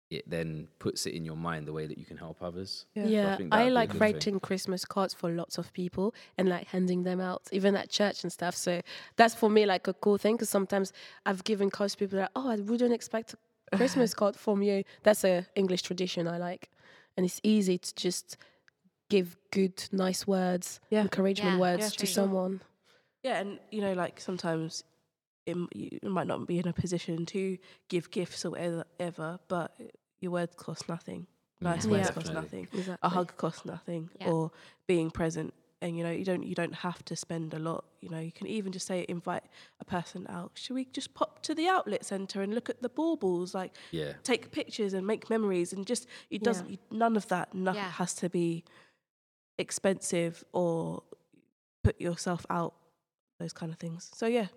It 0.09 0.29
then 0.31 0.69
puts 0.79 1.05
it 1.07 1.15
in 1.15 1.25
your 1.25 1.37
mind 1.37 1.67
the 1.67 1.73
way 1.73 1.87
that 1.89 1.99
you 1.99 2.05
can 2.05 2.17
help 2.17 2.41
others. 2.41 2.87
Yeah. 2.95 3.03
So 3.03 3.09
I 3.09 3.11
Yeah, 3.11 3.37
think 3.37 3.51
that 3.51 3.57
I, 3.57 3.65
would 3.65 3.69
be 3.69 3.71
a 3.71 3.75
like 3.75 3.89
good 3.91 3.99
thing. 3.99 4.13
writing 4.13 4.41
Christmas 4.41 4.85
cards 4.85 5.15
for 5.15 5.31
lots 5.31 5.59
of 5.59 5.73
people 5.73 6.15
and 6.39 6.49
like 6.49 6.69
handing 6.69 7.03
them 7.03 7.21
out, 7.21 7.43
even 7.51 7.75
at 7.75 7.91
church 7.91 8.23
and 8.23 8.33
stuff. 8.33 8.55
So 8.55 8.83
that's 9.17 9.35
for 9.35 9.51
me 9.51 9.67
like 9.67 9.89
a 9.89 9.95
cool 9.95 10.17
thing 10.17 10.37
because 10.37 10.49
sometimes 10.49 10.93
I've 11.25 11.43
given 11.43 11.71
cards 11.71 11.95
to 11.95 11.99
people 11.99 12.19
that, 12.19 12.31
oh, 12.37 12.49
I 12.51 12.57
wouldn't 12.57 12.93
expect 12.93 13.35
a 13.35 13.39
Christmas 13.75 14.15
card 14.15 14.37
from 14.37 14.63
you. 14.63 14.85
That's 15.03 15.25
a 15.25 15.47
English 15.55 15.83
tradition 15.83 16.29
I 16.29 16.39
like. 16.39 16.71
and 17.17 17.25
it's 17.25 17.41
easy 17.43 17.79
to 17.79 17.95
just 17.95 18.37
give 19.09 19.39
good, 19.51 19.83
nice 19.91 20.27
words, 20.27 20.81
Yeah. 20.91 21.01
encouragement 21.03 21.55
Yeah, 21.55 21.61
words 21.61 21.83
yeah, 21.83 21.89
to 21.89 21.97
true. 21.97 22.07
someone. 22.07 22.61
Yeah, 23.23 23.39
and 23.41 23.59
you 23.71 23.81
know, 23.81 23.95
like 23.95 24.21
sometimes 24.21 24.85
it, 25.47 25.57
you 25.75 25.99
might 26.03 26.27
not 26.27 26.47
be 26.47 26.59
in 26.59 26.69
a 26.69 26.73
position 26.75 27.25
to 27.27 27.57
give 27.89 28.11
gifts 28.11 28.45
or 28.45 28.51
whatever, 28.51 28.85
ever, 29.01 29.39
but 29.49 29.75
your 30.21 30.33
words 30.33 30.55
cost 30.57 30.89
nothing. 30.89 31.27
Nice 31.61 31.87
Yeah, 31.87 31.91
words 31.93 32.07
Yeah. 32.09 32.13
cost 32.13 32.33
nothing. 32.35 32.69
Exactly. 32.73 32.99
A 33.03 33.09
hug 33.09 33.37
costs 33.39 33.65
nothing, 33.65 34.11
Yeah. 34.21 34.29
or 34.31 34.51
being 34.87 35.11
present. 35.11 35.55
And 35.87 35.97
you 35.97 36.03
know, 36.05 36.11
you 36.11 36.25
don't 36.25 36.43
you 36.43 36.55
don't 36.55 36.75
have 36.75 37.05
to 37.07 37.15
spend 37.17 37.55
a 37.55 37.59
lot. 37.59 37.85
You 38.01 38.11
know, 38.11 38.19
you 38.19 38.33
can 38.33 38.47
even 38.47 38.73
just 38.73 38.87
say 38.87 39.07
invite 39.09 39.45
a 39.81 39.85
person 39.85 40.27
out. 40.29 40.53
Should 40.55 40.75
we 40.75 40.85
just 40.87 41.15
pop 41.15 41.43
to 41.43 41.55
the 41.55 41.69
outlet 41.69 42.05
centre 42.05 42.43
and 42.43 42.55
look 42.55 42.69
at 42.69 42.83
the 42.83 42.89
baubles? 42.89 43.55
Like 43.55 43.73
Yeah. 43.93 44.13
take 44.23 44.51
pictures 44.51 44.93
and 44.95 45.07
make 45.07 45.31
memories 45.31 45.73
and 45.73 45.87
just 45.87 46.07
it 46.31 46.43
doesn't 46.43 46.69
you, 46.71 46.79
none 46.91 47.17
of 47.17 47.29
that 47.29 47.55
no, 47.55 47.73
Yeah. 47.73 47.91
has 47.93 48.15
to 48.15 48.29
be 48.29 48.65
expensive 49.59 50.45
or 50.53 51.03
put 51.83 52.01
yourself 52.01 52.45
out 52.51 52.75
those 53.39 53.53
kind 53.53 53.73
of 53.73 53.79
things 53.79 54.11
so 54.15 54.27
yeah 54.27 54.49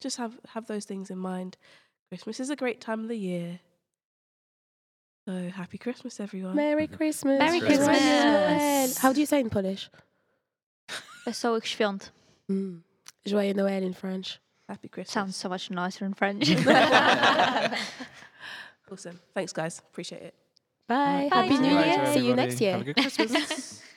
just 0.00 0.16
have 0.16 0.38
have 0.48 0.66
those 0.66 0.84
things 0.84 1.10
in 1.10 1.18
mind 1.18 1.56
christmas 2.10 2.40
is 2.40 2.50
a 2.50 2.56
great 2.56 2.80
time 2.80 3.00
of 3.00 3.08
the 3.08 3.16
year 3.16 3.60
so 5.26 5.48
happy 5.50 5.78
christmas 5.78 6.20
everyone 6.20 6.56
Merry 6.56 6.86
Christmas. 6.86 7.38
Merry 7.38 7.60
Joyeux 7.60 7.66
Christmas. 7.78 8.98
How 8.98 9.12
do 9.12 9.20
you 9.20 9.26
say 9.26 9.40
in 9.40 9.48
Polish? 9.50 9.88
Wesołych 11.24 11.66
świąt. 11.66 12.12
Mm. 12.50 12.82
Joyeux 13.26 13.56
Noël 13.56 13.82
in 13.82 13.94
French. 13.94 14.40
happy 14.68 14.88
christmas 14.88 15.14
Sounds 15.14 15.36
so 15.36 15.48
much 15.48 15.70
nicer 15.70 16.06
in 16.06 16.14
French. 16.14 16.48
awesome 18.90 19.18
thanks 19.34 19.52
guys 19.52 19.78
appreciate 19.78 20.22
it 20.22 20.34
Bye. 20.88 21.28
Bye. 21.30 21.36
Happy 21.36 21.56
See 21.56 21.62
New 21.62 21.68
you 21.68 21.84
Year. 21.84 22.12
See 22.12 22.26
you 22.26 22.34
next 22.36 22.60
year. 22.60 22.72
Have 22.72 22.80
a 22.82 22.84
good 22.84 22.96
Christmas. 22.96 23.82